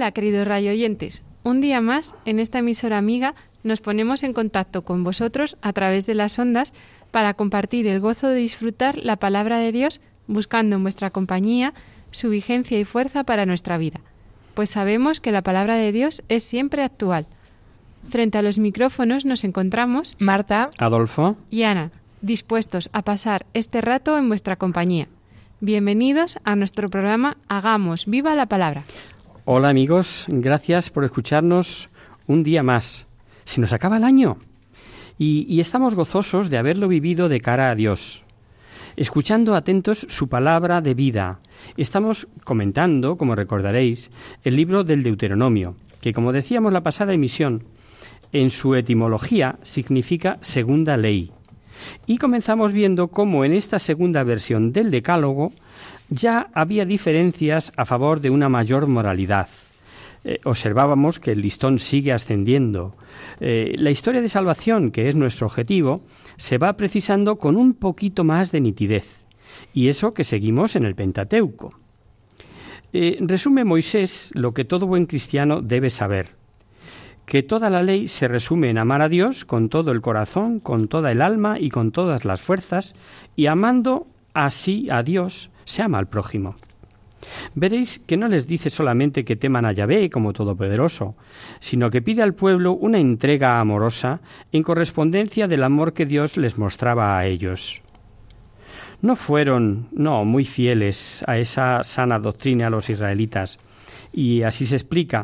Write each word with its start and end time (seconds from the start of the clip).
Hola, 0.00 0.12
queridos 0.12 0.48
radio 0.48 0.70
oyentes. 0.70 1.22
Un 1.42 1.60
día 1.60 1.82
más, 1.82 2.16
en 2.24 2.38
esta 2.40 2.60
emisora 2.60 2.96
amiga, 2.96 3.34
nos 3.64 3.82
ponemos 3.82 4.22
en 4.22 4.32
contacto 4.32 4.80
con 4.80 5.04
vosotros 5.04 5.58
a 5.60 5.74
través 5.74 6.06
de 6.06 6.14
las 6.14 6.38
ondas 6.38 6.72
para 7.10 7.34
compartir 7.34 7.86
el 7.86 8.00
gozo 8.00 8.28
de 8.28 8.36
disfrutar 8.36 8.96
la 8.96 9.16
palabra 9.16 9.58
de 9.58 9.72
Dios, 9.72 10.00
buscando 10.26 10.76
en 10.76 10.84
vuestra 10.84 11.10
compañía 11.10 11.74
su 12.12 12.30
vigencia 12.30 12.80
y 12.80 12.86
fuerza 12.86 13.24
para 13.24 13.44
nuestra 13.44 13.76
vida. 13.76 14.00
Pues 14.54 14.70
sabemos 14.70 15.20
que 15.20 15.32
la 15.32 15.42
palabra 15.42 15.74
de 15.74 15.92
Dios 15.92 16.22
es 16.30 16.44
siempre 16.44 16.82
actual. 16.82 17.26
Frente 18.08 18.38
a 18.38 18.42
los 18.42 18.58
micrófonos 18.58 19.26
nos 19.26 19.44
encontramos 19.44 20.16
Marta, 20.18 20.70
Adolfo, 20.78 21.36
y 21.50 21.64
Ana, 21.64 21.90
dispuestos 22.22 22.88
a 22.94 23.02
pasar 23.02 23.44
este 23.52 23.82
rato 23.82 24.16
en 24.16 24.28
vuestra 24.28 24.56
compañía. 24.56 25.08
Bienvenidos 25.60 26.38
a 26.44 26.56
nuestro 26.56 26.88
programa 26.88 27.36
Hagamos 27.48 28.06
viva 28.06 28.34
la 28.34 28.46
palabra. 28.46 28.82
Hola 29.44 29.68
amigos, 29.68 30.26
gracias 30.28 30.90
por 30.90 31.04
escucharnos 31.04 31.88
un 32.26 32.42
día 32.42 32.62
más. 32.62 33.06
Se 33.44 33.60
nos 33.60 33.72
acaba 33.72 33.96
el 33.96 34.04
año 34.04 34.36
y, 35.18 35.60
estamos 35.60 35.94
gozosos 35.94 36.50
de 36.50 36.58
haberlo 36.58 36.88
vivido 36.88 37.28
de 37.28 37.40
cara 37.40 37.70
a 37.70 37.74
Dios, 37.74 38.22
escuchando 38.96 39.54
atentos 39.54 40.06
su 40.08 40.28
palabra 40.28 40.80
de 40.80 40.94
vida. 40.94 41.40
Estamos 41.76 42.28
comentando, 42.44 43.16
como 43.16 43.34
recordaréis, 43.34 44.10
el 44.44 44.56
libro 44.56 44.84
del 44.84 45.02
Deuteronomio, 45.02 45.74
que 46.00 46.12
como 46.12 46.32
decíamos 46.32 46.72
la 46.72 46.82
pasada 46.82 47.12
emisión, 47.12 47.64
en 48.32 48.50
su 48.50 48.74
etimología 48.74 49.58
significa 49.62 50.38
segunda 50.40 50.96
ley. 50.96 51.32
Y 52.06 52.18
comenzamos 52.18 52.72
viendo 52.72 53.08
cómo 53.08 53.44
en 53.44 53.52
esta 53.52 53.78
segunda 53.78 54.22
versión 54.22 54.72
del 54.72 54.90
Decálogo 54.90 55.52
ya 56.10 56.50
había 56.52 56.84
diferencias 56.84 57.72
a 57.76 57.84
favor 57.84 58.20
de 58.20 58.30
una 58.30 58.48
mayor 58.48 58.86
moralidad. 58.86 59.48
Eh, 60.22 60.38
observábamos 60.44 61.18
que 61.18 61.32
el 61.32 61.40
listón 61.40 61.78
sigue 61.78 62.12
ascendiendo. 62.12 62.94
Eh, 63.40 63.72
la 63.76 63.90
historia 63.90 64.20
de 64.20 64.28
salvación, 64.28 64.90
que 64.90 65.08
es 65.08 65.16
nuestro 65.16 65.46
objetivo, 65.46 66.02
se 66.36 66.58
va 66.58 66.76
precisando 66.76 67.36
con 67.36 67.56
un 67.56 67.72
poquito 67.72 68.22
más 68.22 68.52
de 68.52 68.60
nitidez. 68.60 69.24
Y 69.72 69.88
eso 69.88 70.12
que 70.12 70.24
seguimos 70.24 70.76
en 70.76 70.84
el 70.84 70.94
Pentateuco. 70.94 71.70
Eh, 72.92 73.18
resume 73.20 73.64
Moisés 73.64 74.30
lo 74.34 74.52
que 74.52 74.64
todo 74.64 74.86
buen 74.86 75.06
cristiano 75.06 75.62
debe 75.62 75.90
saber 75.90 76.40
que 77.30 77.44
toda 77.44 77.70
la 77.70 77.84
ley 77.84 78.08
se 78.08 78.26
resume 78.26 78.70
en 78.70 78.78
amar 78.78 79.02
a 79.02 79.08
Dios 79.08 79.44
con 79.44 79.68
todo 79.68 79.92
el 79.92 80.00
corazón, 80.00 80.58
con 80.58 80.88
toda 80.88 81.12
el 81.12 81.22
alma 81.22 81.60
y 81.60 81.70
con 81.70 81.92
todas 81.92 82.24
las 82.24 82.40
fuerzas, 82.40 82.96
y 83.36 83.46
amando 83.46 84.08
así 84.34 84.88
a 84.90 85.04
Dios, 85.04 85.48
se 85.70 85.82
ama 85.82 85.98
al 85.98 86.08
prójimo. 86.08 86.56
Veréis 87.54 88.00
que 88.00 88.16
no 88.16 88.28
les 88.28 88.48
dice 88.48 88.70
solamente 88.70 89.24
que 89.24 89.36
teman 89.36 89.64
a 89.64 89.72
Yahvé 89.72 90.10
como 90.10 90.32
todopoderoso, 90.32 91.14
sino 91.60 91.90
que 91.90 92.02
pide 92.02 92.22
al 92.22 92.34
pueblo 92.34 92.72
una 92.72 92.98
entrega 92.98 93.60
amorosa 93.60 94.20
en 94.52 94.62
correspondencia 94.62 95.46
del 95.46 95.62
amor 95.62 95.92
que 95.92 96.06
Dios 96.06 96.36
les 96.36 96.58
mostraba 96.58 97.18
a 97.18 97.26
ellos. 97.26 97.82
No 99.00 99.16
fueron, 99.16 99.88
no, 99.92 100.24
muy 100.24 100.44
fieles 100.44 101.24
a 101.26 101.38
esa 101.38 101.82
sana 101.84 102.18
doctrina 102.18 102.68
los 102.68 102.90
israelitas, 102.90 103.58
y 104.12 104.42
así 104.42 104.66
se 104.66 104.74
explica 104.76 105.22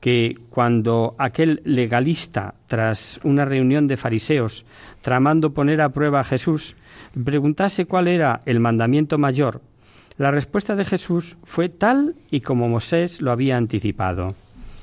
que 0.00 0.36
cuando 0.50 1.16
aquel 1.18 1.60
legalista, 1.64 2.54
tras 2.66 3.18
una 3.24 3.44
reunión 3.44 3.88
de 3.88 3.96
fariseos, 3.96 4.64
tramando 5.00 5.54
poner 5.54 5.80
a 5.80 5.88
prueba 5.88 6.20
a 6.20 6.24
Jesús, 6.24 6.76
preguntase 7.24 7.86
cuál 7.86 8.06
era 8.06 8.42
el 8.46 8.60
mandamiento 8.60 9.18
mayor, 9.18 9.60
la 10.18 10.32
respuesta 10.32 10.74
de 10.74 10.84
Jesús 10.84 11.36
fue 11.44 11.68
tal 11.68 12.16
y 12.30 12.40
como 12.40 12.68
Moisés 12.68 13.22
lo 13.22 13.30
había 13.30 13.56
anticipado. 13.56 14.34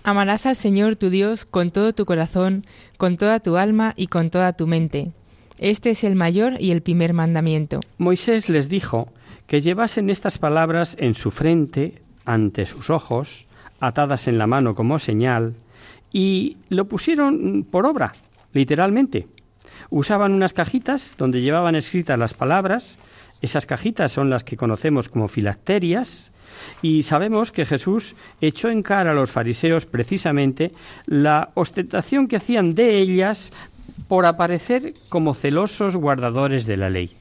amarás 0.03 0.45
al 0.45 0.55
Señor 0.55 0.95
tu 0.95 1.09
Dios 1.09 1.45
con 1.45 1.71
todo 1.71 1.93
tu 1.93 2.05
corazón, 2.05 2.63
con 2.97 3.17
toda 3.17 3.39
tu 3.39 3.57
alma 3.57 3.93
y 3.97 4.07
con 4.07 4.29
toda 4.29 4.53
tu 4.53 4.65
mente. 4.65 5.11
Este 5.57 5.91
es 5.91 6.03
el 6.03 6.15
mayor 6.15 6.55
y 6.59 6.71
el 6.71 6.81
primer 6.81 7.13
mandamiento. 7.13 7.79
Moisés 7.97 8.49
les 8.49 8.69
dijo 8.69 9.07
que 9.47 9.61
llevasen 9.61 10.09
estas 10.09 10.37
palabras 10.37 10.95
en 10.99 11.13
su 11.13 11.31
frente, 11.31 12.01
ante 12.25 12.65
sus 12.65 12.89
ojos, 12.89 13.45
atadas 13.79 14.27
en 14.27 14.37
la 14.37 14.47
mano 14.47 14.75
como 14.75 14.99
señal, 14.99 15.55
y 16.11 16.57
lo 16.69 16.85
pusieron 16.85 17.65
por 17.69 17.85
obra, 17.85 18.13
literalmente. 18.53 19.27
Usaban 19.89 20.33
unas 20.33 20.53
cajitas 20.53 21.15
donde 21.17 21.41
llevaban 21.41 21.75
escritas 21.75 22.17
las 22.17 22.33
palabras, 22.33 22.97
esas 23.45 23.65
cajitas 23.65 24.11
son 24.11 24.29
las 24.29 24.43
que 24.43 24.57
conocemos 24.57 25.09
como 25.09 25.27
filacterias, 25.27 26.31
y 26.81 27.03
sabemos 27.03 27.51
que 27.51 27.65
Jesús 27.65 28.15
echó 28.41 28.69
en 28.69 28.83
cara 28.83 29.11
a 29.11 29.15
los 29.15 29.31
fariseos 29.31 29.85
precisamente 29.85 30.71
la 31.05 31.49
ostentación 31.53 32.27
que 32.27 32.37
hacían 32.37 32.75
de 32.75 32.99
ellas 32.99 33.51
por 34.07 34.25
aparecer 34.25 34.93
como 35.09 35.33
celosos 35.33 35.95
guardadores 35.95 36.65
de 36.65 36.77
la 36.77 36.89
ley. 36.89 37.11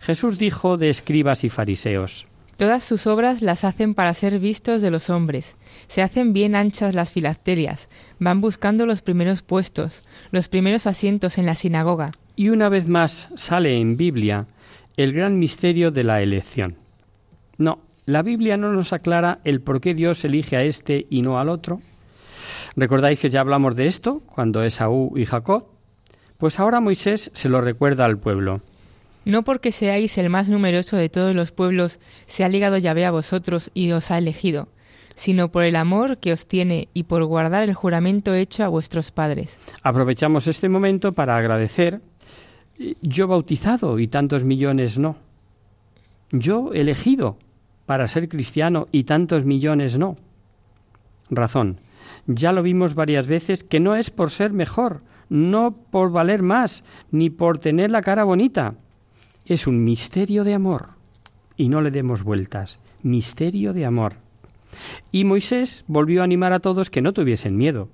Jesús 0.00 0.38
dijo 0.38 0.76
de 0.76 0.90
escribas 0.90 1.44
y 1.44 1.48
fariseos, 1.48 2.26
Todas 2.56 2.84
sus 2.84 3.06
obras 3.06 3.42
las 3.42 3.64
hacen 3.64 3.94
para 3.94 4.14
ser 4.14 4.38
vistos 4.38 4.80
de 4.80 4.90
los 4.90 5.10
hombres. 5.10 5.56
Se 5.88 6.00
hacen 6.00 6.32
bien 6.32 6.56
anchas 6.56 6.94
las 6.94 7.12
filacterias, 7.12 7.90
van 8.18 8.40
buscando 8.40 8.86
los 8.86 9.02
primeros 9.02 9.42
puestos, 9.42 10.02
los 10.30 10.48
primeros 10.48 10.86
asientos 10.86 11.36
en 11.36 11.44
la 11.44 11.54
sinagoga. 11.54 12.12
Y 12.34 12.48
una 12.48 12.70
vez 12.70 12.88
más 12.88 13.28
sale 13.34 13.78
en 13.78 13.98
Biblia 13.98 14.46
el 14.96 15.12
gran 15.12 15.38
misterio 15.38 15.90
de 15.90 16.04
la 16.04 16.22
elección. 16.22 16.76
No, 17.58 17.80
la 18.06 18.22
Biblia 18.22 18.56
no 18.56 18.72
nos 18.72 18.92
aclara 18.92 19.40
el 19.44 19.60
por 19.60 19.80
qué 19.80 19.94
Dios 19.94 20.24
elige 20.24 20.56
a 20.56 20.62
este 20.62 21.06
y 21.10 21.22
no 21.22 21.38
al 21.38 21.48
otro. 21.48 21.80
¿Recordáis 22.76 23.18
que 23.18 23.30
ya 23.30 23.40
hablamos 23.40 23.76
de 23.76 23.86
esto 23.86 24.22
cuando 24.26 24.62
Esaú 24.62 25.12
y 25.16 25.24
Jacob? 25.24 25.66
Pues 26.38 26.58
ahora 26.58 26.80
Moisés 26.80 27.30
se 27.34 27.48
lo 27.48 27.60
recuerda 27.60 28.04
al 28.04 28.18
pueblo. 28.18 28.60
No 29.24 29.42
porque 29.42 29.72
seáis 29.72 30.18
el 30.18 30.30
más 30.30 30.48
numeroso 30.48 30.96
de 30.96 31.08
todos 31.08 31.34
los 31.34 31.50
pueblos, 31.50 31.98
se 32.26 32.44
ha 32.44 32.48
ligado 32.48 32.78
Yahvé 32.78 33.06
a 33.06 33.10
vosotros 33.10 33.70
y 33.74 33.90
os 33.90 34.10
ha 34.10 34.18
elegido, 34.18 34.68
sino 35.16 35.50
por 35.50 35.64
el 35.64 35.74
amor 35.74 36.18
que 36.18 36.32
os 36.32 36.46
tiene 36.46 36.88
y 36.94 37.04
por 37.04 37.24
guardar 37.24 37.64
el 37.64 37.74
juramento 37.74 38.34
hecho 38.34 38.62
a 38.62 38.68
vuestros 38.68 39.10
padres. 39.10 39.58
Aprovechamos 39.82 40.46
este 40.46 40.68
momento 40.68 41.12
para 41.12 41.36
agradecer 41.36 42.02
yo 43.00 43.26
bautizado 43.26 43.98
y 43.98 44.08
tantos 44.08 44.44
millones 44.44 44.98
no. 44.98 45.16
Yo 46.30 46.72
elegido 46.72 47.38
para 47.86 48.06
ser 48.06 48.28
cristiano 48.28 48.88
y 48.92 49.04
tantos 49.04 49.44
millones 49.44 49.98
no. 49.98 50.16
Razón. 51.30 51.80
Ya 52.26 52.52
lo 52.52 52.62
vimos 52.62 52.94
varias 52.94 53.26
veces 53.26 53.64
que 53.64 53.80
no 53.80 53.96
es 53.96 54.10
por 54.10 54.30
ser 54.30 54.52
mejor, 54.52 55.02
no 55.28 55.72
por 55.90 56.10
valer 56.10 56.42
más, 56.42 56.84
ni 57.10 57.30
por 57.30 57.58
tener 57.58 57.90
la 57.90 58.02
cara 58.02 58.24
bonita. 58.24 58.74
Es 59.44 59.66
un 59.66 59.84
misterio 59.84 60.44
de 60.44 60.54
amor. 60.54 60.88
Y 61.56 61.68
no 61.68 61.80
le 61.80 61.90
demos 61.90 62.22
vueltas. 62.22 62.78
Misterio 63.02 63.72
de 63.72 63.86
amor. 63.86 64.14
Y 65.12 65.24
Moisés 65.24 65.84
volvió 65.86 66.20
a 66.20 66.24
animar 66.24 66.52
a 66.52 66.60
todos 66.60 66.90
que 66.90 67.02
no 67.02 67.12
tuviesen 67.12 67.56
miedo, 67.56 67.88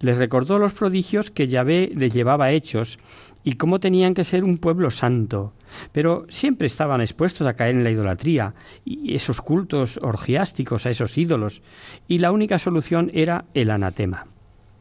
Les 0.00 0.16
recordó 0.16 0.58
los 0.58 0.74
prodigios 0.74 1.30
que 1.30 1.48
Yahvé 1.48 1.92
les 1.94 2.12
llevaba 2.12 2.50
hechos 2.50 2.98
y 3.44 3.52
cómo 3.52 3.78
tenían 3.78 4.14
que 4.14 4.24
ser 4.24 4.42
un 4.42 4.58
pueblo 4.58 4.90
santo. 4.90 5.52
Pero 5.92 6.26
siempre 6.28 6.66
estaban 6.66 7.00
expuestos 7.00 7.46
a 7.46 7.54
caer 7.54 7.76
en 7.76 7.84
la 7.84 7.90
idolatría 7.90 8.54
y 8.84 9.14
esos 9.14 9.40
cultos 9.40 9.98
orgiásticos 10.02 10.84
a 10.84 10.90
esos 10.90 11.16
ídolos, 11.16 11.62
y 12.08 12.18
la 12.18 12.32
única 12.32 12.58
solución 12.58 13.10
era 13.12 13.44
el 13.54 13.70
anatema. 13.70 14.24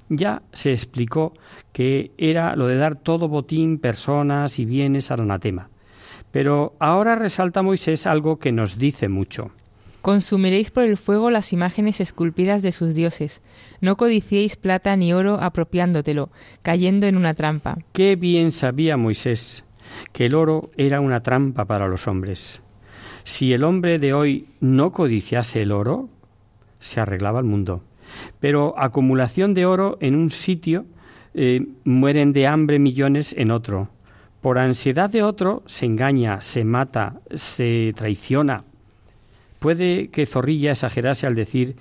Ya 0.09 0.41
se 0.51 0.71
explicó 0.71 1.33
que 1.73 2.11
era 2.17 2.55
lo 2.55 2.67
de 2.67 2.77
dar 2.77 2.95
todo 2.95 3.27
botín, 3.27 3.79
personas 3.79 4.59
y 4.59 4.65
bienes 4.65 5.11
al 5.11 5.21
anatema. 5.21 5.69
Pero 6.31 6.75
ahora 6.79 7.15
resalta 7.15 7.61
Moisés 7.61 8.05
algo 8.05 8.39
que 8.39 8.51
nos 8.51 8.77
dice 8.77 9.09
mucho. 9.09 9.51
Consumiréis 10.05 10.69
por 10.69 10.83
el 10.83 10.97
fuego 10.97 11.31
las 11.31 11.51
imágenes 11.51 11.99
esculpidas 11.99 12.61
de 12.61 12.71
sus 12.71 12.93
dioses. 12.93 13.41
No 13.81 13.97
codiciéis 13.97 14.55
plata 14.55 14.95
ni 14.95 15.13
oro 15.13 15.41
apropiándotelo, 15.41 16.29
cayendo 16.61 17.07
en 17.07 17.17
una 17.17 17.33
trampa. 17.33 17.79
Qué 17.91 18.15
bien 18.15 18.51
sabía 18.51 18.97
Moisés 18.97 19.63
que 20.13 20.27
el 20.27 20.35
oro 20.35 20.69
era 20.77 21.01
una 21.01 21.21
trampa 21.21 21.65
para 21.65 21.87
los 21.87 22.07
hombres. 22.07 22.61
Si 23.23 23.51
el 23.51 23.63
hombre 23.63 23.97
de 23.97 24.13
hoy 24.13 24.45
no 24.59 24.91
codiciase 24.91 25.63
el 25.63 25.71
oro, 25.71 26.07
se 26.79 27.01
arreglaba 27.01 27.39
el 27.39 27.45
mundo. 27.45 27.81
Pero 28.39 28.75
acumulación 28.77 29.55
de 29.55 29.65
oro 29.65 29.97
en 30.01 30.15
un 30.15 30.29
sitio, 30.29 30.85
eh, 31.33 31.65
mueren 31.83 32.31
de 32.31 32.45
hambre 32.45 32.77
millones 32.77 33.33
en 33.35 33.49
otro. 33.49 33.89
Por 34.41 34.59
ansiedad 34.59 35.09
de 35.09 35.23
otro 35.23 35.63
se 35.65 35.87
engaña, 35.87 36.41
se 36.41 36.63
mata, 36.63 37.21
se 37.33 37.91
traiciona, 37.95 38.65
Puede 39.65 40.09
que 40.09 40.27
Zorrilla 40.27 40.73
exagerase 40.73 41.25
al 41.25 41.33
decir 41.33 41.75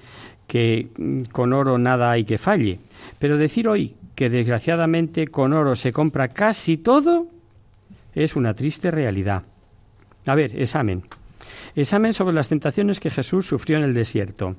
que 0.46 0.88
mm, 0.96 1.24
con 1.32 1.52
oro 1.52 1.76
nada 1.76 2.12
hay 2.12 2.24
que 2.24 2.38
falle, 2.38 2.78
pero 3.18 3.36
decir 3.36 3.68
hoy 3.68 3.94
que 4.14 4.30
desgraciadamente 4.30 5.26
con 5.26 5.52
oro 5.52 5.76
se 5.76 5.92
compra 5.92 6.28
casi 6.28 6.78
todo 6.78 7.26
es 8.14 8.36
una 8.36 8.54
triste 8.54 8.90
realidad. 8.90 9.42
A 10.24 10.34
ver, 10.34 10.58
examen. 10.58 11.02
Examen 11.76 12.14
sobre 12.14 12.34
las 12.34 12.48
tentaciones 12.48 13.00
que 13.00 13.10
Jesús 13.10 13.46
sufrió 13.46 13.76
en 13.76 13.84
el 13.84 13.92
desierto. 13.92 14.54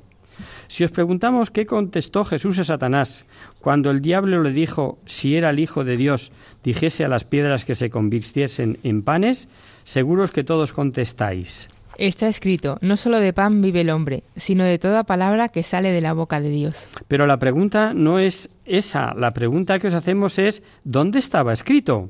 Si 0.68 0.84
os 0.84 0.92
preguntamos 0.92 1.50
qué 1.50 1.66
contestó 1.66 2.26
Jesús 2.26 2.60
a 2.60 2.64
Satanás 2.64 3.26
cuando 3.60 3.90
el 3.90 4.02
diablo 4.02 4.44
le 4.44 4.52
dijo, 4.52 5.00
si 5.08 5.36
era 5.36 5.50
el 5.50 5.58
Hijo 5.58 5.84
de 5.84 5.98
Dios, 5.98 6.32
dijese 6.64 7.04
a 7.04 7.08
las 7.08 7.24
piedras 7.24 7.66
que 7.66 7.74
se 7.74 7.90
convirtiesen 7.90 8.78
en 8.84 9.02
panes, 9.02 9.48
seguros 9.84 10.30
que 10.30 10.44
todos 10.44 10.74
contestáis. 10.74 11.70
Está 11.98 12.28
escrito, 12.28 12.78
no 12.82 12.98
solo 12.98 13.20
de 13.20 13.32
pan 13.32 13.62
vive 13.62 13.82
el 13.82 13.90
hombre, 13.90 14.24
sino 14.36 14.66
de 14.66 14.80
toda 14.80 15.06
palabra 15.06 15.50
que 15.50 15.64
sale 15.64 15.92
de 15.92 16.02
la 16.02 16.14
boca 16.14 16.42
de 16.42 16.50
Dios. 16.50 16.90
Pero 17.08 17.26
la 17.26 17.40
pregunta 17.40 17.94
no 17.94 18.20
es 18.20 18.50
esa, 18.66 19.14
la 19.14 19.32
pregunta 19.32 19.80
que 19.80 19.88
os 19.88 19.94
hacemos 19.94 20.38
es, 20.38 20.62
¿dónde 20.84 21.20
estaba 21.20 21.54
escrito? 21.54 22.10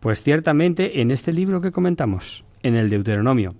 Pues 0.00 0.22
ciertamente 0.22 1.02
en 1.02 1.10
este 1.10 1.32
libro 1.32 1.60
que 1.60 1.70
comentamos, 1.70 2.44
en 2.62 2.76
el 2.76 2.88
Deuteronomio. 2.88 3.54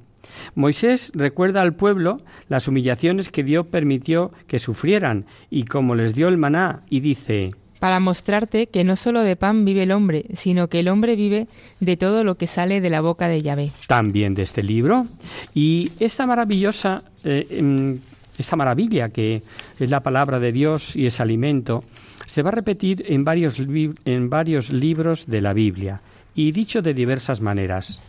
Moisés 0.54 1.12
recuerda 1.14 1.62
al 1.62 1.74
pueblo 1.74 2.16
las 2.48 2.66
humillaciones 2.66 3.30
que 3.30 3.44
Dios 3.44 3.66
permitió 3.66 4.32
que 4.46 4.58
sufrieran 4.58 5.26
y 5.50 5.64
cómo 5.64 5.94
les 5.94 6.14
dio 6.14 6.28
el 6.28 6.38
maná 6.38 6.82
y 6.88 7.00
dice, 7.00 7.50
para 7.78 8.00
mostrarte 8.00 8.66
que 8.66 8.84
no 8.84 8.96
solo 8.96 9.22
de 9.22 9.36
pan 9.36 9.64
vive 9.64 9.84
el 9.84 9.92
hombre, 9.92 10.24
sino 10.34 10.68
que 10.68 10.80
el 10.80 10.88
hombre 10.88 11.16
vive 11.16 11.46
de 11.80 11.96
todo 11.96 12.24
lo 12.24 12.36
que 12.36 12.46
sale 12.46 12.80
de 12.80 12.90
la 12.90 13.00
boca 13.00 13.28
de 13.28 13.42
Yahvé. 13.42 13.70
También 13.86 14.34
de 14.34 14.42
este 14.42 14.62
libro. 14.62 15.06
Y 15.54 15.92
esta 16.00 16.26
maravillosa, 16.26 17.02
eh, 17.24 17.46
em, 17.50 17.98
esta 18.36 18.56
maravilla 18.56 19.08
que 19.08 19.42
es 19.78 19.90
la 19.90 20.00
palabra 20.00 20.38
de 20.38 20.52
Dios 20.52 20.96
y 20.96 21.06
es 21.06 21.20
alimento, 21.20 21.84
se 22.26 22.42
va 22.42 22.50
a 22.50 22.52
repetir 22.52 23.04
en 23.08 23.24
varios, 23.24 23.58
en 23.58 24.30
varios 24.30 24.70
libros 24.70 25.26
de 25.26 25.40
la 25.40 25.52
Biblia 25.52 26.00
y 26.34 26.52
dicho 26.52 26.82
de 26.82 26.94
diversas 26.94 27.40
maneras. 27.40 28.00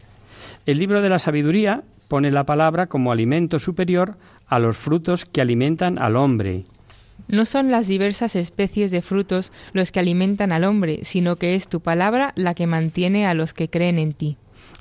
El 0.65 0.77
libro 0.77 1.01
de 1.01 1.10
la 1.10 1.19
sabiduría 1.19 1.83
pone 2.07 2.31
la 2.31 2.44
palabra 2.44 2.88
como 2.88 3.12
alimento 3.12 3.60
superior 3.60 4.15
a 4.48 4.60
los 4.60 4.77
frutos 4.77 5.25
que 5.25 5.42
alimentan 5.42 5.98
al 5.98 6.15
hombre 6.15 6.65
no 7.27 7.45
son 7.45 7.71
las 7.71 7.88
diversas 7.88 8.36
especies 8.36 8.92
de 8.92 9.01
frutos 9.01 9.51
los 9.74 9.92
que 9.92 10.00
alimentan 10.00 10.51
al 10.51 10.63
hombre, 10.63 11.00
sino 11.04 11.36
que 11.36 11.56
es 11.56 11.68
tu 11.68 11.81
palabra 11.81 12.33
la 12.36 12.54
que 12.54 12.68
mantiene 12.68 13.25
a 13.25 13.33
los 13.33 13.54
que 13.54 13.69
creen 13.69 14.00
en 14.00 14.13
ti. 14.13 14.38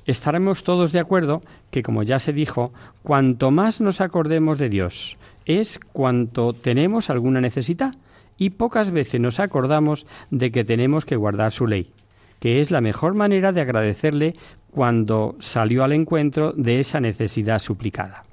Estaremos 0.07 0.65
todos 0.65 0.93
de 0.93 1.01
acuerdo 1.01 1.43
que, 1.71 1.83
como 1.83 2.03
ya 2.03 2.19
se 2.19 2.33
dijo, 2.33 2.73
cuanto 3.03 3.51
más 3.51 3.81
nos 3.81 4.01
acordemos 4.01 4.59
de 4.59 4.69
Dios, 4.69 5.19
es 5.45 5.79
cuanto 5.79 6.53
tenemos 6.53 7.11
alguna 7.11 7.41
necesidad, 7.41 7.95
y 8.39 8.51
pocas 8.51 8.91
veces 8.91 9.21
nos 9.21 9.41
acordamos 9.41 10.07
de 10.31 10.51
que 10.51 10.65
tenemos 10.65 11.05
que 11.05 11.17
guardar 11.17 11.53
su 11.53 11.67
ley, 11.67 11.91
que 12.39 12.61
es 12.61 12.71
la 12.71 12.81
mejor 12.81 13.15
manera 13.15 13.53
de 13.53 13.61
agradecerle 13.61 14.33
cuando 14.71 15.37
salió 15.41 15.85
al 15.85 15.93
encuentro 15.93 16.53
de 16.53 16.81
esa 16.81 17.01
necesidad 17.01 17.59
suplicada. 17.59 18.25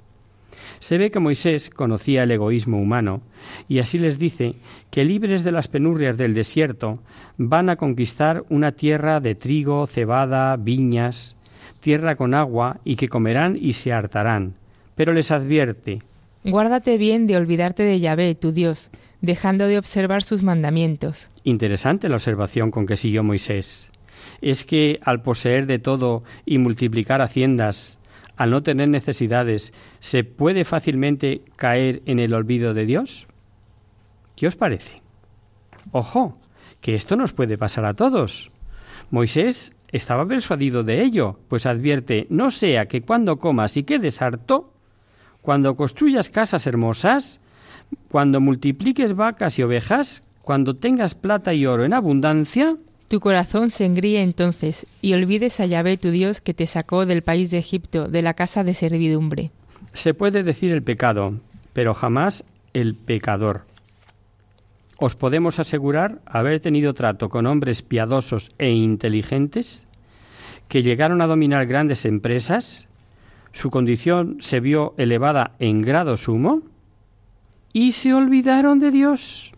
Se 0.78 0.98
ve 0.98 1.10
que 1.10 1.20
Moisés 1.20 1.70
conocía 1.70 2.22
el 2.22 2.30
egoísmo 2.30 2.78
humano 2.78 3.22
y 3.68 3.78
así 3.78 3.98
les 3.98 4.18
dice 4.18 4.52
que 4.90 5.04
libres 5.04 5.44
de 5.44 5.52
las 5.52 5.68
penurias 5.68 6.18
del 6.18 6.34
desierto 6.34 7.02
van 7.36 7.68
a 7.68 7.76
conquistar 7.76 8.44
una 8.48 8.72
tierra 8.72 9.20
de 9.20 9.34
trigo, 9.34 9.86
cebada, 9.86 10.56
viñas, 10.56 11.36
tierra 11.80 12.16
con 12.16 12.34
agua 12.34 12.80
y 12.84 12.96
que 12.96 13.08
comerán 13.08 13.58
y 13.60 13.72
se 13.72 13.92
hartarán. 13.92 14.54
Pero 14.94 15.12
les 15.12 15.30
advierte 15.30 16.00
Guárdate 16.48 16.96
bien 16.96 17.26
de 17.26 17.36
olvidarte 17.36 17.82
de 17.82 17.98
Yahvé, 17.98 18.36
tu 18.36 18.52
Dios, 18.52 18.90
dejando 19.20 19.66
de 19.66 19.78
observar 19.78 20.22
sus 20.22 20.44
mandamientos. 20.44 21.28
Interesante 21.42 22.08
la 22.08 22.14
observación 22.14 22.70
con 22.70 22.86
que 22.86 22.96
siguió 22.96 23.24
Moisés. 23.24 23.90
Es 24.40 24.64
que 24.64 25.00
al 25.02 25.22
poseer 25.22 25.66
de 25.66 25.80
todo 25.80 26.22
y 26.44 26.58
multiplicar 26.58 27.20
haciendas, 27.20 27.98
al 28.36 28.50
no 28.50 28.62
tener 28.62 28.88
necesidades, 28.88 29.72
¿se 29.98 30.24
puede 30.24 30.64
fácilmente 30.64 31.42
caer 31.56 32.02
en 32.06 32.18
el 32.18 32.34
olvido 32.34 32.74
de 32.74 32.86
Dios? 32.86 33.26
¿Qué 34.36 34.46
os 34.46 34.56
parece? 34.56 35.02
Ojo, 35.92 36.34
que 36.80 36.94
esto 36.94 37.16
nos 37.16 37.32
puede 37.32 37.56
pasar 37.58 37.84
a 37.84 37.94
todos. 37.94 38.50
Moisés 39.10 39.74
estaba 39.88 40.26
persuadido 40.26 40.82
de 40.84 41.02
ello, 41.02 41.38
pues 41.48 41.64
advierte, 41.64 42.26
no 42.28 42.50
sea 42.50 42.86
que 42.86 43.02
cuando 43.02 43.38
comas 43.38 43.76
y 43.76 43.84
quedes 43.84 44.20
harto, 44.20 44.72
cuando 45.40 45.76
construyas 45.76 46.28
casas 46.28 46.66
hermosas, 46.66 47.40
cuando 48.10 48.40
multipliques 48.40 49.14
vacas 49.14 49.58
y 49.58 49.62
ovejas, 49.62 50.22
cuando 50.42 50.76
tengas 50.76 51.14
plata 51.14 51.54
y 51.54 51.66
oro 51.66 51.84
en 51.84 51.92
abundancia, 51.92 52.70
tu 53.08 53.20
corazón 53.20 53.70
se 53.70 53.84
engríe 53.84 54.22
entonces, 54.22 54.86
y 55.00 55.14
olvides 55.14 55.60
a 55.60 55.66
Yahvé 55.66 55.96
tu 55.96 56.10
Dios 56.10 56.40
que 56.40 56.54
te 56.54 56.66
sacó 56.66 57.06
del 57.06 57.22
país 57.22 57.50
de 57.50 57.58
Egipto, 57.58 58.08
de 58.08 58.22
la 58.22 58.34
casa 58.34 58.64
de 58.64 58.74
servidumbre. 58.74 59.50
Se 59.92 60.14
puede 60.14 60.42
decir 60.42 60.72
el 60.72 60.82
pecado, 60.82 61.40
pero 61.72 61.94
jamás 61.94 62.44
el 62.72 62.94
pecador. 62.94 63.62
¿Os 64.98 65.14
podemos 65.14 65.58
asegurar 65.58 66.20
haber 66.26 66.60
tenido 66.60 66.94
trato 66.94 67.28
con 67.28 67.46
hombres 67.46 67.82
piadosos 67.82 68.50
e 68.58 68.70
inteligentes 68.70 69.86
que 70.68 70.82
llegaron 70.82 71.20
a 71.20 71.26
dominar 71.26 71.66
grandes 71.66 72.04
empresas? 72.06 72.86
Su 73.52 73.70
condición 73.70 74.38
se 74.40 74.60
vio 74.60 74.94
elevada 74.96 75.52
en 75.58 75.82
grado 75.82 76.16
sumo 76.16 76.62
y 77.72 77.92
se 77.92 78.14
olvidaron 78.14 78.80
de 78.80 78.90
Dios. 78.90 79.52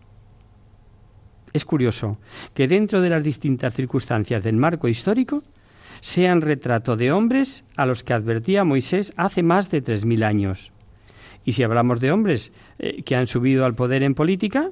Es 1.53 1.65
curioso 1.65 2.19
que 2.53 2.67
dentro 2.67 3.01
de 3.01 3.09
las 3.09 3.23
distintas 3.23 3.73
circunstancias 3.73 4.43
del 4.43 4.57
marco 4.57 4.87
histórico 4.87 5.43
sean 6.01 6.41
retrato 6.41 6.95
de 6.95 7.11
hombres 7.11 7.65
a 7.75 7.85
los 7.85 8.03
que 8.03 8.13
advertía 8.13 8.63
Moisés 8.63 9.13
hace 9.17 9.43
más 9.43 9.69
de 9.69 9.81
tres 9.81 10.05
mil 10.05 10.23
años. 10.23 10.71
Y 11.43 11.53
si 11.53 11.63
hablamos 11.63 11.99
de 11.99 12.11
hombres 12.11 12.51
eh, 12.77 13.01
que 13.03 13.15
han 13.15 13.27
subido 13.27 13.65
al 13.65 13.75
poder 13.75 14.03
en 14.03 14.15
política, 14.15 14.69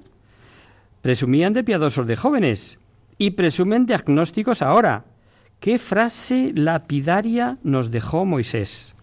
presumían 1.01 1.53
de 1.53 1.63
piadosos 1.63 2.07
de 2.07 2.15
jóvenes 2.15 2.77
y 3.17 3.31
presumen 3.31 3.86
de 3.86 3.96
agnósticos 3.96 4.62
ahora. 4.62 5.05
¿Qué 5.60 5.79
frase 5.79 6.51
lapidaria 6.53 7.57
nos 7.63 7.89
dejó 7.89 8.25
Moisés? 8.25 8.93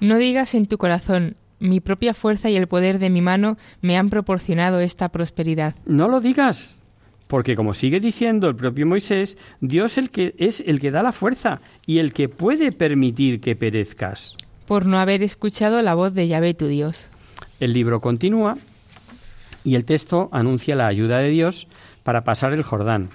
No 0.00 0.18
digas 0.18 0.54
en 0.54 0.66
tu 0.66 0.76
corazón, 0.76 1.36
mi 1.58 1.80
propia 1.80 2.12
fuerza 2.12 2.50
y 2.50 2.56
el 2.56 2.66
poder 2.66 2.98
de 2.98 3.08
mi 3.08 3.22
mano 3.22 3.56
me 3.80 3.96
han 3.96 4.10
proporcionado 4.10 4.80
esta 4.80 5.08
prosperidad. 5.08 5.74
No 5.86 6.08
lo 6.08 6.20
digas, 6.20 6.82
porque 7.26 7.56
como 7.56 7.74
sigue 7.74 8.00
diciendo 8.00 8.48
el 8.48 8.56
propio 8.56 8.86
Moisés, 8.86 9.36
Dios 9.60 9.98
el 9.98 10.10
que 10.10 10.34
es 10.38 10.62
el 10.66 10.80
que 10.80 10.90
da 10.90 11.02
la 11.02 11.12
fuerza 11.12 11.60
y 11.84 11.98
el 11.98 12.12
que 12.12 12.28
puede 12.28 12.72
permitir 12.72 13.40
que 13.40 13.56
perezcas. 13.56 14.36
Por 14.66 14.86
no 14.86 14.98
haber 14.98 15.22
escuchado 15.22 15.82
la 15.82 15.94
voz 15.94 16.14
de 16.14 16.28
Yahvé 16.28 16.54
tu 16.54 16.66
Dios. 16.66 17.08
El 17.60 17.72
libro 17.72 18.00
continúa 18.00 18.56
y 19.64 19.74
el 19.74 19.84
texto 19.84 20.28
anuncia 20.32 20.76
la 20.76 20.86
ayuda 20.86 21.18
de 21.18 21.30
Dios 21.30 21.66
para 22.02 22.22
pasar 22.22 22.52
el 22.52 22.62
Jordán, 22.62 23.10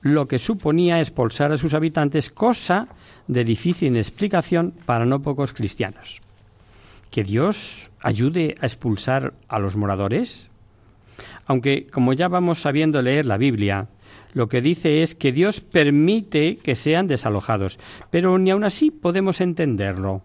lo 0.00 0.26
que 0.26 0.38
suponía 0.38 0.98
expulsar 0.98 1.52
a 1.52 1.56
sus 1.56 1.74
habitantes, 1.74 2.30
cosa 2.30 2.88
de 3.28 3.44
difícil 3.44 3.96
explicación 3.96 4.74
para 4.84 5.06
no 5.06 5.22
pocos 5.22 5.52
cristianos. 5.52 6.20
¿Que 7.10 7.22
Dios 7.22 7.90
ayude 8.00 8.56
a 8.60 8.66
expulsar 8.66 9.34
a 9.46 9.58
los 9.58 9.76
moradores? 9.76 10.50
Aunque, 11.46 11.86
como 11.86 12.12
ya 12.12 12.28
vamos 12.28 12.60
sabiendo 12.60 13.02
leer 13.02 13.26
la 13.26 13.36
Biblia, 13.36 13.88
lo 14.32 14.48
que 14.48 14.62
dice 14.62 15.02
es 15.02 15.14
que 15.14 15.32
Dios 15.32 15.60
permite 15.60 16.56
que 16.56 16.74
sean 16.74 17.06
desalojados, 17.06 17.78
pero 18.10 18.38
ni 18.38 18.50
aun 18.50 18.64
así 18.64 18.90
podemos 18.90 19.40
entenderlo. 19.40 20.22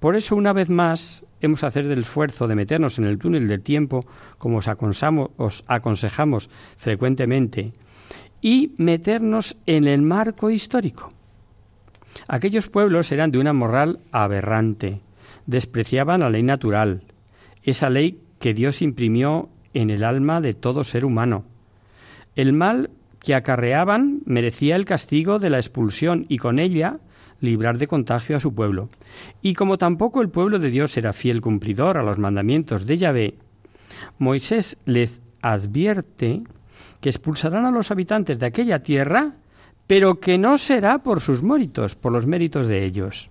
Por 0.00 0.16
eso, 0.16 0.36
una 0.36 0.52
vez 0.52 0.68
más, 0.68 1.24
hemos 1.40 1.62
de 1.62 1.66
hacer 1.66 1.86
el 1.86 2.00
esfuerzo 2.00 2.46
de 2.46 2.54
meternos 2.54 2.98
en 2.98 3.04
el 3.04 3.18
túnel 3.18 3.48
del 3.48 3.62
tiempo, 3.62 4.06
como 4.38 4.58
os 4.58 4.68
os 4.68 5.64
aconsejamos 5.66 6.50
frecuentemente, 6.76 7.72
y 8.40 8.74
meternos 8.76 9.56
en 9.66 9.84
el 9.84 10.02
marco 10.02 10.50
histórico. 10.50 11.10
Aquellos 12.28 12.68
pueblos 12.68 13.10
eran 13.12 13.30
de 13.30 13.38
una 13.38 13.52
moral 13.52 14.00
aberrante, 14.10 15.00
despreciaban 15.46 16.20
la 16.20 16.30
ley 16.30 16.42
natural, 16.42 17.02
esa 17.62 17.88
ley 17.88 18.20
que 18.38 18.54
Dios 18.54 18.82
imprimió 18.82 19.48
en 19.74 19.90
el 19.90 20.04
alma 20.04 20.40
de 20.40 20.54
todo 20.54 20.84
ser 20.84 21.04
humano. 21.04 21.44
El 22.36 22.52
mal 22.52 22.90
que 23.20 23.34
acarreaban 23.34 24.20
merecía 24.24 24.76
el 24.76 24.84
castigo 24.84 25.38
de 25.38 25.50
la 25.50 25.58
expulsión 25.58 26.26
y 26.28 26.38
con 26.38 26.58
ella 26.58 26.98
librar 27.40 27.78
de 27.78 27.86
contagio 27.86 28.36
a 28.36 28.40
su 28.40 28.54
pueblo. 28.54 28.88
Y 29.42 29.54
como 29.54 29.78
tampoco 29.78 30.22
el 30.22 30.30
pueblo 30.30 30.58
de 30.58 30.70
Dios 30.70 30.96
era 30.96 31.12
fiel 31.12 31.40
cumplidor 31.40 31.98
a 31.98 32.02
los 32.02 32.18
mandamientos 32.18 32.86
de 32.86 32.96
Yahvé, 32.96 33.34
Moisés 34.18 34.78
les 34.86 35.20
advierte 35.42 36.42
que 37.00 37.08
expulsarán 37.08 37.66
a 37.66 37.70
los 37.70 37.90
habitantes 37.90 38.38
de 38.38 38.46
aquella 38.46 38.82
tierra, 38.82 39.34
pero 39.86 40.20
que 40.20 40.38
no 40.38 40.56
será 40.56 41.02
por 41.02 41.20
sus 41.20 41.42
méritos, 41.42 41.94
por 41.96 42.12
los 42.12 42.26
méritos 42.26 42.68
de 42.68 42.84
ellos. 42.84 43.28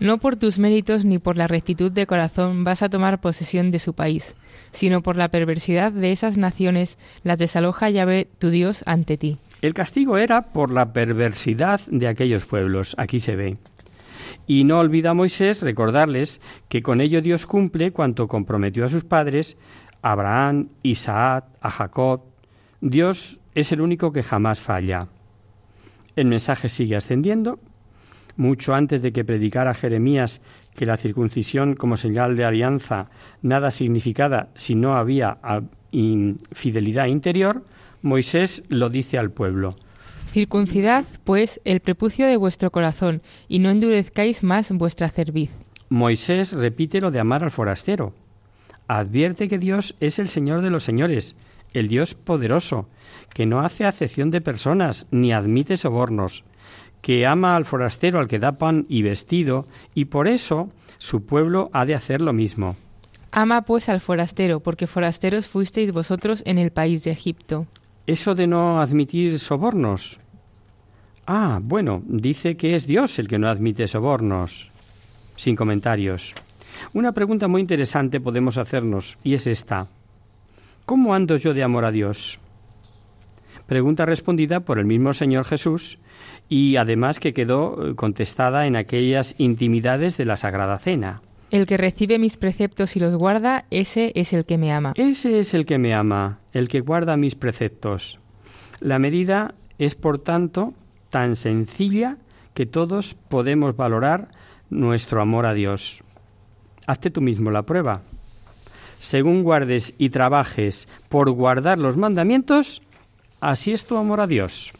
No 0.00 0.16
por 0.16 0.36
tus 0.36 0.58
méritos 0.58 1.04
ni 1.04 1.18
por 1.18 1.36
la 1.36 1.46
rectitud 1.46 1.92
de 1.92 2.06
corazón 2.06 2.64
vas 2.64 2.82
a 2.82 2.88
tomar 2.88 3.20
posesión 3.20 3.70
de 3.70 3.78
su 3.78 3.92
país, 3.92 4.34
sino 4.72 5.02
por 5.02 5.16
la 5.16 5.28
perversidad 5.28 5.92
de 5.92 6.10
esas 6.10 6.38
naciones 6.38 6.96
las 7.22 7.36
desaloja 7.36 7.90
Yahvé 7.90 8.26
tu 8.38 8.48
Dios 8.48 8.82
ante 8.86 9.18
ti. 9.18 9.36
El 9.60 9.74
castigo 9.74 10.16
era 10.16 10.52
por 10.52 10.70
la 10.70 10.94
perversidad 10.94 11.82
de 11.88 12.08
aquellos 12.08 12.46
pueblos, 12.46 12.94
aquí 12.96 13.18
se 13.18 13.36
ve. 13.36 13.58
Y 14.46 14.64
no 14.64 14.78
olvida 14.78 15.12
Moisés 15.12 15.60
recordarles 15.60 16.40
que 16.70 16.82
con 16.82 17.02
ello 17.02 17.20
Dios 17.20 17.46
cumple 17.46 17.92
cuanto 17.92 18.26
comprometió 18.26 18.86
a 18.86 18.88
sus 18.88 19.04
padres, 19.04 19.58
a 20.00 20.12
Abraham, 20.12 20.68
Isaac, 20.82 21.44
a 21.60 21.70
Jacob. 21.70 22.22
Dios 22.80 23.38
es 23.54 23.70
el 23.70 23.82
único 23.82 24.12
que 24.12 24.22
jamás 24.22 24.60
falla. 24.60 25.08
El 26.16 26.26
mensaje 26.26 26.70
sigue 26.70 26.96
ascendiendo 26.96 27.58
mucho 28.40 28.74
antes 28.74 29.02
de 29.02 29.12
que 29.12 29.24
predicara 29.24 29.74
Jeremías 29.74 30.40
que 30.74 30.86
la 30.86 30.96
circuncisión 30.96 31.74
como 31.74 31.96
señal 31.96 32.36
de 32.36 32.44
alianza 32.44 33.10
nada 33.42 33.70
significada 33.70 34.48
si 34.54 34.74
no 34.74 34.96
había 34.96 35.38
fidelidad 36.52 37.06
interior, 37.06 37.64
Moisés 38.02 38.62
lo 38.68 38.88
dice 38.88 39.18
al 39.18 39.30
pueblo. 39.30 39.70
Circuncidad, 40.30 41.04
pues, 41.24 41.60
el 41.64 41.80
prepucio 41.80 42.26
de 42.26 42.36
vuestro 42.36 42.70
corazón, 42.70 43.20
y 43.48 43.58
no 43.58 43.68
endurezcáis 43.68 44.42
más 44.42 44.70
vuestra 44.70 45.08
cerviz. 45.10 45.50
Moisés 45.88 46.52
repite 46.52 47.00
lo 47.00 47.10
de 47.10 47.20
amar 47.20 47.44
al 47.44 47.50
forastero. 47.50 48.14
Advierte 48.86 49.48
que 49.48 49.58
Dios 49.58 49.96
es 50.00 50.18
el 50.18 50.28
Señor 50.28 50.62
de 50.62 50.70
los 50.70 50.84
señores, 50.84 51.36
el 51.74 51.88
Dios 51.88 52.14
poderoso, 52.14 52.88
que 53.34 53.44
no 53.44 53.60
hace 53.60 53.84
acepción 53.84 54.30
de 54.30 54.40
personas 54.40 55.06
ni 55.10 55.32
admite 55.32 55.76
sobornos, 55.76 56.44
que 57.00 57.26
ama 57.26 57.56
al 57.56 57.64
forastero 57.64 58.18
al 58.18 58.28
que 58.28 58.38
da 58.38 58.52
pan 58.52 58.86
y 58.88 59.02
vestido, 59.02 59.66
y 59.94 60.06
por 60.06 60.28
eso 60.28 60.70
su 60.98 61.24
pueblo 61.24 61.70
ha 61.72 61.84
de 61.84 61.94
hacer 61.94 62.20
lo 62.20 62.32
mismo. 62.32 62.76
Ama 63.32 63.62
pues 63.62 63.88
al 63.88 64.00
forastero, 64.00 64.60
porque 64.60 64.86
forasteros 64.86 65.46
fuisteis 65.46 65.92
vosotros 65.92 66.42
en 66.46 66.58
el 66.58 66.72
país 66.72 67.04
de 67.04 67.12
Egipto. 67.12 67.66
Eso 68.06 68.34
de 68.34 68.46
no 68.46 68.80
admitir 68.80 69.38
sobornos. 69.38 70.18
Ah, 71.26 71.60
bueno, 71.62 72.02
dice 72.06 72.56
que 72.56 72.74
es 72.74 72.86
Dios 72.86 73.18
el 73.18 73.28
que 73.28 73.38
no 73.38 73.48
admite 73.48 73.86
sobornos. 73.86 74.70
Sin 75.36 75.54
comentarios. 75.54 76.34
Una 76.92 77.12
pregunta 77.12 77.46
muy 77.46 77.60
interesante 77.60 78.20
podemos 78.20 78.58
hacernos, 78.58 79.16
y 79.22 79.34
es 79.34 79.46
esta. 79.46 79.86
¿Cómo 80.84 81.14
ando 81.14 81.36
yo 81.36 81.54
de 81.54 81.62
amor 81.62 81.84
a 81.84 81.92
Dios? 81.92 82.40
Pregunta 83.70 84.04
respondida 84.04 84.58
por 84.58 84.80
el 84.80 84.84
mismo 84.84 85.12
Señor 85.12 85.44
Jesús 85.44 86.00
y 86.48 86.74
además 86.74 87.20
que 87.20 87.32
quedó 87.32 87.90
eh, 87.90 87.94
contestada 87.94 88.66
en 88.66 88.74
aquellas 88.74 89.36
intimidades 89.38 90.16
de 90.16 90.24
la 90.24 90.36
Sagrada 90.36 90.76
Cena. 90.80 91.22
El 91.52 91.66
que 91.66 91.76
recibe 91.76 92.18
mis 92.18 92.36
preceptos 92.36 92.96
y 92.96 92.98
los 92.98 93.14
guarda, 93.14 93.66
ese 93.70 94.10
es 94.16 94.32
el 94.32 94.44
que 94.44 94.58
me 94.58 94.72
ama. 94.72 94.92
Ese 94.96 95.38
es 95.38 95.54
el 95.54 95.66
que 95.66 95.78
me 95.78 95.94
ama, 95.94 96.40
el 96.52 96.66
que 96.66 96.80
guarda 96.80 97.16
mis 97.16 97.36
preceptos. 97.36 98.18
La 98.80 98.98
medida 98.98 99.54
es, 99.78 99.94
por 99.94 100.18
tanto, 100.18 100.74
tan 101.08 101.36
sencilla 101.36 102.16
que 102.54 102.66
todos 102.66 103.14
podemos 103.14 103.76
valorar 103.76 104.32
nuestro 104.68 105.22
amor 105.22 105.46
a 105.46 105.54
Dios. 105.54 106.02
Hazte 106.88 107.12
tú 107.12 107.20
mismo 107.20 107.52
la 107.52 107.62
prueba. 107.62 108.02
Según 108.98 109.44
guardes 109.44 109.94
y 109.96 110.10
trabajes 110.10 110.88
por 111.08 111.30
guardar 111.30 111.78
los 111.78 111.96
mandamientos, 111.96 112.82
así 113.40 113.72
es 113.72 113.86
tu 113.86 113.96
amor 113.96 114.20
a 114.20 114.26
Dios. 114.26 114.72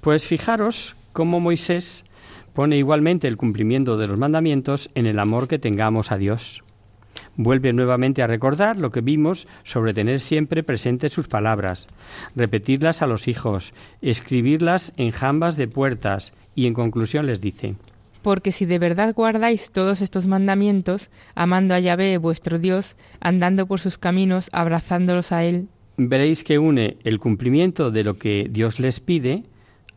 Pues 0.00 0.26
fijaros 0.26 0.94
cómo 1.12 1.40
Moisés 1.40 2.04
pone 2.52 2.76
igualmente 2.76 3.26
el 3.26 3.36
cumplimiento 3.36 3.96
de 3.96 4.06
los 4.06 4.18
mandamientos 4.18 4.90
en 4.94 5.06
el 5.06 5.18
amor 5.18 5.48
que 5.48 5.58
tengamos 5.58 6.12
a 6.12 6.18
Dios. 6.18 6.62
Vuelve 7.36 7.72
nuevamente 7.72 8.22
a 8.22 8.26
recordar 8.26 8.76
lo 8.76 8.90
que 8.90 9.00
vimos 9.00 9.48
sobre 9.64 9.94
tener 9.94 10.20
siempre 10.20 10.62
presentes 10.62 11.12
sus 11.12 11.28
palabras, 11.28 11.88
repetirlas 12.36 13.02
a 13.02 13.06
los 13.06 13.28
hijos, 13.28 13.72
escribirlas 14.02 14.92
en 14.96 15.10
jambas 15.10 15.56
de 15.56 15.68
puertas 15.68 16.32
y 16.54 16.66
en 16.66 16.74
conclusión 16.74 17.26
les 17.26 17.40
dice, 17.40 17.74
porque 18.24 18.52
si 18.52 18.64
de 18.64 18.78
verdad 18.78 19.14
guardáis 19.14 19.70
todos 19.70 20.00
estos 20.00 20.26
mandamientos, 20.26 21.10
amando 21.34 21.74
a 21.74 21.78
Yahvé 21.78 22.16
vuestro 22.16 22.58
Dios, 22.58 22.96
andando 23.20 23.66
por 23.66 23.80
sus 23.80 23.98
caminos, 23.98 24.48
abrazándolos 24.52 25.30
a 25.30 25.44
Él, 25.44 25.68
veréis 25.96 26.44
que 26.44 26.58
une 26.58 26.98
el 27.04 27.18
cumplimiento 27.18 27.90
de 27.90 28.04
lo 28.04 28.14
que 28.14 28.48
Dios 28.50 28.80
les 28.80 29.00
pide 29.00 29.44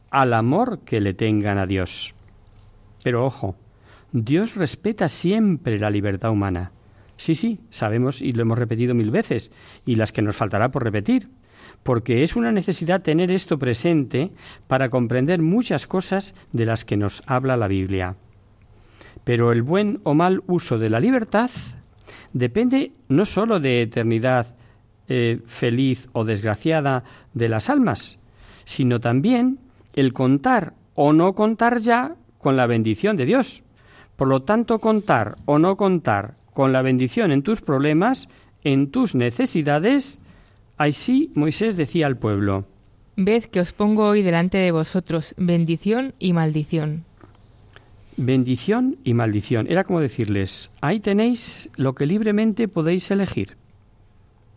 al 0.09 0.33
amor 0.33 0.79
que 0.85 1.01
le 1.01 1.13
tengan 1.13 1.57
a 1.57 1.65
Dios. 1.65 2.13
Pero 3.03 3.25
ojo, 3.25 3.55
Dios 4.11 4.55
respeta 4.55 5.09
siempre 5.09 5.79
la 5.79 5.89
libertad 5.89 6.31
humana. 6.31 6.71
Sí, 7.17 7.35
sí, 7.35 7.59
sabemos 7.69 8.21
y 8.21 8.33
lo 8.33 8.43
hemos 8.43 8.59
repetido 8.59 8.93
mil 8.93 9.11
veces, 9.11 9.51
y 9.85 9.95
las 9.95 10.11
que 10.11 10.21
nos 10.21 10.35
faltará 10.35 10.69
por 10.69 10.83
repetir, 10.83 11.29
porque 11.83 12.23
es 12.23 12.35
una 12.35 12.51
necesidad 12.51 13.01
tener 13.01 13.31
esto 13.31 13.57
presente 13.57 14.31
para 14.67 14.89
comprender 14.89 15.41
muchas 15.41 15.87
cosas 15.87 16.35
de 16.51 16.65
las 16.65 16.85
que 16.85 16.97
nos 16.97 17.23
habla 17.25 17.57
la 17.57 17.67
Biblia. 17.67 18.15
Pero 19.23 19.51
el 19.51 19.63
buen 19.63 19.99
o 20.03 20.13
mal 20.13 20.43
uso 20.47 20.77
de 20.77 20.89
la 20.89 20.99
libertad 20.99 21.49
depende 22.33 22.91
no 23.09 23.25
sólo 23.25 23.59
de 23.59 23.81
eternidad 23.81 24.56
eh, 25.09 25.39
feliz 25.45 26.09
o 26.13 26.25
desgraciada 26.25 27.03
de 27.33 27.49
las 27.49 27.69
almas, 27.69 28.19
sino 28.65 28.99
también 28.99 29.59
el 29.95 30.13
contar 30.13 30.73
o 30.95 31.13
no 31.13 31.33
contar 31.33 31.79
ya 31.79 32.15
con 32.37 32.57
la 32.57 32.67
bendición 32.67 33.17
de 33.17 33.25
Dios. 33.25 33.63
Por 34.15 34.27
lo 34.27 34.41
tanto, 34.43 34.79
contar 34.79 35.35
o 35.45 35.59
no 35.59 35.77
contar 35.77 36.35
con 36.53 36.73
la 36.73 36.81
bendición 36.81 37.31
en 37.31 37.43
tus 37.43 37.61
problemas, 37.61 38.29
en 38.63 38.89
tus 38.89 39.15
necesidades, 39.15 40.19
así 40.77 41.31
Moisés 41.35 41.77
decía 41.77 42.07
al 42.07 42.17
pueblo. 42.17 42.65
Ved 43.15 43.45
que 43.45 43.59
os 43.59 43.73
pongo 43.73 44.07
hoy 44.07 44.23
delante 44.23 44.57
de 44.57 44.71
vosotros 44.71 45.33
bendición 45.37 46.13
y 46.19 46.33
maldición. 46.33 47.05
Bendición 48.17 48.97
y 49.03 49.13
maldición. 49.13 49.67
Era 49.69 49.83
como 49.83 49.99
decirles, 49.99 50.71
ahí 50.81 50.99
tenéis 50.99 51.69
lo 51.75 51.93
que 51.93 52.07
libremente 52.07 52.67
podéis 52.67 53.09
elegir. 53.11 53.55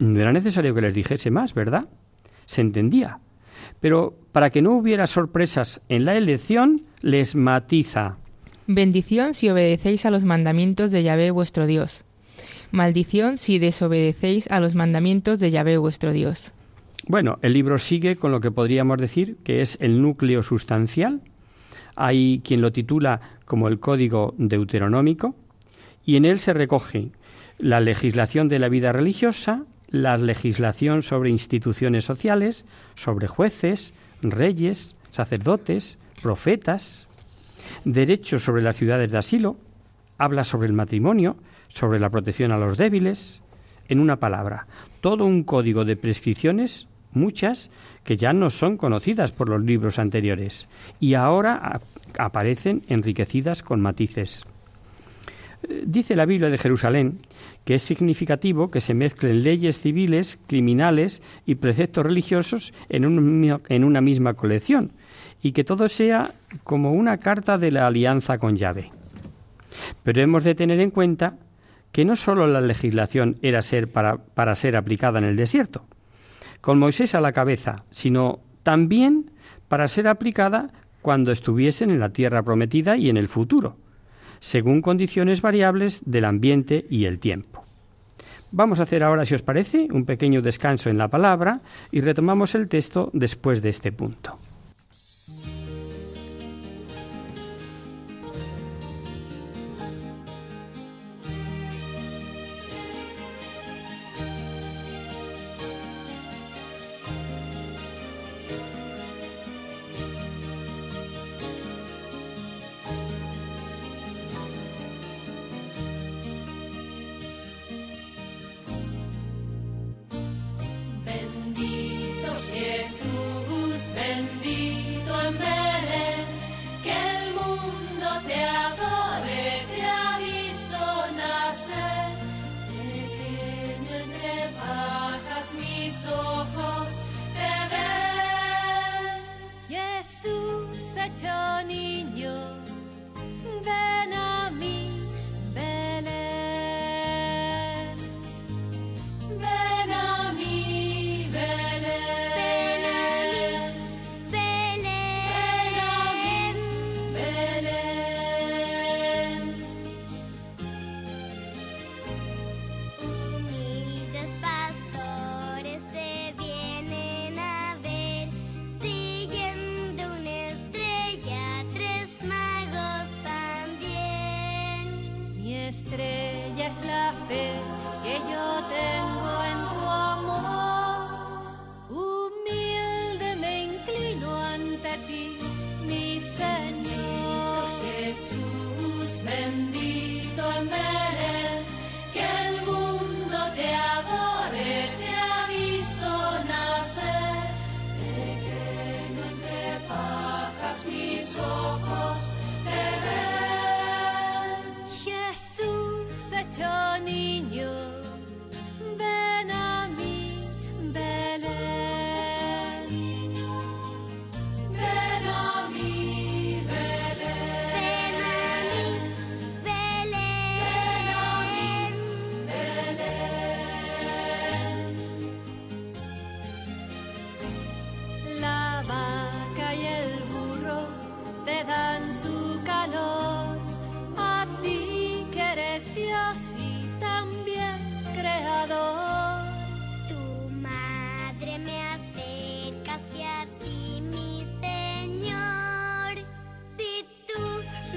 No 0.01 0.19
era 0.19 0.33
necesario 0.33 0.75
que 0.75 0.81
les 0.81 0.95
dijese 0.95 1.31
más, 1.31 1.55
¿verdad? 1.55 1.89
Se 2.47 2.63
entendía. 2.63 3.21
Pero 3.81 4.17
para 4.33 4.51
que 4.51 4.63
no 4.63 4.73
hubiera 4.73 5.07
sorpresas 5.07 5.81
en 5.89 6.07
la 6.07 6.17
elección, 6.17 6.83
les 7.03 7.37
matiza. 7.37 8.17
Bendición 8.67 9.35
si 9.35 9.51
obedecéis 9.51 10.07
a 10.07 10.11
los 10.11 10.25
mandamientos 10.25 10.91
de 10.91 11.03
Yahvé 11.03 11.31
vuestro 11.31 11.67
Dios. 11.67 12.05
Maldición 12.71 13.37
si 13.37 13.59
desobedecéis 13.59 14.51
a 14.51 14.61
los 14.61 14.75
mandamientos 14.75 15.39
de 15.39 15.51
Yahvé 15.51 15.77
vuestro 15.77 16.13
Dios. 16.13 16.53
Bueno, 17.07 17.39
el 17.43 17.53
libro 17.53 17.77
sigue 17.77 18.17
con 18.17 18.33
lo 18.33 18.41
que 18.41 18.51
podríamos 18.51 18.99
decir 18.99 19.37
que 19.45 19.61
es 19.61 19.77
el 19.81 20.01
núcleo 20.01 20.43
sustancial. 20.43 21.21
Hay 21.97 22.41
quien 22.43 22.63
lo 22.63 22.73
titula 22.73 23.21
como 23.45 23.69
el 23.69 23.81
Código 23.81 24.35
Deuteronómico 24.39 25.35
y 26.07 26.17
en 26.17 26.25
él 26.25 26.39
se 26.39 26.55
recoge 26.55 27.11
la 27.59 27.81
legislación 27.81 28.49
de 28.49 28.59
la 28.59 28.69
vida 28.69 28.93
religiosa, 28.93 29.65
la 29.91 30.17
legislación 30.17 31.03
sobre 31.03 31.31
instituciones 31.31 32.05
sociales, 32.05 32.65
sobre 32.95 33.29
jueces, 33.29 33.93
reyes, 34.23 34.95
sacerdotes, 35.11 35.99
profetas, 36.23 37.09
derechos 37.85 38.45
sobre 38.45 38.63
las 38.63 38.77
ciudades 38.77 39.11
de 39.13 39.19
asilo, 39.19 39.57
habla 40.19 40.45
sobre 40.45 40.69
el 40.69 40.75
matrimonio, 40.75 41.37
sobre 41.69 41.99
la 41.99 42.11
protección 42.11 42.53
a 42.53 42.59
los 42.59 42.77
débiles, 42.77 43.41
en 43.89 43.99
una 43.99 44.17
palabra, 44.17 44.67
todo 45.01 45.25
un 45.27 45.43
código 45.43 45.85
de 45.85 45.97
prescripciones, 45.97 46.87
muchas 47.13 47.71
que 48.05 48.17
ya 48.17 48.33
no 48.33 48.51
son 48.51 48.77
conocidas 48.77 49.33
por 49.33 49.49
los 49.49 49.63
libros 49.63 49.99
anteriores 49.99 50.69
y 51.01 51.15
ahora 51.15 51.81
aparecen 52.19 52.83
enriquecidas 52.89 53.63
con 53.63 53.81
matices. 53.81 54.45
Eh, 55.69 55.83
dice 55.87 56.15
la 56.15 56.27
Biblia 56.27 56.51
de 56.51 56.59
Jerusalén 56.59 57.19
que 57.71 57.77
es 57.77 57.85
significativo 57.85 58.69
que 58.69 58.81
se 58.81 58.95
mezclen 58.95 59.45
leyes 59.45 59.79
civiles, 59.79 60.41
criminales 60.49 61.23
y 61.47 61.55
preceptos 61.55 62.05
religiosos 62.05 62.75
en, 62.89 63.61
en 63.69 63.85
una 63.85 64.01
misma 64.01 64.35
colección 64.35 64.91
y 65.41 65.53
que 65.53 65.63
todo 65.63 65.87
sea 65.87 66.35
como 66.65 66.91
una 66.93 67.19
carta 67.19 67.59
de 67.59 67.71
la 67.71 67.87
alianza 67.87 68.39
con 68.39 68.57
llave. 68.57 68.91
Pero 70.03 70.21
hemos 70.21 70.43
de 70.43 70.57
tener 70.57 70.81
en 70.81 70.91
cuenta 70.91 71.37
que 71.93 72.05
no 72.05 72.17
sólo 72.17 72.49
la 72.49 72.61
legislación 72.61 73.37
era 73.41 73.63
ser 73.63 73.89
para 73.89 74.55
ser 74.57 74.75
aplicada 74.75 75.21
en 75.21 75.27
el 75.27 75.37
desierto, 75.37 75.85
con 76.61 76.81
Moisés 76.81 77.15
a 77.15 77.21
la 77.21 77.31
cabeza, 77.31 77.85
sino 77.93 78.41
también 78.65 79.31
para 79.69 79.87
ser 79.87 80.09
aplicada 80.09 80.73
cuando 81.03 81.31
estuviesen 81.31 81.91
en 81.91 82.01
la 82.01 82.09
tierra 82.09 82.43
prometida 82.43 82.97
y 82.97 83.11
en 83.11 83.17
el 83.17 83.29
futuro, 83.29 83.77
según 84.41 84.83
condiciones 84.83 85.43
variables 85.43 86.03
del 86.05 86.25
ambiente 86.25 86.87
y 86.91 87.05
el 87.05 87.19
tiempo. 87.19 87.65
Vamos 88.53 88.81
a 88.81 88.83
hacer 88.83 89.05
ahora, 89.05 89.25
si 89.25 89.35
os 89.35 89.43
parece, 89.43 89.87
un 89.93 90.05
pequeño 90.05 90.43
descanso 90.43 90.91
en 90.91 90.99
la 90.99 91.09
palabra 91.09 91.61
y 91.93 92.01
retomamos 92.01 92.57
el 92.57 92.69
texto 92.69 93.11
después 93.13 93.63
de 93.63 93.69
este 93.69 93.93
punto. 93.93 94.39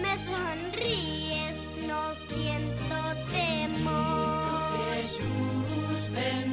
me 0.01 0.13
sonríes, 0.25 1.57
no 1.87 2.15
siento 2.15 2.95
temor. 3.31 4.95
Jesús, 4.95 6.09
ven. 6.13 6.52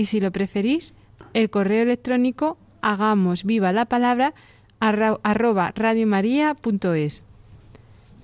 y 0.00 0.06
si 0.06 0.18
lo 0.18 0.30
preferís, 0.30 0.94
el 1.34 1.50
correo 1.50 1.82
electrónico 1.82 2.56
hagamos 2.80 3.44
viva 3.44 3.70
la 3.70 3.84
palabra 3.84 4.32
arroba 4.80 5.72
radiomaria.es. 5.76 7.26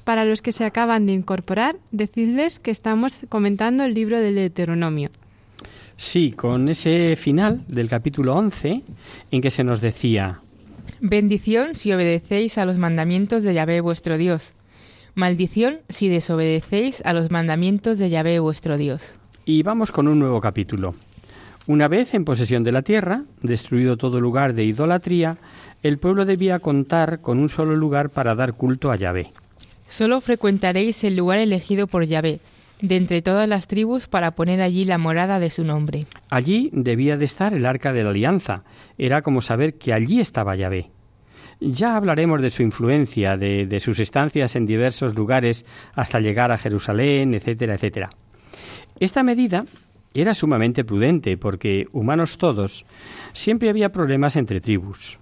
Para 0.04 0.24
los 0.24 0.40
que 0.40 0.52
se 0.52 0.64
acaban 0.64 1.04
de 1.04 1.12
incorporar, 1.12 1.76
decidles 1.90 2.60
que 2.60 2.70
estamos 2.70 3.18
comentando 3.28 3.84
el 3.84 3.92
libro 3.92 4.18
del 4.18 4.36
Deuteronomio. 4.36 5.10
Sí, 5.98 6.32
con 6.32 6.70
ese 6.70 7.14
final 7.14 7.62
del 7.68 7.90
capítulo 7.90 8.34
11 8.36 8.82
en 9.30 9.40
que 9.42 9.50
se 9.50 9.62
nos 9.62 9.82
decía 9.82 10.40
Bendición 11.00 11.76
si 11.76 11.92
obedecéis 11.92 12.56
a 12.56 12.64
los 12.64 12.78
mandamientos 12.78 13.42
de 13.42 13.52
Yahvé 13.52 13.82
vuestro 13.82 14.16
Dios. 14.16 14.54
Maldición 15.14 15.80
si 15.90 16.08
desobedecéis 16.08 17.02
a 17.04 17.12
los 17.12 17.30
mandamientos 17.30 17.98
de 17.98 18.08
Yahvé 18.08 18.38
vuestro 18.38 18.78
Dios. 18.78 19.14
Y 19.44 19.62
vamos 19.62 19.92
con 19.92 20.08
un 20.08 20.18
nuevo 20.18 20.40
capítulo. 20.40 20.94
Una 21.68 21.88
vez 21.88 22.14
en 22.14 22.24
posesión 22.24 22.62
de 22.62 22.70
la 22.70 22.82
tierra, 22.82 23.24
destruido 23.42 23.96
todo 23.96 24.20
lugar 24.20 24.54
de 24.54 24.62
idolatría, 24.62 25.36
el 25.82 25.98
pueblo 25.98 26.24
debía 26.24 26.60
contar 26.60 27.20
con 27.20 27.38
un 27.38 27.48
solo 27.48 27.74
lugar 27.74 28.10
para 28.10 28.36
dar 28.36 28.54
culto 28.54 28.92
a 28.92 28.96
Yahvé. 28.96 29.30
Solo 29.88 30.20
frecuentaréis 30.20 31.02
el 31.02 31.16
lugar 31.16 31.38
elegido 31.40 31.88
por 31.88 32.04
Yahvé, 32.06 32.38
de 32.80 32.96
entre 32.96 33.20
todas 33.20 33.48
las 33.48 33.66
tribus, 33.66 34.06
para 34.06 34.32
poner 34.32 34.60
allí 34.60 34.84
la 34.84 34.98
morada 34.98 35.40
de 35.40 35.50
su 35.50 35.64
nombre. 35.64 36.06
Allí 36.30 36.70
debía 36.72 37.16
de 37.16 37.24
estar 37.24 37.52
el 37.52 37.66
arca 37.66 37.92
de 37.92 38.04
la 38.04 38.10
alianza. 38.10 38.62
Era 38.96 39.22
como 39.22 39.40
saber 39.40 39.74
que 39.74 39.92
allí 39.92 40.20
estaba 40.20 40.54
Yahvé. 40.54 40.90
Ya 41.58 41.96
hablaremos 41.96 42.42
de 42.42 42.50
su 42.50 42.62
influencia, 42.62 43.36
de, 43.36 43.66
de 43.66 43.80
sus 43.80 43.98
estancias 43.98 44.54
en 44.54 44.66
diversos 44.66 45.16
lugares 45.16 45.64
hasta 45.94 46.20
llegar 46.20 46.52
a 46.52 46.58
Jerusalén, 46.58 47.34
etcétera, 47.34 47.74
etcétera. 47.74 48.10
Esta 49.00 49.22
medida 49.24 49.64
era 50.14 50.34
sumamente 50.34 50.84
prudente 50.84 51.36
porque, 51.36 51.86
humanos 51.92 52.38
todos, 52.38 52.86
siempre 53.32 53.68
había 53.68 53.92
problemas 53.92 54.36
entre 54.36 54.60
tribus. 54.60 55.18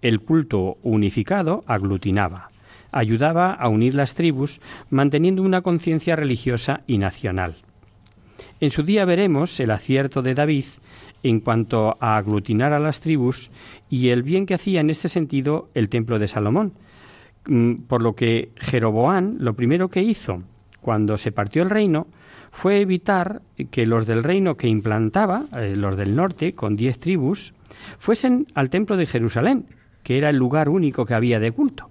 El 0.00 0.20
culto 0.20 0.78
unificado 0.82 1.64
aglutinaba, 1.66 2.48
ayudaba 2.92 3.52
a 3.52 3.68
unir 3.68 3.94
las 3.94 4.14
tribus, 4.14 4.60
manteniendo 4.90 5.42
una 5.42 5.62
conciencia 5.62 6.16
religiosa 6.16 6.82
y 6.86 6.98
nacional. 6.98 7.56
En 8.60 8.70
su 8.70 8.82
día 8.82 9.04
veremos 9.04 9.58
el 9.60 9.70
acierto 9.70 10.22
de 10.22 10.34
David 10.34 10.64
en 11.22 11.40
cuanto 11.40 11.96
a 12.00 12.16
aglutinar 12.16 12.72
a 12.72 12.78
las 12.78 13.00
tribus 13.00 13.50
y 13.90 14.08
el 14.08 14.22
bien 14.22 14.46
que 14.46 14.54
hacía 14.54 14.80
en 14.80 14.90
este 14.90 15.08
sentido 15.08 15.68
el 15.74 15.88
templo 15.88 16.18
de 16.18 16.28
Salomón, 16.28 16.72
mm, 17.46 17.74
por 17.88 18.02
lo 18.02 18.14
que 18.14 18.50
Jeroboán 18.56 19.36
lo 19.40 19.54
primero 19.54 19.88
que 19.88 20.02
hizo 20.02 20.42
cuando 20.80 21.16
se 21.16 21.32
partió 21.32 21.62
el 21.62 21.70
reino 21.70 22.06
fue 22.50 22.80
evitar 22.80 23.42
que 23.70 23.86
los 23.86 24.06
del 24.06 24.24
reino 24.24 24.56
que 24.56 24.68
implantaba, 24.68 25.46
eh, 25.56 25.74
los 25.76 25.96
del 25.96 26.16
norte, 26.16 26.54
con 26.54 26.76
diez 26.76 26.98
tribus, 26.98 27.54
fuesen 27.98 28.46
al 28.54 28.70
templo 28.70 28.96
de 28.96 29.06
Jerusalén, 29.06 29.66
que 30.02 30.18
era 30.18 30.30
el 30.30 30.36
lugar 30.36 30.68
único 30.68 31.04
que 31.06 31.14
había 31.14 31.40
de 31.40 31.52
culto. 31.52 31.90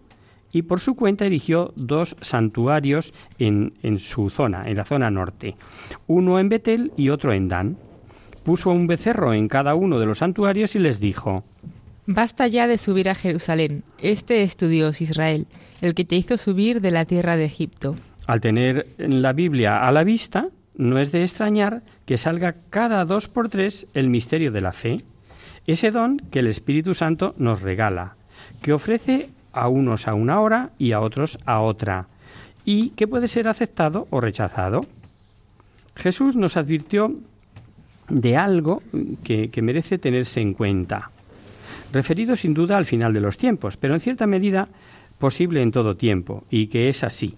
Y 0.52 0.64
por 0.64 0.80
su 0.80 0.96
cuenta 0.96 1.26
erigió 1.26 1.74
dos 1.76 2.16
santuarios 2.22 3.14
en, 3.38 3.74
en 3.84 4.00
su 4.00 4.30
zona, 4.30 4.70
en 4.70 4.78
la 4.78 4.86
zona 4.86 5.12
norte, 5.12 5.56
uno 6.08 6.40
en 6.40 6.50
Betel 6.50 6.92
y 6.98 7.10
otro 7.10 7.34
en 7.34 7.48
Dan. 7.48 7.78
Puso 8.44 8.72
un 8.72 8.88
becerro 8.88 9.34
en 9.34 9.50
cada 9.50 9.76
uno 9.76 10.00
de 10.00 10.06
los 10.06 10.20
santuarios 10.20 10.76
y 10.76 10.80
les 10.80 11.02
dijo, 11.02 11.44
Basta 12.10 12.48
ya 12.48 12.68
de 12.68 12.78
subir 12.78 13.10
a 13.10 13.16
Jerusalén. 13.16 13.84
Este 14.02 14.44
es 14.44 14.56
tu 14.56 14.70
Dios, 14.70 15.02
Israel, 15.02 15.46
el 15.82 15.94
que 15.94 16.06
te 16.06 16.16
hizo 16.16 16.38
subir 16.38 16.80
de 16.80 16.92
la 16.92 17.04
tierra 17.04 17.36
de 17.36 17.44
Egipto. 17.44 17.98
Al 18.28 18.42
tener 18.42 18.88
la 18.98 19.32
Biblia 19.32 19.88
a 19.88 19.92
la 19.94 20.04
vista, 20.04 20.50
no 20.76 21.00
es 21.00 21.14
de 21.14 21.24
extrañar 21.24 21.82
que 22.06 22.18
salga 22.18 22.56
cada 22.70 23.06
dos 23.06 23.30
por 23.30 23.48
tres 23.48 23.88
el 23.94 24.10
misterio 24.10 24.52
de 24.52 24.60
la 24.60 24.74
fe, 24.74 25.02
ese 25.66 25.92
don 25.92 26.18
que 26.30 26.40
el 26.40 26.48
Espíritu 26.48 26.94
Santo 26.94 27.34
nos 27.38 27.62
regala, 27.62 28.16
que 28.62 28.74
ofrece 28.74 29.30
a 29.54 29.70
unos 29.70 30.10
a 30.10 30.14
una 30.14 30.42
hora 30.42 30.72
y 30.78 30.92
a 30.92 31.00
otros 31.00 31.40
a 31.46 31.62
otra, 31.62 32.08
y 32.66 32.90
que 32.92 33.08
puede 33.08 33.30
ser 33.30 33.48
aceptado 33.48 34.08
o 34.10 34.20
rechazado. 34.20 34.86
Jesús 35.96 36.36
nos 36.36 36.58
advirtió 36.58 37.16
de 38.10 38.36
algo 38.36 38.84
que, 39.24 39.50
que 39.50 39.62
merece 39.62 39.98
tenerse 39.98 40.42
en 40.42 40.54
cuenta, 40.54 41.12
referido 41.94 42.36
sin 42.36 42.54
duda 42.54 42.78
al 42.78 42.86
final 42.86 43.14
de 43.14 43.22
los 43.22 43.38
tiempos, 43.38 43.78
pero 43.78 43.94
en 43.94 44.02
cierta 44.02 44.28
medida 44.28 44.68
posible 45.18 45.62
en 45.62 45.72
todo 45.72 45.96
tiempo, 45.96 46.44
y 46.50 46.68
que 46.68 46.90
es 46.90 47.06
así 47.06 47.38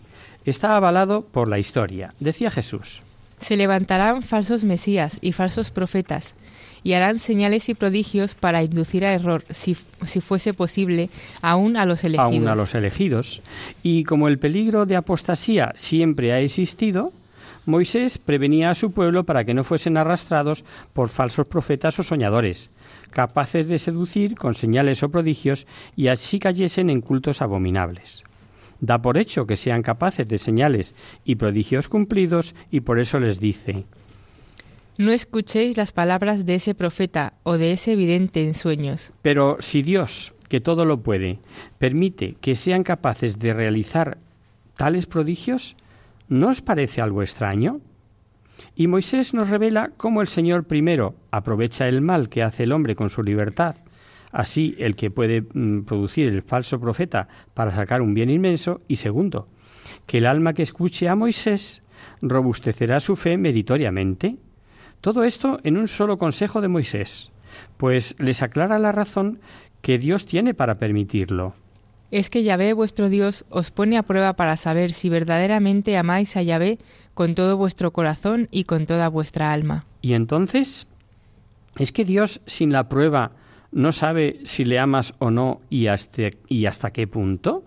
está 0.50 0.76
avalado 0.76 1.22
por 1.22 1.48
la 1.48 1.60
historia. 1.60 2.14
Decía 2.20 2.52
Jesús. 2.52 3.02
Se 3.40 3.56
levantarán 3.56 4.22
falsos 4.22 4.64
mesías 4.64 5.18
y 5.22 5.32
falsos 5.32 5.72
profetas, 5.72 6.36
y 6.84 6.94
harán 6.94 7.20
señales 7.20 7.70
y 7.70 7.74
prodigios 7.74 8.36
para 8.36 8.64
inducir 8.64 9.06
a 9.06 9.14
error, 9.14 9.44
si, 9.50 9.78
si, 10.06 10.22
fuese 10.22 10.54
posible, 10.54 11.10
aún 11.42 11.78
a 11.78 11.86
los 11.86 12.04
elegidos. 12.04 12.34
Aún 12.34 12.48
a 12.48 12.56
los 12.56 12.76
elegidos. 12.76 13.42
Y 13.84 14.04
como 14.04 14.28
el 14.28 14.40
peligro 14.40 14.86
de 14.86 14.96
apostasía 14.96 15.72
siempre 15.76 16.32
ha 16.34 16.40
existido, 16.40 17.12
Moisés 17.66 18.18
prevenía 18.18 18.70
a 18.70 18.76
su 18.76 18.92
pueblo 18.92 19.26
para 19.26 19.44
que 19.44 19.54
no 19.54 19.64
fuesen 19.64 19.98
arrastrados 19.98 20.64
por 20.94 21.10
falsos 21.10 21.48
profetas 21.48 22.00
o 22.00 22.04
soñadores, 22.04 22.70
capaces 23.12 23.68
de 23.68 23.78
seducir 23.78 24.36
con 24.36 24.54
señales 24.54 25.04
o 25.04 25.10
prodigios 25.10 25.68
y 25.96 26.08
así 26.08 26.40
cayesen 26.40 26.90
en 26.90 27.02
cultos 27.02 27.42
abominables 27.42 28.24
da 28.82 29.02
por 29.02 29.18
hecho 29.18 29.46
que 29.46 29.56
sean 29.56 29.82
capaces 29.82 30.28
de 30.28 30.38
señales 30.38 30.96
y 31.26 31.36
prodigios 31.36 31.90
cumplidos 31.90 32.56
y 32.72 32.82
por 32.82 33.00
eso 33.00 33.20
les 33.20 33.40
dice 33.40 33.86
No 34.98 35.12
escuchéis 35.12 35.78
las 35.78 35.92
palabras 35.92 36.46
de 36.46 36.56
ese 36.56 36.76
profeta 36.76 37.34
o 37.44 37.58
de 37.58 37.74
ese 37.74 37.96
vidente 37.96 38.46
en 38.46 38.56
sueños. 38.56 39.12
Pero 39.22 39.58
si 39.60 39.82
Dios, 39.82 40.34
que 40.48 40.62
todo 40.62 40.86
lo 40.86 41.02
puede, 41.02 41.40
permite 41.78 42.36
que 42.42 42.56
sean 42.56 42.84
capaces 42.84 43.40
de 43.40 43.54
realizar 43.54 44.18
tales 44.76 45.06
prodigios, 45.06 45.76
¿no 46.28 46.50
os 46.50 46.62
parece 46.62 47.02
algo 47.02 47.22
extraño? 47.22 47.82
Y 48.76 48.88
Moisés 48.88 49.34
nos 49.34 49.50
revela 49.50 49.92
cómo 49.96 50.22
el 50.22 50.28
Señor 50.28 50.66
primero 50.66 51.16
aprovecha 51.32 51.88
el 51.88 52.02
mal 52.02 52.30
que 52.30 52.44
hace 52.44 52.64
el 52.64 52.74
hombre 52.74 52.96
con 52.96 53.10
su 53.10 53.24
libertad 53.24 53.76
así 54.32 54.76
el 54.78 54.96
que 54.96 55.12
puede 55.12 55.42
mm, 55.42 55.82
producir 55.82 56.28
el 56.28 56.42
falso 56.42 56.80
profeta 56.80 57.28
para 57.54 57.74
sacar 57.74 58.02
un 58.02 58.14
bien 58.14 58.30
inmenso, 58.30 58.82
y 58.88 58.96
segundo, 58.96 59.48
que 60.06 60.20
el 60.20 60.26
alma 60.26 60.54
que 60.54 60.64
escuche 60.64 61.10
a 61.10 61.16
Moisés 61.16 61.84
robustecerá 62.22 63.00
su 63.00 63.16
fe 63.16 63.38
meritoriamente. 63.38 64.38
Todo 65.02 65.24
esto 65.24 65.60
en 65.64 65.78
un 65.78 65.88
solo 65.88 66.18
consejo 66.18 66.62
de 66.62 66.68
Moisés, 66.68 67.32
pues 67.78 68.16
les 68.20 68.42
aclara 68.42 68.80
la 68.80 68.92
razón 68.92 69.40
que 69.82 69.98
Dios 69.98 70.26
tiene 70.26 70.54
para 70.54 70.78
permitirlo. 70.78 71.54
Es 72.12 72.30
que 72.30 72.44
Yahvé 72.44 72.74
vuestro 72.74 73.08
Dios 73.08 73.46
os 73.50 73.72
pone 73.72 73.98
a 73.98 74.04
prueba 74.04 74.34
para 74.34 74.58
saber 74.58 74.94
si 74.94 75.10
verdaderamente 75.10 75.96
amáis 75.96 76.36
a 76.36 76.42
Yahvé 76.42 76.80
con 77.14 77.36
todo 77.36 77.56
vuestro 77.56 77.92
corazón 77.92 78.48
y 78.52 78.64
con 78.64 78.88
toda 78.88 79.10
vuestra 79.10 79.54
alma. 79.54 79.86
Y 80.02 80.14
entonces, 80.14 80.88
¿es 81.78 81.92
que 81.92 82.06
Dios 82.06 82.42
sin 82.48 82.74
la 82.74 82.90
prueba 82.90 83.34
no 83.72 83.92
sabe 83.92 84.42
si 84.46 84.66
le 84.66 84.80
amas 84.80 85.14
o 85.20 85.32
no 85.32 85.62
y 85.70 85.88
hasta, 85.88 86.30
y 86.48 86.66
hasta 86.66 86.92
qué 86.92 87.08
punto? 87.08 87.64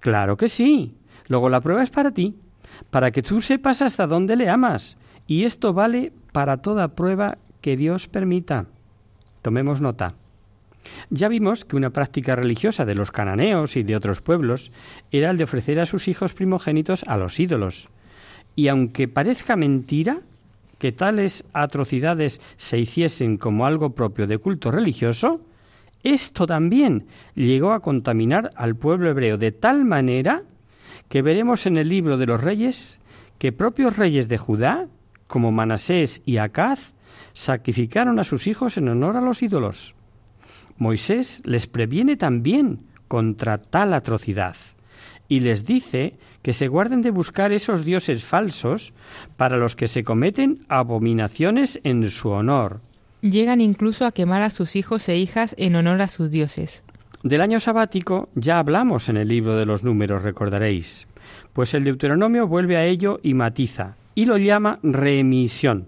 Claro 0.00 0.36
que 0.36 0.48
sí. 0.48 0.94
Luego 1.28 1.48
la 1.48 1.60
prueba 1.60 1.82
es 1.82 1.90
para 1.90 2.10
ti, 2.10 2.36
para 2.90 3.10
que 3.10 3.22
tú 3.22 3.40
sepas 3.40 3.82
hasta 3.82 4.06
dónde 4.06 4.36
le 4.36 4.48
amas. 4.48 4.98
Y 5.26 5.44
esto 5.44 5.72
vale 5.72 6.12
para 6.32 6.58
toda 6.58 6.96
prueba 6.96 7.38
que 7.60 7.76
Dios 7.76 8.08
permita. 8.08 8.66
Tomemos 9.40 9.80
nota. 9.80 10.14
Ya 11.10 11.28
vimos 11.28 11.64
que 11.64 11.76
una 11.76 11.90
práctica 11.90 12.34
religiosa 12.34 12.84
de 12.84 12.96
los 12.96 13.12
cananeos 13.12 13.76
y 13.76 13.84
de 13.84 13.94
otros 13.94 14.20
pueblos 14.20 14.72
era 15.12 15.30
el 15.30 15.38
de 15.38 15.44
ofrecer 15.44 15.78
a 15.78 15.86
sus 15.86 16.08
hijos 16.08 16.34
primogénitos 16.34 17.04
a 17.06 17.16
los 17.16 17.38
ídolos. 17.38 17.88
Y 18.56 18.68
aunque 18.68 19.06
parezca 19.06 19.54
mentira, 19.54 20.20
que 20.82 20.90
tales 20.90 21.44
atrocidades 21.52 22.40
se 22.56 22.76
hiciesen 22.76 23.36
como 23.36 23.66
algo 23.66 23.90
propio 23.90 24.26
de 24.26 24.38
culto 24.38 24.72
religioso, 24.72 25.40
esto 26.02 26.44
también 26.44 27.06
llegó 27.36 27.70
a 27.72 27.78
contaminar 27.78 28.50
al 28.56 28.74
pueblo 28.74 29.08
hebreo 29.08 29.38
de 29.38 29.52
tal 29.52 29.84
manera 29.84 30.42
que 31.08 31.22
veremos 31.22 31.66
en 31.66 31.76
el 31.76 31.88
libro 31.88 32.18
de 32.18 32.26
los 32.26 32.40
reyes 32.40 32.98
que 33.38 33.52
propios 33.52 33.96
reyes 33.96 34.28
de 34.28 34.38
Judá, 34.38 34.88
como 35.28 35.52
Manasés 35.52 36.20
y 36.26 36.38
Acaz, 36.38 36.94
sacrificaron 37.32 38.18
a 38.18 38.24
sus 38.24 38.48
hijos 38.48 38.76
en 38.76 38.88
honor 38.88 39.16
a 39.16 39.20
los 39.20 39.40
ídolos. 39.40 39.94
Moisés 40.78 41.42
les 41.44 41.68
previene 41.68 42.16
también 42.16 42.80
contra 43.06 43.58
tal 43.58 43.94
atrocidad 43.94 44.56
y 45.28 45.38
les 45.38 45.64
dice 45.64 46.18
que 46.42 46.52
se 46.52 46.68
guarden 46.68 47.02
de 47.02 47.10
buscar 47.10 47.52
esos 47.52 47.84
dioses 47.84 48.24
falsos 48.24 48.92
para 49.36 49.56
los 49.56 49.76
que 49.76 49.88
se 49.88 50.04
cometen 50.04 50.64
abominaciones 50.68 51.80
en 51.84 52.08
su 52.10 52.30
honor. 52.30 52.80
Llegan 53.20 53.60
incluso 53.60 54.04
a 54.04 54.12
quemar 54.12 54.42
a 54.42 54.50
sus 54.50 54.74
hijos 54.74 55.08
e 55.08 55.16
hijas 55.16 55.54
en 55.56 55.76
honor 55.76 56.02
a 56.02 56.08
sus 56.08 56.30
dioses. 56.30 56.82
Del 57.22 57.40
año 57.40 57.60
sabático 57.60 58.28
ya 58.34 58.58
hablamos 58.58 59.08
en 59.08 59.16
el 59.16 59.28
libro 59.28 59.56
de 59.56 59.64
los 59.64 59.84
números, 59.84 60.22
recordaréis, 60.22 61.06
pues 61.52 61.72
el 61.74 61.84
Deuteronomio 61.84 62.48
vuelve 62.48 62.76
a 62.76 62.84
ello 62.84 63.20
y 63.22 63.34
matiza, 63.34 63.94
y 64.16 64.24
lo 64.24 64.38
llama 64.38 64.80
remisión, 64.82 65.86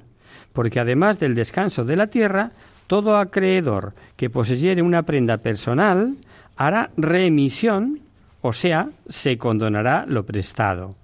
porque 0.52 0.78
además 0.78 1.18
del 1.18 1.34
descanso 1.34 1.84
de 1.84 1.96
la 1.96 2.06
tierra, 2.06 2.52
todo 2.86 3.16
acreedor 3.16 3.94
que 4.16 4.30
poseyere 4.30 4.82
una 4.82 5.02
prenda 5.02 5.38
personal 5.38 6.16
hará 6.56 6.90
remisión, 6.96 8.00
o 8.46 8.52
sea, 8.52 8.90
se 9.08 9.38
condonará 9.38 10.04
lo 10.06 10.26
prestado. 10.26 10.96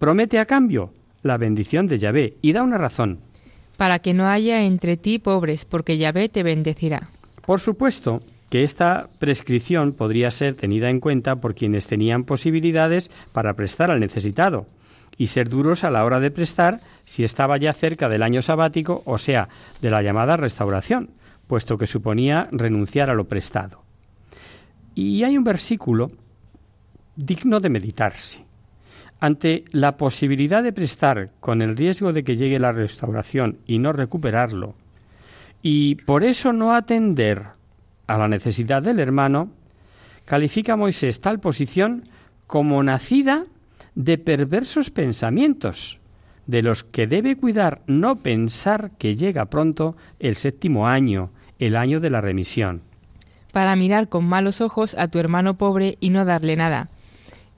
Promete 0.00 0.40
a 0.40 0.46
cambio 0.46 0.90
la 1.22 1.36
bendición 1.36 1.86
de 1.86 1.96
Yahvé 1.96 2.38
y 2.42 2.52
da 2.54 2.64
una 2.64 2.76
razón. 2.76 3.20
Para 3.76 4.00
que 4.00 4.14
no 4.14 4.26
haya 4.26 4.64
entre 4.64 4.96
ti 4.96 5.20
pobres, 5.20 5.64
porque 5.64 5.96
Yahvé 5.96 6.28
te 6.28 6.42
bendecirá. 6.42 7.08
Por 7.46 7.60
supuesto 7.60 8.20
que 8.50 8.64
esta 8.64 9.06
prescripción 9.20 9.92
podría 9.92 10.32
ser 10.32 10.54
tenida 10.54 10.90
en 10.90 10.98
cuenta 10.98 11.36
por 11.36 11.54
quienes 11.54 11.86
tenían 11.86 12.24
posibilidades 12.24 13.12
para 13.32 13.54
prestar 13.54 13.92
al 13.92 14.00
necesitado 14.00 14.66
y 15.16 15.28
ser 15.28 15.48
duros 15.48 15.84
a 15.84 15.90
la 15.92 16.04
hora 16.04 16.18
de 16.18 16.32
prestar 16.32 16.80
si 17.04 17.22
estaba 17.22 17.58
ya 17.58 17.74
cerca 17.74 18.08
del 18.08 18.24
año 18.24 18.42
sabático, 18.42 19.04
o 19.06 19.18
sea, 19.18 19.48
de 19.80 19.90
la 19.90 20.02
llamada 20.02 20.36
restauración, 20.36 21.10
puesto 21.46 21.78
que 21.78 21.86
suponía 21.86 22.48
renunciar 22.50 23.08
a 23.08 23.14
lo 23.14 23.26
prestado. 23.26 23.82
Y 24.96 25.22
hay 25.22 25.38
un 25.38 25.44
versículo 25.44 26.10
digno 27.16 27.60
de 27.60 27.70
meditarse. 27.70 28.44
Ante 29.18 29.64
la 29.72 29.96
posibilidad 29.96 30.62
de 30.62 30.72
prestar 30.72 31.30
con 31.40 31.62
el 31.62 31.76
riesgo 31.76 32.12
de 32.12 32.22
que 32.22 32.36
llegue 32.36 32.58
la 32.58 32.72
restauración 32.72 33.58
y 33.66 33.78
no 33.78 33.92
recuperarlo, 33.92 34.74
y 35.62 35.96
por 35.96 36.22
eso 36.22 36.52
no 36.52 36.74
atender 36.74 37.42
a 38.06 38.18
la 38.18 38.28
necesidad 38.28 38.82
del 38.82 39.00
hermano, 39.00 39.50
califica 40.24 40.76
Moisés 40.76 41.20
tal 41.20 41.40
posición 41.40 42.04
como 42.46 42.82
nacida 42.82 43.46
de 43.94 44.18
perversos 44.18 44.90
pensamientos, 44.90 45.98
de 46.46 46.62
los 46.62 46.84
que 46.84 47.06
debe 47.06 47.36
cuidar 47.36 47.82
no 47.86 48.16
pensar 48.16 48.92
que 48.98 49.16
llega 49.16 49.46
pronto 49.46 49.96
el 50.20 50.36
séptimo 50.36 50.86
año, 50.86 51.30
el 51.58 51.74
año 51.74 51.98
de 51.98 52.10
la 52.10 52.20
remisión. 52.20 52.82
Para 53.52 53.74
mirar 53.74 54.08
con 54.08 54.24
malos 54.24 54.60
ojos 54.60 54.94
a 54.94 55.08
tu 55.08 55.18
hermano 55.18 55.56
pobre 55.56 55.96
y 55.98 56.10
no 56.10 56.24
darle 56.24 56.56
nada. 56.56 56.90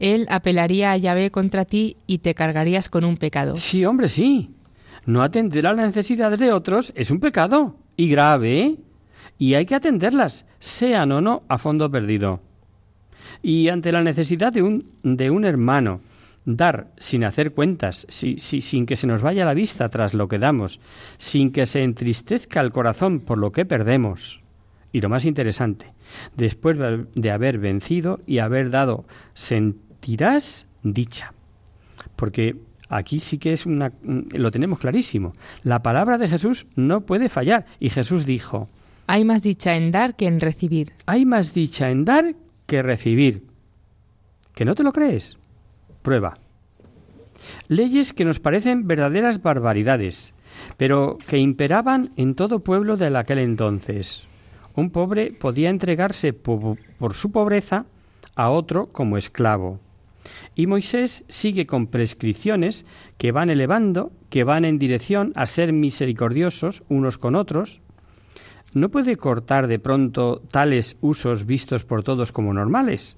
Él 0.00 0.26
apelaría 0.28 0.92
a 0.92 0.96
Yahvé 0.96 1.30
contra 1.30 1.64
ti 1.64 1.96
y 2.06 2.18
te 2.18 2.34
cargarías 2.34 2.88
con 2.88 3.04
un 3.04 3.16
pecado. 3.16 3.56
Sí, 3.56 3.84
hombre, 3.84 4.08
sí. 4.08 4.50
No 5.06 5.22
atender 5.22 5.66
a 5.66 5.72
las 5.72 5.86
necesidades 5.86 6.38
de 6.38 6.52
otros 6.52 6.92
es 6.94 7.10
un 7.10 7.20
pecado, 7.20 7.76
y 7.96 8.08
grave, 8.08 8.60
¿eh? 8.60 8.76
y 9.38 9.54
hay 9.54 9.66
que 9.66 9.74
atenderlas, 9.74 10.46
sean 10.60 11.12
o 11.12 11.20
no 11.20 11.42
a 11.48 11.58
fondo 11.58 11.90
perdido. 11.90 12.40
Y 13.42 13.68
ante 13.68 13.92
la 13.92 14.02
necesidad 14.02 14.52
de 14.52 14.62
un, 14.62 14.86
de 15.02 15.30
un 15.30 15.44
hermano, 15.44 16.00
dar 16.44 16.88
sin 16.96 17.24
hacer 17.24 17.52
cuentas, 17.52 18.06
sin 18.08 18.86
que 18.86 18.96
se 18.96 19.06
nos 19.06 19.20
vaya 19.20 19.44
la 19.44 19.54
vista 19.54 19.88
tras 19.88 20.14
lo 20.14 20.28
que 20.28 20.38
damos, 20.38 20.80
sin 21.18 21.52
que 21.52 21.66
se 21.66 21.82
entristezca 21.82 22.60
el 22.60 22.72
corazón 22.72 23.20
por 23.20 23.38
lo 23.38 23.50
que 23.52 23.66
perdemos. 23.66 24.42
Y 24.92 25.00
lo 25.00 25.08
más 25.08 25.24
interesante, 25.24 25.92
después 26.36 26.78
de 27.14 27.30
haber 27.30 27.58
vencido 27.58 28.20
y 28.26 28.38
haber 28.38 28.70
dado, 28.70 29.04
sentirás 30.08 30.66
dicha. 30.82 31.34
Porque 32.16 32.56
aquí 32.88 33.20
sí 33.20 33.38
que 33.38 33.52
es 33.52 33.66
una 33.66 33.92
lo 34.04 34.50
tenemos 34.50 34.78
clarísimo. 34.78 35.32
La 35.62 35.82
palabra 35.82 36.16
de 36.16 36.28
Jesús 36.28 36.66
no 36.76 37.02
puede 37.02 37.28
fallar 37.28 37.66
y 37.78 37.90
Jesús 37.90 38.24
dijo: 38.24 38.68
Hay 39.06 39.24
más 39.24 39.42
dicha 39.42 39.76
en 39.76 39.90
dar 39.90 40.16
que 40.16 40.26
en 40.26 40.40
recibir. 40.40 40.92
Hay 41.06 41.26
más 41.26 41.52
dicha 41.52 41.90
en 41.90 42.04
dar 42.04 42.34
que 42.66 42.82
recibir. 42.82 43.44
¿Que 44.54 44.64
no 44.64 44.74
te 44.74 44.82
lo 44.82 44.92
crees? 44.92 45.36
prueba. 46.00 46.38
Leyes 47.68 48.14
que 48.14 48.24
nos 48.24 48.40
parecen 48.40 48.86
verdaderas 48.86 49.42
barbaridades, 49.42 50.32
pero 50.78 51.18
que 51.26 51.36
imperaban 51.36 52.12
en 52.16 52.34
todo 52.34 52.60
pueblo 52.60 52.96
de 52.96 53.14
aquel 53.14 53.40
entonces. 53.40 54.26
Un 54.74 54.90
pobre 54.90 55.32
podía 55.32 55.68
entregarse 55.68 56.32
por, 56.32 56.78
su 57.12 57.30
pobreza 57.30 57.84
a 58.36 58.50
otro 58.50 58.86
como 58.86 59.18
esclavo. 59.18 59.80
Y 60.54 60.66
Moisés 60.66 61.24
sigue 61.28 61.66
con 61.66 61.86
prescripciones 61.86 62.84
que 63.16 63.32
van 63.32 63.50
elevando, 63.50 64.12
que 64.30 64.44
van 64.44 64.64
en 64.64 64.78
dirección 64.78 65.32
a 65.34 65.46
ser 65.46 65.72
misericordiosos 65.72 66.82
unos 66.88 67.18
con 67.18 67.34
otros. 67.34 67.80
No 68.74 68.90
puede 68.90 69.16
cortar 69.16 69.66
de 69.66 69.78
pronto 69.78 70.42
tales 70.50 70.96
usos 71.00 71.46
vistos 71.46 71.84
por 71.84 72.02
todos 72.02 72.32
como 72.32 72.52
normales, 72.52 73.16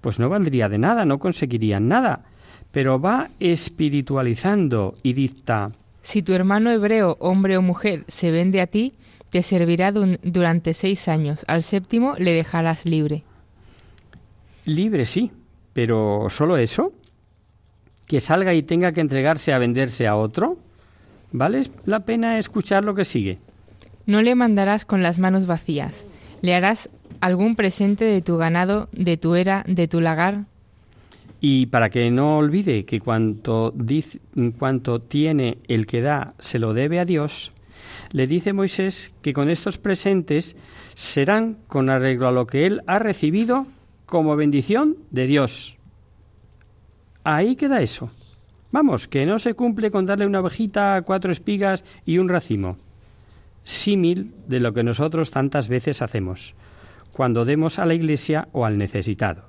pues 0.00 0.18
no 0.18 0.28
valdría 0.28 0.68
de 0.68 0.78
nada, 0.78 1.04
no 1.04 1.18
conseguirían 1.18 1.88
nada 1.88 2.24
pero 2.70 3.00
va 3.00 3.30
espiritualizando 3.40 4.96
y 5.02 5.12
dicta 5.12 5.72
Si 6.02 6.22
tu 6.22 6.32
hermano 6.32 6.70
hebreo, 6.70 7.16
hombre 7.20 7.56
o 7.56 7.62
mujer, 7.62 8.04
se 8.08 8.30
vende 8.30 8.60
a 8.60 8.66
ti, 8.66 8.94
te 9.30 9.42
servirá 9.42 9.92
durante 9.92 10.74
seis 10.74 11.08
años. 11.08 11.44
Al 11.46 11.62
séptimo 11.62 12.14
le 12.18 12.32
dejarás 12.32 12.84
libre. 12.84 13.24
Libre 14.64 15.06
sí, 15.06 15.32
pero 15.72 16.26
¿solo 16.30 16.56
eso? 16.56 16.92
¿Que 18.06 18.20
salga 18.20 18.54
y 18.54 18.62
tenga 18.62 18.92
que 18.92 19.00
entregarse 19.00 19.52
a 19.52 19.58
venderse 19.58 20.06
a 20.06 20.16
otro? 20.16 20.56
¿Vale 21.32 21.62
la 21.84 22.00
pena 22.00 22.38
escuchar 22.38 22.84
lo 22.84 22.94
que 22.94 23.04
sigue? 23.04 23.38
No 24.06 24.22
le 24.22 24.34
mandarás 24.34 24.84
con 24.84 25.02
las 25.02 25.18
manos 25.18 25.46
vacías. 25.46 26.04
Le 26.42 26.54
harás 26.54 26.90
algún 27.20 27.54
presente 27.54 28.04
de 28.04 28.22
tu 28.22 28.36
ganado, 28.36 28.88
de 28.92 29.16
tu 29.16 29.34
era, 29.34 29.64
de 29.68 29.86
tu 29.86 30.00
lagar, 30.00 30.46
y 31.40 31.66
para 31.66 31.88
que 31.88 32.10
no 32.10 32.36
olvide 32.36 32.84
que 32.84 33.00
cuanto, 33.00 33.72
dice, 33.74 34.20
cuanto 34.58 35.00
tiene 35.00 35.56
el 35.68 35.86
que 35.86 36.02
da 36.02 36.34
se 36.38 36.58
lo 36.58 36.74
debe 36.74 37.00
a 37.00 37.06
Dios, 37.06 37.52
le 38.12 38.26
dice 38.26 38.52
Moisés 38.52 39.12
que 39.22 39.32
con 39.32 39.48
estos 39.48 39.78
presentes 39.78 40.54
serán 40.94 41.56
con 41.66 41.88
arreglo 41.88 42.28
a 42.28 42.32
lo 42.32 42.46
que 42.46 42.66
él 42.66 42.82
ha 42.86 42.98
recibido 42.98 43.66
como 44.10 44.36
bendición 44.36 44.98
de 45.10 45.26
Dios. 45.26 45.78
Ahí 47.24 47.56
queda 47.56 47.80
eso. 47.80 48.10
Vamos, 48.72 49.08
que 49.08 49.24
no 49.24 49.38
se 49.38 49.54
cumple 49.54 49.90
con 49.90 50.04
darle 50.04 50.26
una 50.26 50.40
ovejita, 50.40 51.00
cuatro 51.06 51.32
espigas 51.32 51.84
y 52.04 52.18
un 52.18 52.28
racimo. 52.28 52.76
Símil 53.64 54.34
de 54.46 54.60
lo 54.60 54.74
que 54.74 54.82
nosotros 54.82 55.30
tantas 55.30 55.68
veces 55.68 56.02
hacemos, 56.02 56.54
cuando 57.12 57.44
demos 57.44 57.78
a 57.78 57.86
la 57.86 57.94
iglesia 57.94 58.48
o 58.52 58.66
al 58.66 58.78
necesitado. 58.78 59.44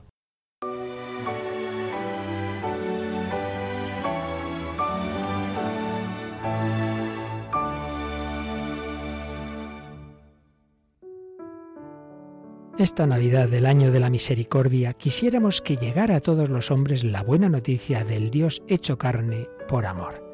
Esta 12.82 13.06
Navidad 13.06 13.48
del 13.48 13.67
año 13.67 13.91
de 13.91 14.00
la 14.00 14.10
misericordia 14.10 14.94
quisiéramos 14.94 15.62
que 15.62 15.78
llegara 15.78 16.15
a 16.15 16.20
todos 16.20 16.50
los 16.50 16.72
hombres 16.72 17.04
la 17.04 17.22
buena 17.22 17.48
noticia 17.48 18.04
del 18.04 18.32
Dios 18.32 18.63
hecho 18.67 18.98
carne 18.98 19.48
por 19.67 19.86
amor. 19.86 20.26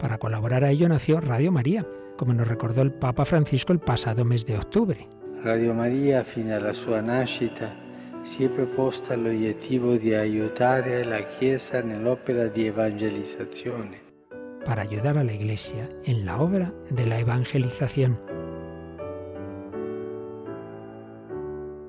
Para 0.00 0.18
colaborar 0.18 0.64
a 0.64 0.70
ello 0.70 0.88
nació 0.88 1.20
Radio 1.20 1.52
María, 1.52 1.86
como 2.16 2.34
nos 2.34 2.48
recordó 2.48 2.82
el 2.82 2.90
Papa 2.90 3.24
Francisco 3.24 3.72
el 3.72 3.78
pasado 3.78 4.24
mes 4.24 4.44
de 4.44 4.56
octubre. 4.56 5.06
Radio 5.44 5.72
María, 5.72 6.24
fino 6.24 6.56
alla 6.56 6.74
sua 6.74 7.00
nascita, 7.00 7.76
si 8.24 8.42
è 8.42 8.48
proposta 8.48 9.14
l'obiettivo 9.14 9.96
di 9.96 10.14
aiutare 10.14 11.04
la 11.04 11.24
Chiesa 11.28 11.80
nell'opera 11.80 12.48
di 12.48 12.66
evangelizzazione. 12.66 14.02
Para 14.64 14.82
ayudar 14.82 15.16
a 15.16 15.22
la 15.22 15.32
Iglesia 15.32 15.88
en 16.02 16.26
la 16.26 16.40
obra 16.40 16.72
de 16.90 17.06
la 17.06 17.20
evangelización 17.20 18.18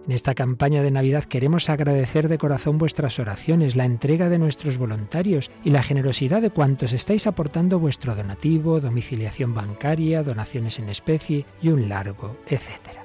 En 0.05 0.11
esta 0.11 0.35
campaña 0.35 0.83
de 0.83 0.91
Navidad 0.91 1.23
queremos 1.23 1.67
agradecer 1.67 2.29
de 2.29 2.37
corazón 2.37 2.77
vuestras 2.77 3.17
oraciones, 3.17 3.75
la 3.75 3.85
entrega 3.85 4.29
de 4.29 4.37
nuestros 4.37 4.77
voluntarios 4.77 5.49
y 5.63 5.71
la 5.71 5.81
generosidad 5.81 6.43
de 6.43 6.51
cuantos 6.51 6.93
estáis 6.93 7.25
aportando 7.25 7.79
vuestro 7.79 8.13
donativo, 8.13 8.79
domiciliación 8.79 9.55
bancaria, 9.55 10.21
donaciones 10.21 10.77
en 10.77 10.89
especie 10.89 11.47
y 11.59 11.69
un 11.69 11.89
largo, 11.89 12.37
etcétera. 12.45 13.03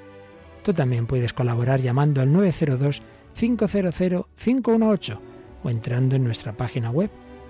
Tú 0.63 0.75
también 0.75 1.07
puedes 1.07 1.33
colaborar 1.33 1.81
llamando 1.81 2.21
al 2.21 2.31
902 2.31 3.01
500 3.35 4.27
518 4.37 5.23
o 5.63 5.71
entrando 5.71 6.17
en 6.17 6.25
nuestra 6.25 6.53
página 6.53 6.91
web 6.91 7.09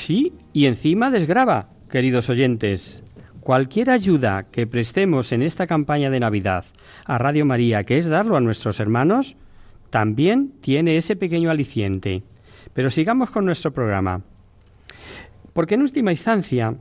Sí, 0.06 0.34
y 0.54 0.68
encima 0.68 1.10
desgrava, 1.10 1.70
queridos 1.90 2.30
oyentes. 2.30 3.04
Cualquier 3.40 3.90
ayuda 3.90 4.44
que 4.52 4.68
prestemos 4.68 5.32
en 5.32 5.42
esta 5.42 5.66
campaña 5.66 6.12
de 6.12 6.20
Navidad 6.20 6.64
a 7.06 7.18
Radio 7.18 7.44
María, 7.44 7.86
que 7.86 7.98
es 7.98 8.06
darlo 8.06 8.38
a 8.38 8.40
nuestros 8.40 8.80
hermanos, 8.80 9.36
también 9.90 10.52
tiene 10.62 10.96
ese 10.96 11.16
pequeño 11.16 11.50
aliciente. 11.50 12.22
Pero 12.76 12.92
sigamos 12.92 13.32
con 13.32 13.46
nuestro 13.46 13.74
programa. 13.74 14.22
Porque 15.54 15.74
en 15.74 15.82
última 15.82 16.12
instancia 16.12 16.76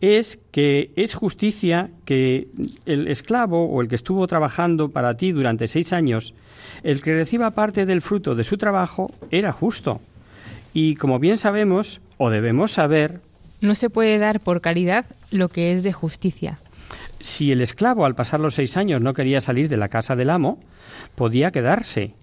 es 0.00 0.40
que 0.50 0.90
es 0.96 1.14
justicia 1.14 1.92
que 2.04 2.48
el 2.86 3.06
esclavo 3.06 3.66
o 3.66 3.82
el 3.82 3.86
que 3.86 3.94
estuvo 3.94 4.26
trabajando 4.26 4.88
para 4.88 5.16
ti 5.16 5.30
durante 5.30 5.68
seis 5.68 5.92
años, 5.92 6.34
el 6.82 7.02
que 7.02 7.14
reciba 7.14 7.52
parte 7.52 7.86
del 7.86 8.02
fruto 8.02 8.34
de 8.34 8.42
su 8.42 8.58
trabajo, 8.58 9.12
era 9.30 9.52
justo. 9.52 10.00
Y 10.74 10.96
como 10.96 11.20
bien 11.20 11.38
sabemos, 11.38 12.00
o 12.18 12.28
debemos 12.30 12.72
saber... 12.72 13.20
No 13.60 13.76
se 13.76 13.88
puede 13.88 14.18
dar 14.18 14.40
por 14.40 14.60
caridad 14.60 15.06
lo 15.30 15.48
que 15.48 15.72
es 15.72 15.84
de 15.84 15.92
justicia. 15.92 16.58
Si 17.20 17.52
el 17.52 17.62
esclavo 17.62 18.04
al 18.04 18.16
pasar 18.16 18.40
los 18.40 18.56
seis 18.56 18.76
años 18.76 19.00
no 19.00 19.14
quería 19.14 19.40
salir 19.40 19.68
de 19.68 19.76
la 19.76 19.88
casa 19.88 20.16
del 20.16 20.30
amo, 20.30 20.58
podía 21.14 21.52
quedarse. 21.52 22.14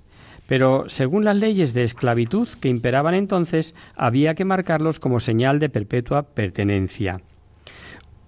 Pero 0.48 0.84
según 0.90 1.24
las 1.24 1.38
leyes 1.38 1.74
de 1.74 1.84
esclavitud 1.84 2.48
que 2.60 2.68
imperaban 2.68 3.16
entonces, 3.16 3.74
había 3.96 4.36
que 4.36 4.46
marcarlos 4.46 5.00
como 5.00 5.22
señal 5.22 5.60
de 5.60 5.70
perpetua 5.70 6.24
pertenencia. 6.24 7.22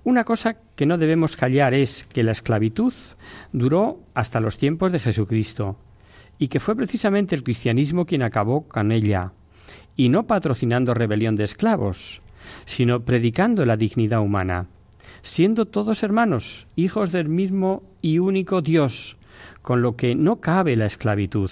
Una 0.06 0.24
cosa 0.24 0.56
que 0.76 0.86
no 0.86 0.98
debemos 0.98 1.36
callar 1.36 1.74
es 1.74 2.06
que 2.06 2.24
la 2.24 2.32
esclavitud 2.32 2.94
duró 3.52 4.00
hasta 4.14 4.40
los 4.40 4.58
tiempos 4.58 4.94
de 4.94 5.00
Jesucristo 5.00 5.78
y 6.40 6.48
que 6.48 6.62
fue 6.62 6.76
precisamente 6.78 7.36
el 7.36 7.44
cristianismo 7.44 8.06
quien 8.06 8.24
acabó 8.24 8.68
con 8.68 8.92
ella 8.92 9.34
y 9.96 10.10
no 10.10 10.28
patrocinando 10.28 10.94
rebelión 10.94 11.36
de 11.36 11.44
esclavos, 11.44 12.22
sino 12.66 13.02
predicando 13.06 13.66
la 13.66 13.78
dignidad 13.78 14.22
humana, 14.22 14.68
siendo 15.22 15.66
todos 15.66 16.04
hermanos, 16.04 16.68
hijos 16.76 17.12
del 17.12 17.30
mismo 17.30 17.84
y 18.02 18.20
único 18.20 18.62
Dios, 18.62 19.18
con 19.62 19.82
lo 19.82 19.96
que 19.96 20.16
no 20.16 20.38
cabe 20.38 20.76
la 20.76 20.86
esclavitud. 20.86 21.52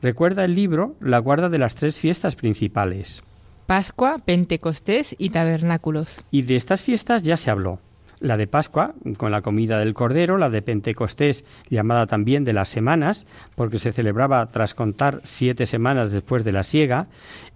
Recuerda 0.00 0.44
el 0.44 0.54
libro 0.54 0.96
la 1.00 1.18
guarda 1.18 1.48
de 1.48 1.58
las 1.58 1.74
tres 1.74 1.98
fiestas 1.98 2.36
principales. 2.36 3.22
Pascua, 3.66 4.18
Pentecostés 4.18 5.14
y 5.18 5.30
Tabernáculos. 5.30 6.24
Y 6.30 6.42
de 6.42 6.56
estas 6.56 6.82
fiestas 6.82 7.22
ya 7.22 7.36
se 7.36 7.50
habló 7.50 7.80
la 8.22 8.36
de 8.36 8.46
Pascua, 8.46 8.94
con 9.16 9.32
la 9.32 9.42
comida 9.42 9.78
del 9.78 9.94
Cordero, 9.94 10.38
la 10.38 10.48
de 10.48 10.62
Pentecostés, 10.62 11.44
llamada 11.68 12.06
también 12.06 12.44
de 12.44 12.52
las 12.52 12.68
semanas, 12.68 13.26
porque 13.56 13.78
se 13.78 13.92
celebraba 13.92 14.46
tras 14.46 14.74
contar 14.74 15.20
siete 15.24 15.66
semanas 15.66 16.12
después 16.12 16.44
de 16.44 16.52
la 16.52 16.62
siega, 16.62 17.08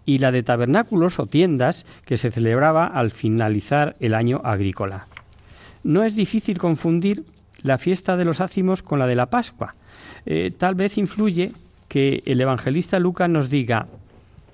y 0.05 0.19
la 0.19 0.33
de 0.33 0.43
tabernáculos 0.43 1.19
o 1.19 1.27
tiendas, 1.27 1.87
que 2.05 2.17
se 2.17 2.31
celebraba 2.31 2.87
al 2.87 3.13
finalizar 3.13 3.97
el 4.01 4.15
año 4.15 4.41
agrícola. 4.45 5.07
No 5.85 6.03
es 6.03 6.17
difícil 6.17 6.59
confundir 6.59 7.25
la 7.63 7.79
fiesta 7.79 8.17
de 8.17 8.25
los 8.25 8.41
ácimos 8.41 8.83
con 8.83 8.99
la 8.99 9.07
de 9.07 9.15
la 9.15 9.27
Pascua. 9.27 9.75
Eh, 10.27 10.53
tal 10.57 10.75
vez 10.75 10.99
influye 10.99 11.53
que 11.89 12.23
el 12.27 12.41
evangelista 12.41 12.99
Lucas 12.99 13.31
nos 13.31 13.51
diga 13.51 13.87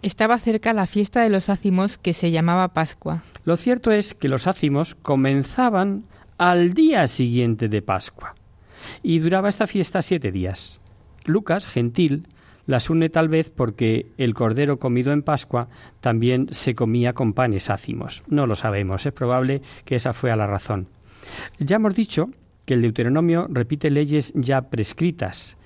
estaba 0.03 0.38
cerca 0.38 0.73
la 0.73 0.87
fiesta 0.87 1.23
de 1.23 1.31
los 1.31 1.49
ácimos 1.49 1.97
que 1.97 2.12
se 2.12 2.31
llamaba 2.31 2.69
Pascua. 2.69 3.23
Lo 3.45 3.57
cierto 3.57 3.91
es 3.91 4.15
que 4.15 4.29
los 4.29 4.47
ácimos 4.47 4.95
comenzaban 4.97 6.05
al 6.38 6.75
día 6.75 7.07
siguiente 7.07 7.69
de 7.69 7.83
Pascua 7.83 8.35
y 9.03 9.21
duraba 9.21 9.49
esta 9.49 9.67
fiesta 9.67 10.03
siete 10.03 10.33
días. 10.33 10.81
Lucas, 11.25 11.67
gentil, 11.67 12.27
las 12.67 12.91
une 12.91 13.09
tal 13.09 13.29
vez 13.29 13.51
porque 13.51 14.07
el 14.19 14.35
cordero 14.35 14.79
comido 14.79 15.12
en 15.12 15.23
Pascua 15.23 15.69
también 16.01 16.49
se 16.51 16.75
comía 16.75 17.12
con 17.12 17.33
panes 17.33 17.71
ácimos. 17.71 18.23
No 18.29 18.47
lo 18.47 18.55
sabemos, 18.55 19.07
es 19.07 19.12
probable 19.12 19.62
que 19.85 19.97
esa 19.97 20.12
fue 20.12 20.35
la 20.37 20.47
razón. 20.47 20.88
Ya 21.59 21.77
hemos 21.77 21.95
dicho 21.95 22.31
que 22.65 22.75
el 22.75 22.83
Deuteronomio 22.83 23.49
repite 23.51 23.91
leyes 23.91 24.33
ya 24.35 24.62
prescritas, 24.62 25.57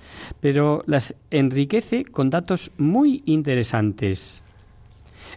pero 0.40 0.82
las 0.86 1.14
enriquece 1.30 2.04
con 2.04 2.30
datos 2.30 2.70
muy 2.78 3.22
interesantes. 3.26 4.42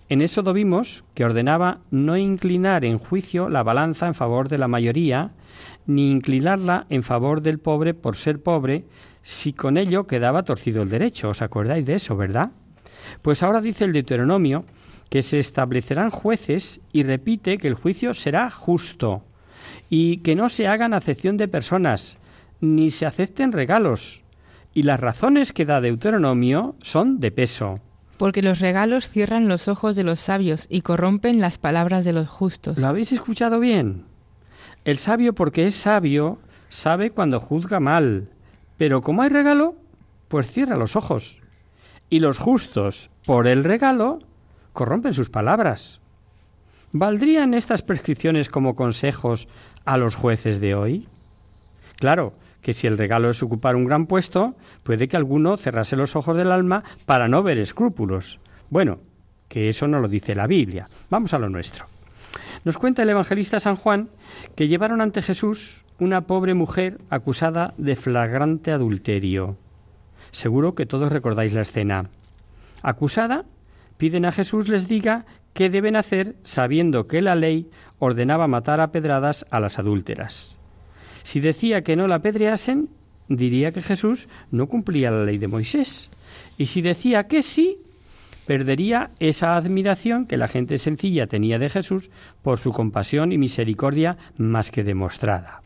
En 0.10 0.22
Éxodo 0.22 0.54
vimos 0.54 1.04
que 1.14 1.26
ordenaba 1.26 1.80
no 1.92 2.18
inclinar 2.18 2.84
en 2.86 2.98
juicio 2.98 3.50
la 3.50 3.64
balanza 3.64 4.08
en 4.08 4.16
favor 4.16 4.50
de 4.50 4.58
la 4.58 4.68
mayoría, 4.68 5.32
ni 5.86 6.10
inclinarla 6.10 6.86
en 6.90 7.04
favor 7.04 7.42
del 7.42 7.60
pobre 7.60 7.94
por 7.94 8.16
ser 8.16 8.42
pobre, 8.42 8.86
si 9.22 9.54
con 9.54 9.78
ello 9.78 10.08
quedaba 10.08 10.44
torcido 10.44 10.82
el 10.82 10.90
derecho. 10.90 11.30
¿Os 11.30 11.42
acordáis 11.42 11.86
de 11.86 11.96
eso, 11.96 12.16
verdad? 12.16 12.52
Pues 13.22 13.44
ahora 13.44 13.62
dice 13.62 13.86
el 13.86 13.94
Deuteronomio 13.94 14.66
que 15.10 15.22
se 15.22 15.40
establecerán 15.40 16.10
jueces 16.12 16.82
y 16.94 17.04
repite 17.04 17.58
que 17.58 17.68
el 17.68 17.74
juicio 17.74 18.14
será 18.14 18.50
justo 18.50 19.24
y 19.90 20.18
que 20.18 20.36
no 20.36 20.50
se 20.50 20.68
hagan 20.68 20.94
acepción 20.94 21.38
de 21.38 21.48
personas, 21.48 22.18
ni 22.62 22.92
se 22.92 23.06
acepten 23.06 23.52
regalos, 23.52 24.24
y 24.74 24.84
las 24.84 25.00
razones 25.00 25.54
que 25.54 25.66
da 25.66 25.82
Deuteronomio 25.82 26.76
son 26.82 27.20
de 27.20 27.32
peso. 27.32 27.76
Porque 28.18 28.42
los 28.42 28.60
regalos 28.60 29.10
cierran 29.10 29.48
los 29.48 29.68
ojos 29.68 29.96
de 29.96 30.04
los 30.04 30.20
sabios 30.20 30.68
y 30.70 30.82
corrompen 30.82 31.40
las 31.40 31.58
palabras 31.58 32.06
de 32.06 32.14
los 32.14 32.28
justos. 32.28 32.78
¿Lo 32.78 32.88
habéis 32.88 33.12
escuchado 33.12 33.60
bien? 33.60 34.06
El 34.84 34.98
sabio, 34.98 35.34
porque 35.34 35.68
es 35.68 35.76
sabio, 35.76 36.40
sabe 36.70 37.12
cuando 37.12 37.40
juzga 37.40 37.80
mal, 37.80 38.30
pero 38.78 39.02
como 39.02 39.22
hay 39.22 39.30
regalo, 39.30 39.76
pues 40.28 40.52
cierra 40.52 40.78
los 40.78 40.96
ojos. 40.96 41.42
Y 42.10 42.20
los 42.20 42.38
justos, 42.38 43.10
por 43.26 43.48
el 43.48 43.64
regalo, 43.64 44.20
corrompen 44.74 45.14
sus 45.14 45.30
palabras. 45.30 46.00
¿Valdrían 46.92 47.54
estas 47.54 47.84
prescripciones 47.84 48.50
como 48.50 48.76
consejos 48.76 49.48
a 49.86 49.98
los 49.98 50.16
jueces 50.16 50.60
de 50.60 50.76
hoy? 50.76 51.08
Claro, 51.98 52.34
que 52.62 52.74
si 52.74 52.88
el 52.88 52.98
regalo 52.98 53.30
es 53.30 53.42
ocupar 53.42 53.76
un 53.76 53.86
gran 53.86 54.06
puesto, 54.06 54.56
puede 54.84 55.08
que 55.08 55.18
alguno 55.18 55.58
cerrase 55.58 55.96
los 55.96 56.16
ojos 56.16 56.36
del 56.36 56.52
alma 56.52 56.84
para 57.06 57.28
no 57.28 57.44
ver 57.44 57.58
escrúpulos. 57.58 58.40
Bueno, 58.70 59.00
que 59.48 59.70
eso 59.70 59.88
no 59.88 60.00
lo 60.00 60.08
dice 60.08 60.36
la 60.36 60.48
Biblia. 60.48 60.90
Vamos 61.10 61.34
a 61.34 61.40
lo 61.40 61.50
nuestro. 61.50 61.86
Nos 62.64 62.78
cuenta 62.78 63.04
el 63.04 63.10
evangelista 63.10 63.60
San 63.60 63.76
Juan 63.76 64.10
que 64.56 64.68
llevaron 64.68 65.02
ante 65.02 65.22
Jesús 65.22 65.86
una 66.00 66.22
pobre 66.22 66.54
mujer 66.54 67.00
acusada 67.10 67.74
de 67.78 67.96
flagrante 67.96 68.72
adulterio. 68.72 69.58
Seguro 70.32 70.76
que 70.76 70.86
todos 70.86 71.12
recordáis 71.12 71.54
la 71.54 71.62
escena. 71.62 72.10
Acusada, 72.84 73.46
piden 73.98 74.26
a 74.26 74.32
Jesús 74.32 74.70
les 74.70 74.88
diga 74.88 75.26
qué 75.54 75.70
deben 75.70 75.96
hacer 75.96 76.36
sabiendo 76.44 77.08
que 77.08 77.22
la 77.22 77.36
ley 77.36 77.70
ordenaba 77.98 78.48
matar 78.48 78.80
a 78.80 78.92
pedradas 78.92 79.46
a 79.50 79.60
las 79.60 79.80
adúlteras. 79.80 80.59
Si 81.30 81.42
decía 81.42 81.84
que 81.84 81.96
no 81.96 82.08
la 82.08 82.16
apedreasen, 82.16 82.90
diría 83.28 83.72
que 83.72 83.84
Jesús 83.84 84.28
no 84.50 84.66
cumplía 84.66 85.12
la 85.12 85.26
ley 85.26 85.38
de 85.38 85.48
Moisés. 85.48 86.10
Y 86.58 86.66
si 86.66 86.82
decía 86.82 87.28
que 87.28 87.44
sí, 87.44 87.78
perdería 88.48 89.12
esa 89.20 89.56
admiración 89.56 90.26
que 90.26 90.38
la 90.38 90.48
gente 90.48 90.80
sencilla 90.80 91.28
tenía 91.28 91.60
de 91.60 91.70
Jesús 91.70 92.10
por 92.42 92.58
su 92.58 92.72
compasión 92.72 93.32
y 93.32 93.38
misericordia 93.38 94.18
más 94.38 94.72
que 94.72 94.84
demostrada. 94.84 95.62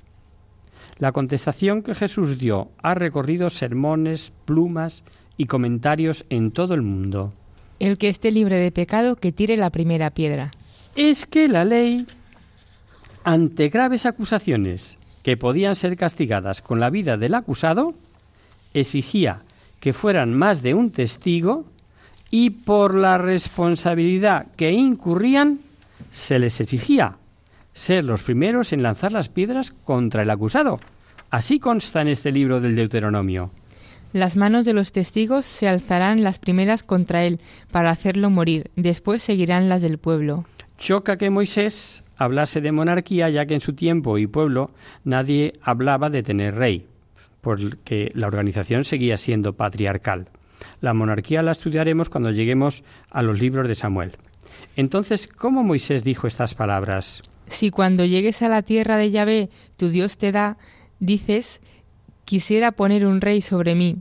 La 0.98 1.14
contestación 1.14 1.82
que 1.82 1.96
Jesús 1.96 2.38
dio 2.38 2.72
ha 2.82 2.94
recorrido 2.94 3.50
sermones, 3.50 4.34
plumas 4.44 5.06
y 5.38 5.46
comentarios 5.46 6.26
en 6.30 6.52
todo 6.52 6.74
el 6.74 6.82
mundo. 6.82 7.30
El 7.80 7.98
que 7.98 8.10
esté 8.10 8.32
libre 8.32 8.58
de 8.58 8.74
pecado, 8.74 9.16
que 9.16 9.32
tire 9.32 9.56
la 9.56 9.70
primera 9.70 10.10
piedra. 10.10 10.52
Es 10.98 11.26
que 11.26 11.48
la 11.48 11.64
ley, 11.64 12.06
ante 13.24 13.70
graves 13.70 14.06
acusaciones 14.06 14.98
que 15.24 15.38
podían 15.38 15.76
ser 15.76 15.98
castigadas 15.98 16.62
con 16.62 16.80
la 16.80 16.90
vida 16.90 17.18
del 17.18 17.34
acusado, 17.34 17.94
exigía 18.74 19.42
que 19.80 19.94
fueran 19.94 20.34
más 20.34 20.62
de 20.62 20.74
un 20.74 20.92
testigo 20.92 21.66
y 22.30 22.52
por 22.52 22.94
la 22.94 23.18
responsabilidad 23.18 24.48
que 24.56 24.72
incurrían, 24.72 25.60
se 26.12 26.40
les 26.40 26.60
exigía 26.62 27.18
ser 27.74 28.06
los 28.06 28.24
primeros 28.24 28.72
en 28.72 28.84
lanzar 28.84 29.12
las 29.12 29.30
piedras 29.30 29.72
contra 29.72 30.22
el 30.22 30.30
acusado. 30.30 30.80
Así 31.32 31.60
consta 31.60 32.02
en 32.02 32.10
este 32.10 32.32
libro 32.32 32.62
del 32.62 32.76
Deuteronomio. 32.76 33.52
Las 34.14 34.36
manos 34.36 34.66
de 34.66 34.74
los 34.74 34.92
testigos 34.92 35.46
se 35.46 35.68
alzarán 35.68 36.24
las 36.24 36.38
primeras 36.38 36.84
contra 36.84 37.26
él 37.26 37.40
para 37.72 37.90
hacerlo 37.90 38.30
morir, 38.30 38.70
después 38.76 39.24
seguirán 39.24 39.70
las 39.70 39.82
del 39.82 39.98
pueblo. 39.98 40.46
Choca 40.84 41.16
que 41.16 41.30
Moisés 41.30 42.04
hablase 42.18 42.60
de 42.60 42.74
monarquía, 42.74 43.30
ya 43.30 43.46
que 43.46 43.54
en 43.54 43.62
su 43.62 43.72
tiempo 43.72 44.18
y 44.18 44.28
pueblo 44.28 44.68
nadie 45.06 45.54
hablaba 45.62 46.10
de 46.10 46.24
tener 46.24 46.56
rey, 46.56 46.88
porque 47.40 48.12
la 48.16 48.28
organización 48.28 48.84
seguía 48.84 49.16
siendo 49.16 49.54
patriarcal. 49.54 50.28
La 50.82 50.94
monarquía 50.94 51.42
la 51.42 51.54
estudiaremos 51.54 52.10
cuando 52.10 52.32
lleguemos 52.32 52.84
a 53.12 53.22
los 53.22 53.40
libros 53.40 53.70
de 53.70 53.76
Samuel. 53.76 54.18
Entonces, 54.76 55.30
¿cómo 55.30 55.64
Moisés 55.64 56.04
dijo 56.04 56.28
estas 56.28 56.54
palabras? 56.54 57.24
Si 57.48 57.70
cuando 57.72 58.04
llegues 58.04 58.42
a 58.42 58.50
la 58.50 58.62
tierra 58.62 58.98
de 58.98 59.10
Yahvé, 59.10 59.50
tu 59.78 59.88
Dios 59.88 60.18
te 60.18 60.34
da, 60.34 60.58
dices, 61.00 61.62
quisiera 62.26 62.74
poner 62.74 63.06
un 63.06 63.22
rey 63.22 63.40
sobre 63.40 63.74
mí. 63.74 64.00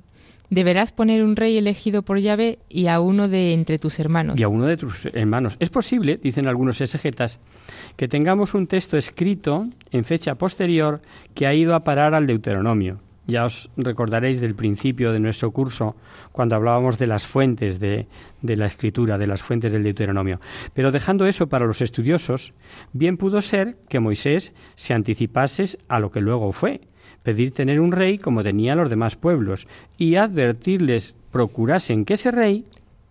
Deberás 0.52 0.92
poner 0.92 1.24
un 1.24 1.34
rey 1.34 1.56
elegido 1.56 2.02
por 2.02 2.18
Yahvé 2.18 2.58
y 2.68 2.88
a 2.88 3.00
uno 3.00 3.26
de 3.26 3.54
entre 3.54 3.78
tus 3.78 3.98
hermanos. 3.98 4.38
Y 4.38 4.42
a 4.42 4.48
uno 4.48 4.66
de 4.66 4.76
tus 4.76 5.06
hermanos. 5.06 5.56
Es 5.60 5.70
posible, 5.70 6.20
dicen 6.22 6.46
algunos 6.46 6.78
exegetas, 6.82 7.40
que 7.96 8.06
tengamos 8.06 8.52
un 8.52 8.66
texto 8.66 8.98
escrito 8.98 9.66
en 9.92 10.04
fecha 10.04 10.34
posterior 10.34 11.00
que 11.34 11.46
ha 11.46 11.54
ido 11.54 11.74
a 11.74 11.80
parar 11.80 12.12
al 12.14 12.26
Deuteronomio. 12.26 13.00
Ya 13.26 13.46
os 13.46 13.70
recordaréis 13.78 14.42
del 14.42 14.54
principio 14.54 15.10
de 15.12 15.20
nuestro 15.20 15.52
curso, 15.52 15.96
cuando 16.32 16.54
hablábamos 16.54 16.98
de 16.98 17.06
las 17.06 17.26
fuentes 17.26 17.80
de, 17.80 18.06
de, 18.42 18.56
la 18.56 18.66
escritura, 18.66 19.16
de 19.16 19.28
las 19.28 19.42
fuentes 19.42 19.72
del 19.72 19.84
Deuteronomio. 19.84 20.38
Pero 20.74 20.92
dejando 20.92 21.24
eso 21.24 21.48
para 21.48 21.64
los 21.64 21.80
estudiosos, 21.80 22.52
bien 22.92 23.16
pudo 23.16 23.40
ser 23.40 23.78
que 23.88 24.00
Moisés 24.00 24.52
se 24.74 24.92
anticipase 24.92 25.78
a 25.88 25.98
lo 25.98 26.10
que 26.10 26.20
luego 26.20 26.52
fue, 26.52 26.82
pedir 27.22 27.52
tener 27.52 27.80
un 27.80 27.92
rey 27.92 28.18
como 28.18 28.42
tenían 28.42 28.78
los 28.78 28.90
demás 28.90 29.16
pueblos, 29.16 29.66
y 29.98 30.16
advertirles 30.16 31.16
procurasen 31.30 32.04
que 32.04 32.14
ese 32.14 32.30
rey 32.30 32.64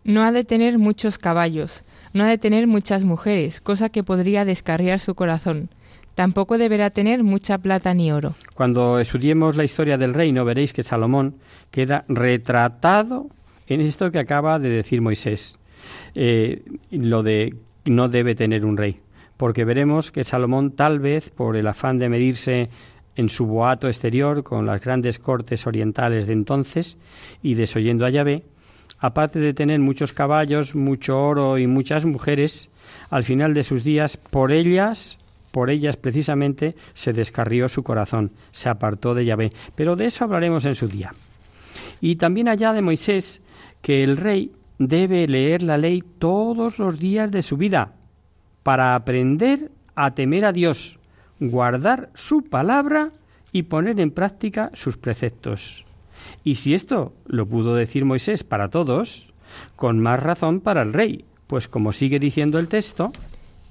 no 0.04 0.24
ha 0.24 0.32
de 0.32 0.44
tener 0.44 0.78
muchos 0.78 1.18
caballos, 1.18 1.84
no 2.14 2.24
ha 2.24 2.28
de 2.28 2.38
tener 2.38 2.68
muchas 2.68 3.04
mujeres, 3.04 3.62
cosa 3.62 3.90
que 3.90 4.04
podría 4.04 4.46
descarriar 4.46 5.00
su 5.00 5.16
corazón. 5.16 5.70
Tampoco 6.16 6.58
deberá 6.58 6.90
tener 6.90 7.24
mucha 7.24 7.58
plata 7.58 7.94
ni 7.94 8.12
oro. 8.12 8.36
Cuando 8.54 9.00
estudiemos 9.00 9.56
la 9.56 9.64
historia 9.64 9.98
del 9.98 10.14
reino 10.14 10.44
veréis 10.44 10.74
que 10.74 10.84
Salomón 10.84 11.36
queda 11.72 12.04
retratado 12.10 13.28
en 13.68 13.82
esto 13.82 14.12
que 14.12 14.20
acaba 14.20 14.60
de 14.60 14.70
decir 14.70 15.02
Moisés, 15.02 15.58
eh, 16.16 16.64
lo 16.92 17.24
de 17.24 17.56
no 17.86 18.10
debe 18.10 18.36
tener 18.36 18.66
un 18.66 18.78
rey, 18.78 18.98
porque 19.38 19.64
veremos 19.64 20.12
que 20.12 20.24
Salomón 20.24 20.72
tal 20.72 21.00
vez 21.00 21.30
por 21.30 21.56
el 21.56 21.68
afán 21.68 21.98
de 21.98 22.10
medirse 22.10 22.70
en 23.16 23.30
su 23.30 23.46
boato 23.46 23.88
exterior 23.88 24.44
con 24.44 24.66
las 24.66 24.82
grandes 24.82 25.20
cortes 25.20 25.68
orientales 25.68 26.28
de 26.28 26.34
entonces 26.34 26.98
y 27.42 27.56
desoyendo 27.56 28.06
a 28.06 28.10
Yahvé, 28.10 28.44
aparte 29.00 29.40
de 29.40 29.54
tener 29.54 29.80
muchos 29.80 30.14
caballos, 30.14 30.76
mucho 30.76 31.20
oro 31.20 31.58
y 31.58 31.68
muchas 31.68 32.06
mujeres, 32.06 32.70
al 33.10 33.24
final 33.24 33.54
de 33.54 33.64
sus 33.64 33.84
días, 33.84 34.18
por 34.18 34.52
ellas, 34.52 35.18
por 35.52 35.70
ellas 35.70 35.98
precisamente, 35.98 36.76
se 36.94 37.12
descarrió 37.12 37.68
su 37.68 37.84
corazón, 37.84 38.32
se 38.52 38.70
apartó 38.70 39.14
de 39.14 39.26
Yahvé. 39.26 39.50
Pero 39.76 39.96
de 39.96 40.06
eso 40.06 40.24
hablaremos 40.24 40.66
en 40.66 40.76
su 40.76 40.88
día. 40.88 41.14
Y 42.00 42.16
también 42.16 42.48
allá 42.48 42.74
de 42.74 42.82
Moisés, 42.82 43.42
que 43.82 44.04
el 44.04 44.18
rey 44.18 44.52
debe 44.78 45.28
leer 45.28 45.62
la 45.64 45.78
ley 45.78 46.04
todos 46.20 46.80
los 46.80 46.98
días 46.98 47.32
de 47.32 47.42
su 47.42 47.58
vida, 47.58 47.94
para 48.64 48.96
aprender 48.96 49.72
a 49.96 50.12
temer 50.12 50.46
a 50.46 50.52
Dios, 50.52 51.00
guardar 51.42 52.10
su 52.14 52.44
palabra 52.44 53.10
y 53.52 53.64
poner 53.64 54.00
en 54.00 54.12
práctica 54.12 54.70
sus 54.74 54.96
preceptos. 54.96 55.86
Y 56.44 56.56
si 56.56 56.74
esto 56.74 57.14
lo 57.26 57.46
pudo 57.46 57.76
decir 57.76 58.06
Moisés 58.06 58.44
para 58.44 58.70
todos, 58.70 59.34
con 59.76 60.00
más 60.00 60.22
razón 60.22 60.62
para 60.62 60.84
el 60.84 60.94
rey, 60.94 61.26
pues 61.48 61.68
como 61.68 61.92
sigue 61.92 62.20
diciendo 62.20 62.60
el 62.60 62.70
texto, 62.70 63.12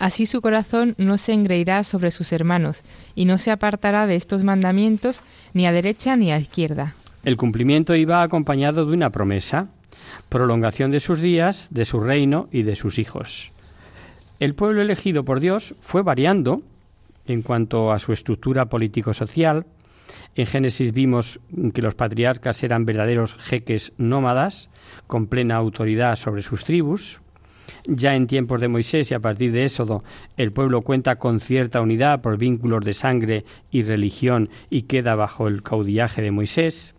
Así 0.00 0.24
su 0.24 0.40
corazón 0.40 0.94
no 0.96 1.18
se 1.18 1.34
engreirá 1.34 1.84
sobre 1.84 2.10
sus 2.10 2.32
hermanos, 2.32 2.82
y 3.14 3.26
no 3.26 3.36
se 3.36 3.50
apartará 3.50 4.06
de 4.06 4.16
estos 4.16 4.44
mandamientos 4.44 5.22
ni 5.52 5.66
a 5.66 5.72
derecha 5.72 6.16
ni 6.16 6.32
a 6.32 6.38
izquierda. 6.38 6.94
El 7.22 7.36
cumplimiento 7.36 7.94
iba 7.94 8.22
acompañado 8.22 8.86
de 8.86 8.94
una 8.94 9.10
promesa, 9.10 9.68
prolongación 10.30 10.90
de 10.90 11.00
sus 11.00 11.20
días, 11.20 11.68
de 11.70 11.84
su 11.84 12.00
reino 12.00 12.48
y 12.50 12.62
de 12.62 12.76
sus 12.76 12.98
hijos. 12.98 13.52
El 14.38 14.54
pueblo 14.54 14.80
elegido 14.80 15.22
por 15.22 15.38
Dios 15.38 15.74
fue 15.82 16.02
variando 16.02 16.62
en 17.30 17.42
cuanto 17.42 17.92
a 17.92 17.98
su 17.98 18.12
estructura 18.12 18.66
político-social. 18.66 19.66
En 20.34 20.46
Génesis 20.46 20.92
vimos 20.92 21.40
que 21.72 21.82
los 21.82 21.94
patriarcas 21.94 22.62
eran 22.62 22.84
verdaderos 22.84 23.34
jeques 23.34 23.92
nómadas, 23.98 24.68
con 25.06 25.26
plena 25.26 25.56
autoridad 25.56 26.16
sobre 26.16 26.42
sus 26.42 26.64
tribus. 26.64 27.20
Ya 27.86 28.14
en 28.14 28.26
tiempos 28.26 28.60
de 28.60 28.68
Moisés 28.68 29.10
y 29.10 29.14
a 29.14 29.20
partir 29.20 29.52
de 29.52 29.64
Éxodo, 29.64 30.02
el 30.36 30.52
pueblo 30.52 30.82
cuenta 30.82 31.16
con 31.16 31.40
cierta 31.40 31.80
unidad 31.80 32.20
por 32.20 32.36
vínculos 32.36 32.84
de 32.84 32.92
sangre 32.92 33.44
y 33.70 33.82
religión 33.82 34.50
y 34.68 34.82
queda 34.82 35.14
bajo 35.14 35.48
el 35.48 35.62
caudillaje 35.62 36.20
de 36.20 36.30
Moisés. 36.30 36.94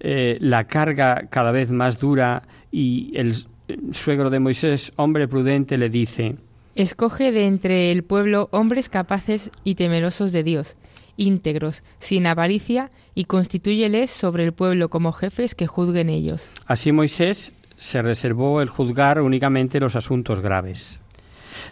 Eh, 0.00 0.38
la 0.40 0.64
carga 0.64 1.28
cada 1.30 1.50
vez 1.50 1.70
más 1.70 1.98
dura 1.98 2.42
y 2.72 3.12
el 3.14 3.34
suegro 3.92 4.30
de 4.30 4.40
Moisés, 4.40 4.92
hombre 4.96 5.28
prudente, 5.28 5.76
le 5.76 5.90
dice, 5.90 6.36
Escoge 6.74 7.32
de 7.32 7.46
entre 7.46 7.90
el 7.92 8.04
pueblo 8.04 8.48
hombres 8.52 8.88
capaces 8.88 9.50
y 9.64 9.74
temerosos 9.74 10.32
de 10.32 10.42
Dios, 10.42 10.76
íntegros, 11.16 11.82
sin 11.98 12.26
avaricia, 12.26 12.90
y 13.14 13.24
constitúyeles 13.24 14.10
sobre 14.10 14.44
el 14.44 14.52
pueblo 14.52 14.88
como 14.88 15.12
jefes 15.12 15.54
que 15.54 15.66
juzguen 15.66 16.08
ellos. 16.08 16.50
Así 16.66 16.92
Moisés 16.92 17.52
se 17.76 18.02
reservó 18.02 18.62
el 18.62 18.68
juzgar 18.68 19.20
únicamente 19.20 19.80
los 19.80 19.96
asuntos 19.96 20.40
graves. 20.40 21.00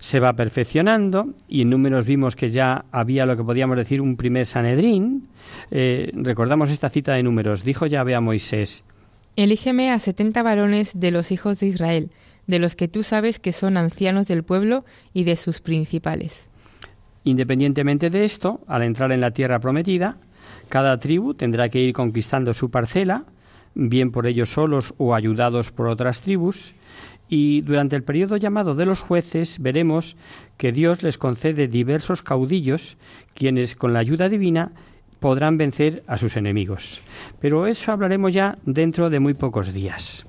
Se 0.01 0.21
va 0.21 0.35
perfeccionando 0.35 1.29
y 1.49 1.63
en 1.63 1.71
números 1.71 2.05
vimos 2.05 2.37
que 2.37 2.49
ya 2.49 2.85
había 2.91 3.25
lo 3.25 3.37
que 3.37 3.45
podíamos 3.45 3.77
decir 3.77 4.01
un 4.01 4.17
primer 4.17 4.47
Sanedrín. 4.47 5.29
Eh, 5.71 6.11
recordamos 6.15 6.71
esta 6.71 6.89
cita 6.89 7.15
de 7.15 7.23
números. 7.23 7.65
Dijo 7.65 7.87
Yahvé 7.87 8.15
a 8.15 8.21
Moisés, 8.21 8.85
Elígeme 9.37 9.93
a 9.93 9.99
setenta 10.01 10.43
varones 10.43 10.99
de 10.99 11.13
los 11.13 11.31
hijos 11.31 11.61
de 11.61 11.69
Israel, 11.69 12.11
de 12.49 12.59
los 12.59 12.75
que 12.75 12.89
tú 12.89 13.05
sabes 13.05 13.39
que 13.39 13.53
son 13.53 13.77
ancianos 13.77 14.27
del 14.27 14.43
pueblo 14.43 14.85
y 15.15 15.23
de 15.23 15.37
sus 15.37 15.61
principales. 15.61 16.49
Independientemente 17.23 18.11
de 18.11 18.25
esto, 18.25 18.61
al 18.67 18.83
entrar 18.83 19.13
en 19.13 19.21
la 19.21 19.31
tierra 19.31 19.61
prometida, 19.61 20.17
cada 20.69 20.99
tribu 20.99 21.35
tendrá 21.35 21.69
que 21.69 21.81
ir 21.81 21.93
conquistando 21.93 22.55
su 22.55 22.71
parcela, 22.71 23.25
bien 23.75 24.11
por 24.11 24.27
ellos 24.27 24.49
solos 24.51 24.95
o 24.99 25.15
ayudados 25.15 25.71
por 25.71 25.87
otras 25.89 26.23
tribus, 26.23 26.73
y 27.29 27.61
durante 27.61 27.95
el 27.97 28.03
periodo 28.03 28.39
llamado 28.39 28.75
de 28.75 28.87
los 28.87 29.01
jueces 29.01 29.59
veremos 29.61 30.17
que 30.57 30.73
Dios 30.73 31.03
les 31.03 31.19
concede 31.19 31.69
diversos 31.69 32.23
caudillos, 32.23 32.97
quienes 33.35 33.77
con 33.77 33.93
la 33.93 33.99
ayuda 33.99 34.31
divina 34.31 34.73
podrán 35.21 35.59
vencer 35.59 36.03
a 36.07 36.17
sus 36.17 36.37
enemigos. 36.37 37.03
Pero 37.41 37.67
eso 37.67 37.93
hablaremos 37.93 38.33
ya 38.33 38.57
dentro 38.65 39.11
de 39.11 39.21
muy 39.21 39.35
pocos 39.35 39.75
días. 39.75 40.25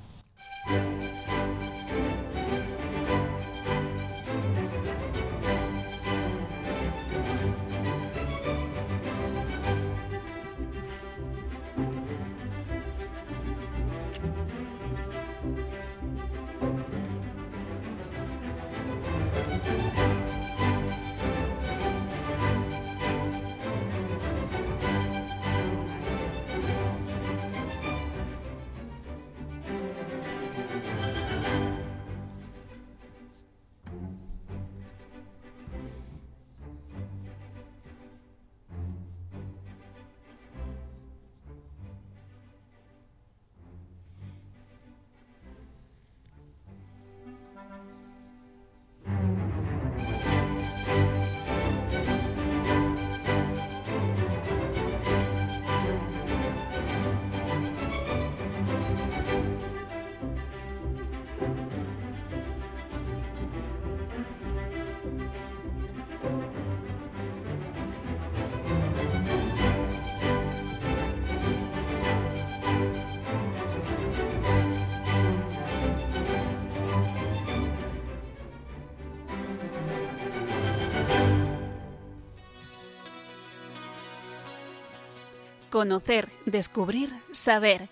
Conocer, 85.80 86.28
descubrir, 86.46 87.10
saber. 87.32 87.88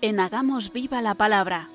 En 0.00 0.18
Hagamos 0.18 0.72
Viva 0.72 1.02
la 1.02 1.14
Palabra. 1.14 1.68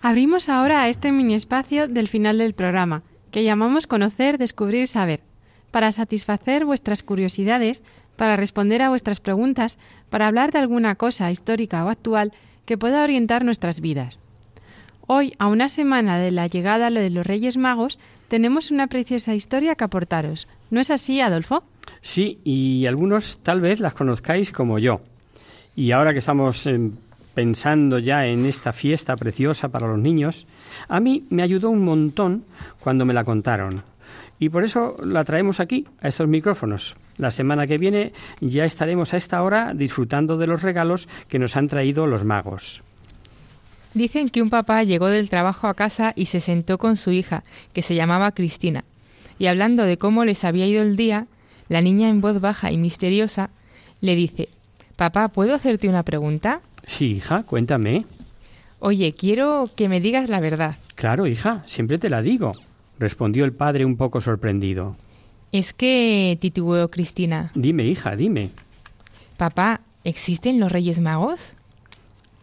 Abrimos 0.00 0.48
ahora 0.48 0.82
a 0.82 0.88
este 0.88 1.10
mini 1.10 1.34
espacio 1.34 1.88
del 1.88 2.06
final 2.06 2.38
del 2.38 2.54
programa, 2.54 3.02
que 3.32 3.42
llamamos 3.42 3.88
Conocer, 3.88 4.38
Descubrir, 4.38 4.86
Saber, 4.86 5.24
para 5.72 5.90
satisfacer 5.90 6.64
vuestras 6.64 7.02
curiosidades, 7.02 7.82
para 8.14 8.36
responder 8.36 8.80
a 8.82 8.90
vuestras 8.90 9.18
preguntas, 9.18 9.80
para 10.10 10.28
hablar 10.28 10.52
de 10.52 10.60
alguna 10.60 10.94
cosa 10.94 11.32
histórica 11.32 11.84
o 11.84 11.88
actual 11.88 12.32
que 12.66 12.78
pueda 12.78 13.02
orientar 13.02 13.44
nuestras 13.44 13.80
vidas. 13.80 14.20
Hoy, 15.08 15.32
a 15.40 15.48
una 15.48 15.70
semana 15.70 16.18
de 16.18 16.30
la 16.30 16.46
llegada 16.46 16.88
de 16.88 17.10
los 17.10 17.26
Reyes 17.26 17.56
Magos, 17.56 17.98
tenemos 18.28 18.70
una 18.70 18.86
preciosa 18.86 19.34
historia 19.34 19.74
que 19.74 19.82
aportaros. 19.82 20.46
¿No 20.70 20.80
es 20.80 20.90
así, 20.90 21.20
Adolfo? 21.20 21.62
Sí, 22.02 22.40
y 22.44 22.86
algunos 22.86 23.38
tal 23.42 23.60
vez 23.60 23.80
las 23.80 23.94
conozcáis 23.94 24.52
como 24.52 24.78
yo. 24.78 25.00
Y 25.74 25.92
ahora 25.92 26.12
que 26.12 26.18
estamos 26.18 26.66
em, 26.66 26.92
pensando 27.34 27.98
ya 27.98 28.26
en 28.26 28.46
esta 28.46 28.72
fiesta 28.72 29.16
preciosa 29.16 29.68
para 29.68 29.86
los 29.86 29.98
niños, 29.98 30.46
a 30.88 31.00
mí 31.00 31.24
me 31.30 31.42
ayudó 31.42 31.70
un 31.70 31.84
montón 31.84 32.44
cuando 32.80 33.04
me 33.04 33.14
la 33.14 33.24
contaron. 33.24 33.82
Y 34.38 34.50
por 34.50 34.64
eso 34.64 34.96
la 35.02 35.24
traemos 35.24 35.60
aquí, 35.60 35.86
a 36.00 36.08
estos 36.08 36.28
micrófonos. 36.28 36.96
La 37.16 37.30
semana 37.30 37.66
que 37.66 37.78
viene 37.78 38.12
ya 38.40 38.64
estaremos 38.64 39.12
a 39.12 39.16
esta 39.16 39.42
hora 39.42 39.72
disfrutando 39.74 40.36
de 40.36 40.46
los 40.46 40.62
regalos 40.62 41.08
que 41.28 41.38
nos 41.38 41.56
han 41.56 41.68
traído 41.68 42.06
los 42.06 42.24
magos. 42.24 42.82
Dicen 43.94 44.28
que 44.28 44.42
un 44.42 44.50
papá 44.50 44.84
llegó 44.84 45.06
del 45.06 45.30
trabajo 45.30 45.66
a 45.66 45.74
casa 45.74 46.12
y 46.14 46.26
se 46.26 46.40
sentó 46.40 46.78
con 46.78 46.96
su 46.96 47.10
hija, 47.10 47.42
que 47.72 47.82
se 47.82 47.94
llamaba 47.94 48.32
Cristina, 48.32 48.84
y 49.38 49.46
hablando 49.46 49.84
de 49.84 49.98
cómo 49.98 50.24
les 50.24 50.44
había 50.44 50.66
ido 50.66 50.82
el 50.82 50.96
día, 50.96 51.26
la 51.68 51.80
niña 51.80 52.08
en 52.08 52.20
voz 52.20 52.40
baja 52.40 52.72
y 52.72 52.76
misteriosa 52.76 53.50
le 54.00 54.16
dice 54.16 54.48
Papá, 54.96 55.28
¿puedo 55.28 55.54
hacerte 55.54 55.88
una 55.88 56.02
pregunta? 56.02 56.60
Sí, 56.84 57.12
hija, 57.12 57.44
cuéntame. 57.44 58.04
Oye, 58.80 59.12
quiero 59.12 59.68
que 59.76 59.88
me 59.88 60.00
digas 60.00 60.28
la 60.28 60.40
verdad. 60.40 60.76
Claro, 60.96 61.26
hija, 61.26 61.62
siempre 61.66 61.98
te 61.98 62.10
la 62.10 62.20
digo, 62.20 62.52
respondió 62.98 63.44
el 63.44 63.52
padre 63.52 63.84
un 63.84 63.96
poco 63.96 64.20
sorprendido. 64.20 64.96
Es 65.52 65.72
que, 65.72 66.36
titubeó 66.40 66.88
Cristina. 66.88 67.52
Dime, 67.54 67.84
hija, 67.84 68.16
dime. 68.16 68.50
Papá, 69.36 69.80
¿existen 70.04 70.58
los 70.58 70.72
Reyes 70.72 71.00
Magos? 71.00 71.52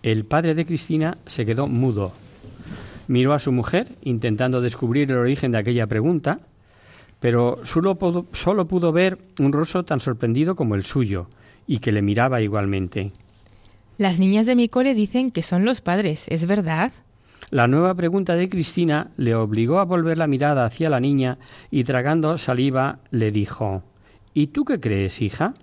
El 0.01 0.23
padre 0.23 0.55
de 0.55 0.65
Cristina 0.65 1.17
se 1.25 1.45
quedó 1.45 1.67
mudo. 1.67 2.13
Miró 3.07 3.33
a 3.33 3.39
su 3.39 3.51
mujer, 3.51 3.89
intentando 4.03 4.61
descubrir 4.61 5.11
el 5.11 5.17
origen 5.17 5.51
de 5.51 5.57
aquella 5.57 5.87
pregunta, 5.87 6.39
pero 7.25 7.57
solo 7.63 7.95
pudo, 7.95 8.27
solo 8.33 8.67
pudo 8.67 8.91
ver 8.91 9.17
un 9.39 9.51
rostro 9.51 9.83
tan 9.83 9.99
sorprendido 9.99 10.55
como 10.55 10.75
el 10.75 10.83
suyo, 10.83 11.25
y 11.65 11.79
que 11.79 11.91
le 11.91 12.03
miraba 12.03 12.39
igualmente. 12.39 13.13
Las 13.97 14.19
niñas 14.19 14.45
de 14.45 14.55
mi 14.55 14.69
cole 14.69 14.93
dicen 14.93 15.31
que 15.31 15.41
son 15.41 15.65
los 15.65 15.81
padres, 15.81 16.25
¿es 16.27 16.45
verdad? 16.45 16.93
La 17.49 17.65
nueva 17.65 17.95
pregunta 17.95 18.35
de 18.35 18.47
Cristina 18.47 19.09
le 19.17 19.33
obligó 19.33 19.79
a 19.79 19.85
volver 19.85 20.19
la 20.19 20.27
mirada 20.27 20.65
hacia 20.65 20.87
la 20.87 20.99
niña 20.99 21.39
y 21.71 21.83
tragando 21.83 22.37
saliva 22.37 22.99
le 23.09 23.31
dijo 23.31 23.81
¿Y 24.35 24.47
tú 24.47 24.63
qué 24.63 24.79
crees, 24.79 25.19
hija? 25.19 25.55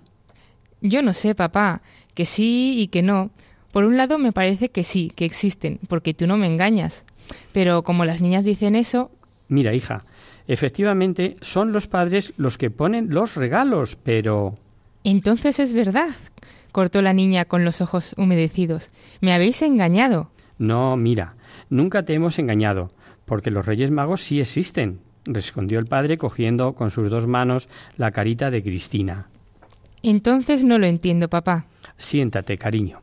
Yo 0.81 1.01
no 1.01 1.13
sé, 1.13 1.33
papá, 1.33 1.81
que 2.13 2.25
sí 2.25 2.75
y 2.77 2.87
que 2.87 3.03
no. 3.03 3.31
Por 3.71 3.85
un 3.85 3.95
lado 3.95 4.17
me 4.17 4.33
parece 4.33 4.67
que 4.67 4.83
sí, 4.83 5.13
que 5.15 5.23
existen, 5.23 5.79
porque 5.87 6.13
tú 6.13 6.27
no 6.27 6.35
me 6.35 6.47
engañas. 6.47 7.05
Pero 7.53 7.83
como 7.83 8.03
las 8.03 8.19
niñas 8.19 8.43
dicen 8.43 8.75
eso... 8.75 9.11
Mira, 9.47 9.73
hija, 9.73 10.03
efectivamente 10.47 11.35
son 11.41 11.71
los 11.71 11.87
padres 11.87 12.33
los 12.37 12.57
que 12.57 12.69
ponen 12.69 13.09
los 13.09 13.35
regalos, 13.35 13.97
pero... 14.01 14.55
Entonces 15.03 15.59
es 15.59 15.73
verdad, 15.73 16.09
cortó 16.71 17.01
la 17.01 17.13
niña 17.13 17.45
con 17.45 17.65
los 17.65 17.81
ojos 17.81 18.13
humedecidos. 18.17 18.89
Me 19.21 19.33
habéis 19.33 19.61
engañado. 19.61 20.29
No, 20.57 20.95
mira, 20.95 21.35
nunca 21.69 22.03
te 22.03 22.13
hemos 22.13 22.39
engañado, 22.39 22.87
porque 23.25 23.51
los 23.51 23.65
Reyes 23.65 23.91
Magos 23.91 24.21
sí 24.21 24.39
existen, 24.39 24.99
respondió 25.25 25.79
el 25.79 25.87
padre 25.87 26.17
cogiendo 26.17 26.73
con 26.73 26.91
sus 26.91 27.09
dos 27.09 27.27
manos 27.27 27.67
la 27.97 28.11
carita 28.11 28.49
de 28.49 28.63
Cristina. 28.63 29.27
Entonces 30.01 30.63
no 30.63 30.79
lo 30.79 30.85
entiendo, 30.85 31.29
papá. 31.29 31.65
Siéntate, 31.97 32.57
cariño 32.57 32.99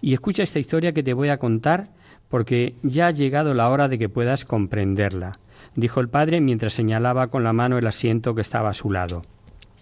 y 0.00 0.12
escucha 0.12 0.42
esta 0.42 0.58
historia 0.58 0.92
que 0.92 1.02
te 1.02 1.14
voy 1.14 1.28
a 1.28 1.38
contar 1.38 1.88
porque 2.28 2.74
ya 2.82 3.08
ha 3.08 3.10
llegado 3.10 3.54
la 3.54 3.68
hora 3.68 3.88
de 3.88 3.98
que 3.98 4.08
puedas 4.08 4.44
comprenderla, 4.44 5.32
dijo 5.76 6.00
el 6.00 6.08
padre 6.08 6.40
mientras 6.40 6.74
señalaba 6.74 7.28
con 7.28 7.44
la 7.44 7.52
mano 7.52 7.78
el 7.78 7.86
asiento 7.86 8.34
que 8.34 8.40
estaba 8.40 8.70
a 8.70 8.74
su 8.74 8.90
lado. 8.90 9.22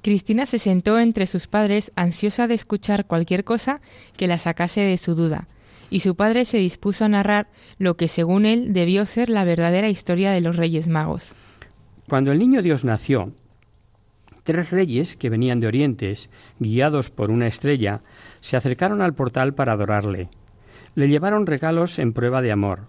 Cristina 0.02 0.46
se 0.46 0.58
sentó 0.58 0.98
entre 0.98 1.26
sus 1.26 1.46
padres 1.46 1.92
ansiosa 1.94 2.48
de 2.48 2.54
escuchar 2.54 3.06
cualquier 3.06 3.44
cosa 3.44 3.80
que 4.16 4.26
la 4.26 4.38
sacase 4.38 4.80
de 4.80 4.98
su 4.98 5.14
duda, 5.14 5.48
y 5.90 6.00
su 6.00 6.16
padre 6.16 6.44
se 6.44 6.58
dispuso 6.58 7.04
a 7.04 7.08
narrar 7.08 7.48
lo 7.78 7.96
que 7.96 8.08
según 8.08 8.44
él 8.44 8.72
debió 8.72 9.06
ser 9.06 9.28
la 9.28 9.44
verdadera 9.44 9.88
historia 9.88 10.32
de 10.32 10.40
los 10.40 10.56
Reyes 10.56 10.88
Magos. 10.88 11.34
Cuando 12.08 12.32
el 12.32 12.38
niño 12.38 12.62
Dios 12.62 12.84
nació, 12.84 13.32
tres 14.42 14.70
reyes 14.70 15.16
que 15.16 15.30
venían 15.30 15.60
de 15.60 15.68
Orientes, 15.68 16.30
guiados 16.58 17.10
por 17.10 17.30
una 17.30 17.46
estrella, 17.46 18.02
se 18.40 18.56
acercaron 18.56 19.02
al 19.02 19.14
portal 19.14 19.54
para 19.54 19.72
adorarle. 19.72 20.28
Le 20.94 21.08
llevaron 21.08 21.46
regalos 21.46 21.98
en 22.00 22.12
prueba 22.12 22.42
de 22.42 22.50
amor, 22.50 22.88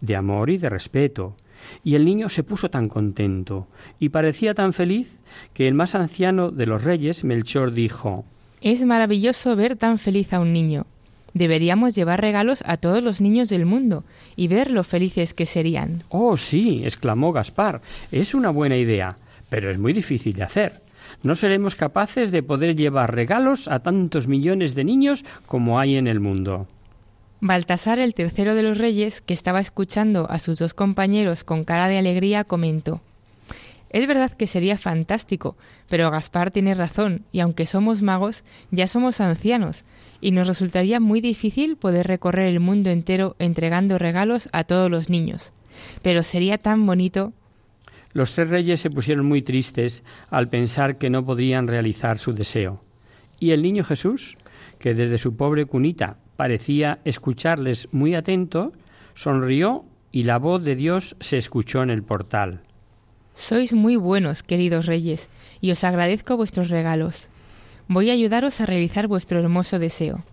de 0.00 0.14
amor 0.14 0.50
y 0.50 0.58
de 0.58 0.70
respeto, 0.70 1.36
y 1.84 1.94
el 1.94 2.04
niño 2.04 2.28
se 2.28 2.42
puso 2.42 2.70
tan 2.70 2.88
contento 2.88 3.66
y 3.98 4.10
parecía 4.10 4.54
tan 4.54 4.72
feliz 4.72 5.20
que 5.54 5.68
el 5.68 5.74
más 5.74 5.94
anciano 5.94 6.50
de 6.50 6.66
los 6.66 6.84
reyes, 6.84 7.24
Melchor, 7.24 7.72
dijo 7.72 8.24
Es 8.60 8.84
maravilloso 8.84 9.56
ver 9.56 9.76
tan 9.76 9.98
feliz 9.98 10.32
a 10.32 10.40
un 10.40 10.52
niño. 10.52 10.86
Deberíamos 11.34 11.94
llevar 11.94 12.20
regalos 12.20 12.62
a 12.66 12.76
todos 12.76 13.02
los 13.02 13.20
niños 13.20 13.48
del 13.48 13.64
mundo 13.64 14.04
y 14.36 14.48
ver 14.48 14.70
lo 14.70 14.84
felices 14.84 15.32
que 15.32 15.46
serían. 15.46 16.02
Oh, 16.10 16.36
sí, 16.36 16.82
exclamó 16.84 17.32
Gaspar, 17.32 17.80
es 18.10 18.34
una 18.34 18.50
buena 18.50 18.76
idea, 18.76 19.16
pero 19.48 19.70
es 19.70 19.78
muy 19.78 19.94
difícil 19.94 20.34
de 20.34 20.42
hacer 20.42 20.82
no 21.22 21.34
seremos 21.34 21.76
capaces 21.76 22.32
de 22.32 22.42
poder 22.42 22.74
llevar 22.76 23.14
regalos 23.14 23.68
a 23.68 23.80
tantos 23.80 24.26
millones 24.26 24.74
de 24.74 24.84
niños 24.84 25.24
como 25.46 25.78
hay 25.78 25.96
en 25.96 26.06
el 26.06 26.20
mundo. 26.20 26.66
Baltasar, 27.44 27.98
el 27.98 28.14
tercero 28.14 28.54
de 28.54 28.62
los 28.62 28.78
reyes, 28.78 29.20
que 29.20 29.34
estaba 29.34 29.58
escuchando 29.58 30.30
a 30.30 30.38
sus 30.38 30.60
dos 30.60 30.74
compañeros 30.74 31.42
con 31.42 31.64
cara 31.64 31.88
de 31.88 31.98
alegría, 31.98 32.44
comentó 32.44 33.00
Es 33.90 34.06
verdad 34.06 34.30
que 34.30 34.46
sería 34.46 34.78
fantástico, 34.78 35.56
pero 35.88 36.08
Gaspar 36.12 36.52
tiene 36.52 36.72
razón, 36.76 37.24
y 37.32 37.40
aunque 37.40 37.66
somos 37.66 38.00
magos, 38.00 38.44
ya 38.70 38.86
somos 38.86 39.20
ancianos, 39.20 39.82
y 40.20 40.30
nos 40.30 40.46
resultaría 40.46 41.00
muy 41.00 41.20
difícil 41.20 41.74
poder 41.74 42.06
recorrer 42.06 42.46
el 42.46 42.60
mundo 42.60 42.90
entero 42.90 43.34
entregando 43.40 43.98
regalos 43.98 44.48
a 44.52 44.62
todos 44.62 44.88
los 44.88 45.10
niños. 45.10 45.50
Pero 46.00 46.22
sería 46.22 46.58
tan 46.58 46.86
bonito 46.86 47.32
los 48.12 48.34
tres 48.36 48.50
reyes 48.50 48.78
se 48.78 48.90
pusieron 48.90 49.26
muy 49.26 49.42
tristes 49.42 50.04
al 50.30 50.48
pensar 50.48 50.96
que 50.96 51.10
no 51.10 51.24
podrían 51.24 51.66
realizar 51.66 52.18
su 52.18 52.34
deseo. 52.34 52.80
Y 53.40 53.50
el 53.50 53.62
niño 53.62 53.82
Jesús, 53.82 54.36
que 54.78 54.94
desde 54.94 55.18
su 55.18 55.34
pobre 55.34 55.64
cunita 55.64 56.18
parecía 56.42 56.98
escucharles 57.04 57.86
muy 57.92 58.16
atento, 58.16 58.72
sonrió 59.14 59.84
y 60.10 60.24
la 60.24 60.40
voz 60.40 60.64
de 60.64 60.74
Dios 60.74 61.14
se 61.20 61.36
escuchó 61.36 61.84
en 61.84 61.90
el 61.90 62.02
portal. 62.02 62.62
Sois 63.36 63.72
muy 63.72 63.94
buenos, 63.94 64.42
queridos 64.42 64.86
reyes, 64.86 65.28
y 65.60 65.70
os 65.70 65.84
agradezco 65.84 66.36
vuestros 66.36 66.68
regalos. 66.68 67.28
Voy 67.86 68.10
a 68.10 68.14
ayudaros 68.14 68.60
a 68.60 68.66
realizar 68.66 69.06
vuestro 69.06 69.38
hermoso 69.38 69.78
deseo. 69.78 70.24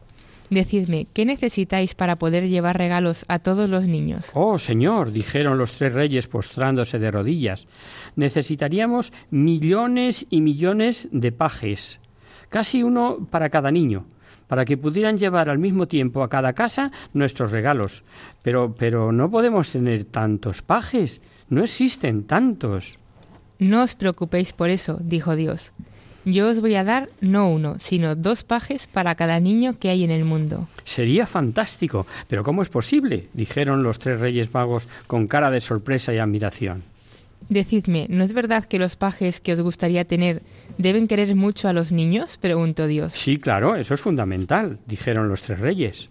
Decidme, 0.49 1.05
¿qué 1.13 1.25
necesitáis 1.25 1.93
para 1.93 2.15
poder 2.15 2.49
llevar 2.49 2.79
regalos 2.79 3.23
a 3.27 3.37
todos 3.37 3.69
los 3.69 3.87
niños? 3.87 4.31
Oh, 4.33 4.57
señor, 4.57 5.11
dijeron 5.11 5.59
los 5.59 5.73
tres 5.73 5.93
reyes 5.93 6.27
postrándose 6.27 6.97
de 6.97 7.11
rodillas, 7.11 7.67
necesitaríamos 8.15 9.13
millones 9.29 10.25
y 10.31 10.41
millones 10.41 11.07
de 11.11 11.31
pajes, 11.31 11.99
casi 12.49 12.81
uno 12.81 13.27
para 13.29 13.51
cada 13.51 13.69
niño, 13.69 14.07
para 14.49 14.65
que 14.65 14.75
pudieran 14.75 15.17
llevar 15.17 15.47
al 15.47 15.59
mismo 15.59 15.87
tiempo 15.87 16.23
a 16.23 16.29
cada 16.29 16.51
casa 16.51 16.91
nuestros 17.13 17.51
regalos. 17.51 18.03
Pero, 18.41 18.75
pero 18.77 19.13
no 19.13 19.29
podemos 19.31 19.71
tener 19.71 20.03
tantos 20.03 20.61
pajes, 20.61 21.21
no 21.47 21.63
existen 21.63 22.23
tantos. 22.23 22.97
No 23.59 23.83
os 23.83 23.95
preocupéis 23.95 24.51
por 24.51 24.69
eso, 24.69 24.97
dijo 25.01 25.35
Dios. 25.35 25.71
Yo 26.25 26.49
os 26.49 26.59
voy 26.59 26.75
a 26.75 26.83
dar 26.83 27.09
no 27.21 27.49
uno, 27.49 27.75
sino 27.79 28.15
dos 28.15 28.43
pajes 28.43 28.87
para 28.87 29.15
cada 29.15 29.39
niño 29.39 29.77
que 29.79 29.89
hay 29.89 30.03
en 30.03 30.11
el 30.11 30.25
mundo. 30.25 30.67
Sería 30.83 31.27
fantástico, 31.27 32.05
pero 32.27 32.43
¿cómo 32.43 32.61
es 32.61 32.69
posible? 32.69 33.29
dijeron 33.33 33.83
los 33.83 33.99
tres 33.99 34.19
reyes 34.19 34.53
magos 34.53 34.87
con 35.07 35.27
cara 35.27 35.49
de 35.51 35.61
sorpresa 35.61 36.13
y 36.13 36.17
admiración. 36.17 36.83
Decidme, 37.47 38.05
¿no 38.09 38.23
es 38.23 38.33
verdad 38.33 38.65
que 38.65 38.77
los 38.77 38.95
pajes 38.95 39.39
que 39.39 39.53
os 39.53 39.61
gustaría 39.61 40.05
tener 40.05 40.43
deben 40.77 41.07
querer 41.07 41.33
mucho 41.35 41.67
a 41.67 41.73
los 41.73 41.91
niños? 41.91 42.37
preguntó 42.37 42.85
Dios. 42.85 43.13
Sí, 43.13 43.37
claro, 43.37 43.75
eso 43.75 43.93
es 43.93 44.01
fundamental, 44.01 44.77
dijeron 44.85 45.29
los 45.29 45.41
tres 45.41 45.59
reyes. 45.59 46.09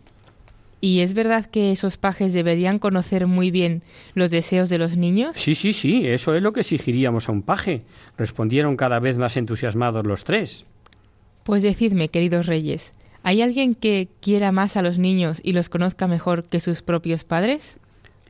¿Y 0.81 1.01
es 1.01 1.15
verdad 1.15 1.47
que 1.47 1.73
esos 1.73 1.97
pajes 1.97 2.33
deberían 2.33 2.79
conocer 2.79 3.27
muy 3.27 3.51
bien 3.51 3.83
los 4.15 4.31
deseos 4.31 4.69
de 4.69 4.79
los 4.79 4.97
niños? 4.97 5.37
Sí, 5.37 5.55
sí, 5.55 5.73
sí, 5.73 6.07
eso 6.07 6.35
es 6.35 6.43
lo 6.43 6.53
que 6.53 6.61
exigiríamos 6.61 7.29
a 7.29 7.33
un 7.33 7.43
paje, 7.43 7.83
respondieron 8.17 8.77
cada 8.77 9.01
vez 9.01 9.17
más 9.17 9.37
entusiasmados 9.37 10.07
los 10.07 10.25
tres. 10.25 10.65
Pues 11.43 11.63
decidme, 11.63 12.09
queridos 12.11 12.47
reyes, 12.47 12.93
¿hay 13.25 13.43
alguien 13.43 13.75
que 13.75 14.09
quiera 14.21 14.53
más 14.53 14.77
a 14.77 14.83
los 14.83 14.99
niños 14.99 15.41
y 15.43 15.53
los 15.53 15.69
conozca 15.69 16.07
mejor 16.07 16.45
que 16.45 16.61
sus 16.61 16.83
propios 16.83 17.25
padres? 17.25 17.79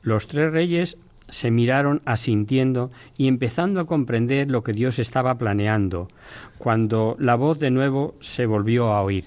Los 0.03 0.27
tres 0.27 0.51
reyes 0.51 0.97
se 1.29 1.51
miraron 1.51 2.03
asintiendo 2.05 2.91
y 3.17 3.29
empezando 3.29 3.81
a 3.81 3.87
comprender 3.87 4.51
lo 4.51 4.63
que 4.63 4.73
Dios 4.73 4.99
estaba 4.99 5.37
planeando, 5.37 6.09
cuando 6.59 7.17
la 7.19 7.35
voz 7.35 7.59
de 7.59 7.71
nuevo 7.71 8.15
se 8.21 8.47
volvió 8.47 8.93
a 8.93 9.03
oír. 9.03 9.27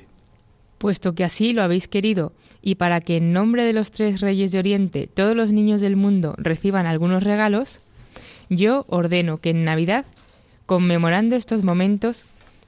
Puesto 0.77 1.13
que 1.13 1.23
así 1.23 1.53
lo 1.53 1.61
habéis 1.61 1.87
querido, 1.87 2.33
y 2.61 2.75
para 2.75 3.01
que 3.01 3.17
en 3.17 3.33
nombre 3.33 3.63
de 3.63 3.73
los 3.73 3.91
tres 3.91 4.19
reyes 4.19 4.51
de 4.51 4.59
Oriente 4.59 5.07
todos 5.07 5.35
los 5.35 5.51
niños 5.51 5.79
del 5.79 5.95
mundo 5.95 6.33
reciban 6.37 6.87
algunos 6.87 7.23
regalos, 7.23 7.81
yo 8.49 8.85
ordeno 8.89 9.37
que 9.37 9.51
en 9.51 9.63
Navidad, 9.63 10.05
conmemorando 10.65 11.35
estos 11.35 11.63
momentos, 11.63 12.25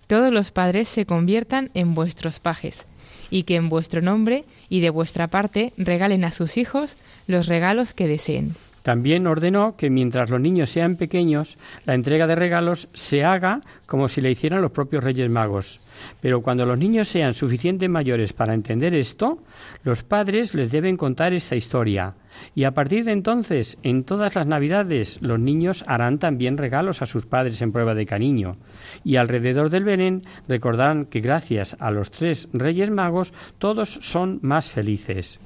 todos 0.07 0.31
los 0.31 0.51
padres 0.51 0.87
se 0.87 1.05
conviertan 1.05 1.71
en 1.73 1.95
vuestros 1.95 2.39
pajes, 2.39 2.85
y 3.31 3.43
que 3.43 3.55
en 3.55 3.67
vuestro 3.67 4.01
nombre 4.01 4.45
y 4.69 4.81
de 4.81 4.91
vuestra 4.91 5.27
parte 5.27 5.73
regalen 5.77 6.23
a 6.23 6.31
sus 6.31 6.57
hijos 6.57 6.97
los 7.25 7.47
regalos 7.47 7.93
que 7.93 8.07
deseen. 8.07 8.55
También 8.83 9.27
ordenó 9.27 9.75
que 9.77 9.89
mientras 9.89 10.29
los 10.29 10.41
niños 10.41 10.69
sean 10.69 10.97
pequeños, 10.97 11.57
la 11.85 11.95
entrega 11.95 12.27
de 12.27 12.35
regalos 12.35 12.89
se 12.93 13.23
haga 13.23 13.61
como 13.85 14.09
si 14.09 14.19
le 14.21 14.29
hicieran 14.29 14.61
los 14.61 14.71
propios 14.71 15.03
Reyes 15.03 15.31
Magos. 15.31 15.79
Pero 16.21 16.41
cuando 16.41 16.65
los 16.65 16.77
niños 16.77 17.07
sean 17.07 17.33
suficientemente 17.33 17.87
mayores 17.87 18.33
para 18.33 18.53
entender 18.53 18.93
esto, 18.93 19.39
los 19.83 20.03
padres 20.03 20.53
les 20.53 20.69
deben 20.69 20.97
contar 20.97 21.33
esta 21.33 21.55
historia. 21.55 22.13
Y 22.55 22.65
a 22.65 22.71
partir 22.71 23.05
de 23.05 23.13
entonces, 23.13 23.77
en 23.83 24.03
todas 24.03 24.35
las 24.35 24.47
Navidades, 24.47 25.21
los 25.21 25.39
niños 25.39 25.85
harán 25.87 26.19
también 26.19 26.57
regalos 26.57 27.01
a 27.01 27.05
sus 27.05 27.25
padres 27.25 27.61
en 27.61 27.71
prueba 27.71 27.95
de 27.95 28.05
cariño. 28.05 28.57
Y 29.05 29.15
alrededor 29.15 29.69
del 29.69 29.85
Belén 29.85 30.23
recordarán 30.47 31.05
que 31.05 31.21
gracias 31.21 31.77
a 31.79 31.89
los 31.91 32.11
tres 32.11 32.49
Reyes 32.51 32.89
Magos 32.89 33.33
todos 33.59 33.99
son 34.01 34.39
más 34.41 34.69
felices. 34.69 35.39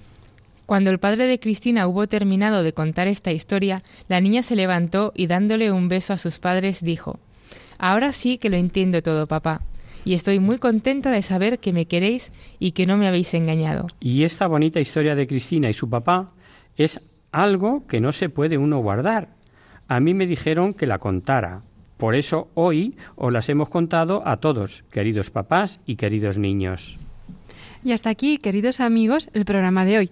Cuando 0.68 0.89
el 0.91 0.99
padre 0.99 1.28
de 1.28 1.39
Cristina 1.39 1.88
hubo 1.88 2.07
terminado 2.07 2.61
de 2.61 2.74
contar 2.74 3.07
esta 3.07 3.32
historia, 3.32 3.84
la 4.09 4.20
niña 4.20 4.43
se 4.43 4.57
levantó 4.57 5.13
y 5.15 5.28
dándole 5.28 5.72
un 5.72 5.88
beso 5.88 6.11
a 6.11 6.18
sus 6.18 6.39
padres 6.39 6.84
dijo 6.84 7.20
Ahora 7.78 8.11
sí 8.11 8.38
que 8.38 8.49
lo 8.49 8.57
entiendo 8.57 9.01
todo, 9.01 9.28
papá, 9.28 9.61
y 10.03 10.13
estoy 10.13 10.39
muy 10.39 10.57
contenta 10.57 11.09
de 11.09 11.22
saber 11.22 11.59
que 11.59 11.72
me 11.72 11.86
queréis 11.86 12.34
y 12.59 12.72
que 12.72 12.86
no 12.86 12.97
me 12.97 13.07
habéis 13.07 13.34
engañado. 13.34 13.88
Y 14.01 14.26
esta 14.26 14.45
bonita 14.45 14.82
historia 14.82 15.15
de 15.15 15.26
Cristina 15.26 15.70
y 15.70 15.74
su 15.74 15.89
papá 15.89 16.34
es 16.76 16.99
algo 17.32 17.88
que 17.88 18.01
no 18.01 18.11
se 18.11 18.28
puede 18.28 18.57
uno 18.57 18.80
guardar. 18.80 19.30
A 19.88 20.01
mí 20.01 20.13
me 20.13 20.28
dijeron 20.28 20.74
que 20.74 20.86
la 20.86 20.99
contara. 20.99 21.61
Por 21.95 22.13
eso 22.13 22.49
hoy 22.55 22.97
os 23.15 23.32
las 23.32 23.47
hemos 23.47 23.70
contado 23.70 24.22
a 24.28 24.38
todos, 24.38 24.84
queridos 24.91 25.30
papás 25.30 25.80
y 25.86 25.95
queridos 25.95 26.38
niños. 26.38 26.97
Y 27.86 27.93
hasta 27.93 28.09
aquí, 28.09 28.38
queridos 28.38 28.82
amigos, 28.82 29.30
el 29.34 29.45
programa 29.45 29.86
de 29.86 29.97
hoy. 29.99 30.11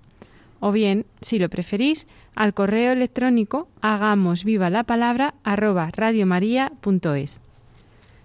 O 0.61 0.71
bien, 0.71 1.07
si 1.21 1.39
lo 1.39 1.49
preferís, 1.49 2.07
al 2.35 2.53
correo 2.53 2.91
electrónico 2.93 3.67
hagamos 3.81 4.43
viva 4.43 4.69
la 4.69 4.83
palabra 4.83 5.33
arroba. 5.43 5.91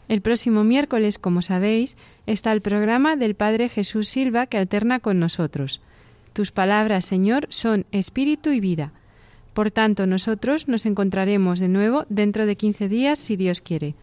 El 0.09 0.21
próximo 0.21 0.63
miércoles, 0.63 1.19
como 1.19 1.41
sabéis, 1.41 1.97
está 2.27 2.53
el 2.53 2.61
programa 2.61 3.17
del 3.17 3.35
Padre 3.35 3.71
Jesús 3.71 4.09
Silva 4.09 4.47
que 4.47 4.59
alterna 4.59 5.01
con 5.01 5.19
nosotros. 5.19 5.81
Tus 6.35 6.53
palabras, 6.53 7.07
Señor, 7.07 7.47
son 7.49 7.87
espíritu 7.91 8.51
y 8.51 8.61
vida. 8.61 8.93
Por 9.55 9.71
tanto, 9.71 10.07
nosotros 10.07 10.69
nos 10.69 10.85
encontraremos 10.85 11.59
de 11.59 11.69
nuevo 11.69 12.05
dentro 12.11 12.45
de 12.45 12.57
15 12.57 12.89
días, 12.91 13.19
si 13.19 13.37
Dios 13.37 13.63
quiere. 13.63 13.95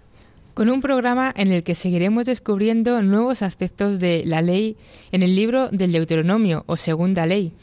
Con 0.55 0.69
un 0.69 0.81
programa 0.81 1.31
en 1.37 1.51
el 1.51 1.61
que 1.61 1.75
seguiremos 1.75 2.25
descubriendo 2.25 2.99
nuevos 3.03 3.43
aspectos 3.43 3.99
de 3.99 4.23
la 4.25 4.41
ley 4.41 4.75
en 5.11 5.21
el 5.21 5.35
libro 5.35 5.69
del 5.69 5.91
Deuteronomio 5.91 6.63
o 6.65 6.75
Segunda 6.75 7.27
Ley, 7.27 7.53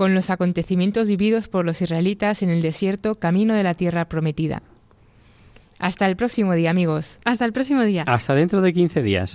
con 0.00 0.14
los 0.14 0.30
acontecimientos 0.30 1.06
vividos 1.06 1.48
por 1.48 1.66
los 1.66 1.82
israelitas 1.82 2.42
en 2.42 2.48
el 2.48 2.62
desierto 2.62 3.16
camino 3.16 3.52
de 3.52 3.62
la 3.62 3.74
tierra 3.74 4.06
prometida. 4.06 4.62
Hasta 5.78 6.06
el 6.06 6.16
próximo 6.16 6.54
día, 6.54 6.70
amigos. 6.70 7.18
Hasta 7.26 7.44
el 7.44 7.52
próximo 7.52 7.82
día. 7.82 8.04
Hasta 8.06 8.34
dentro 8.34 8.62
de 8.62 8.72
15 8.72 9.02
días. 9.02 9.34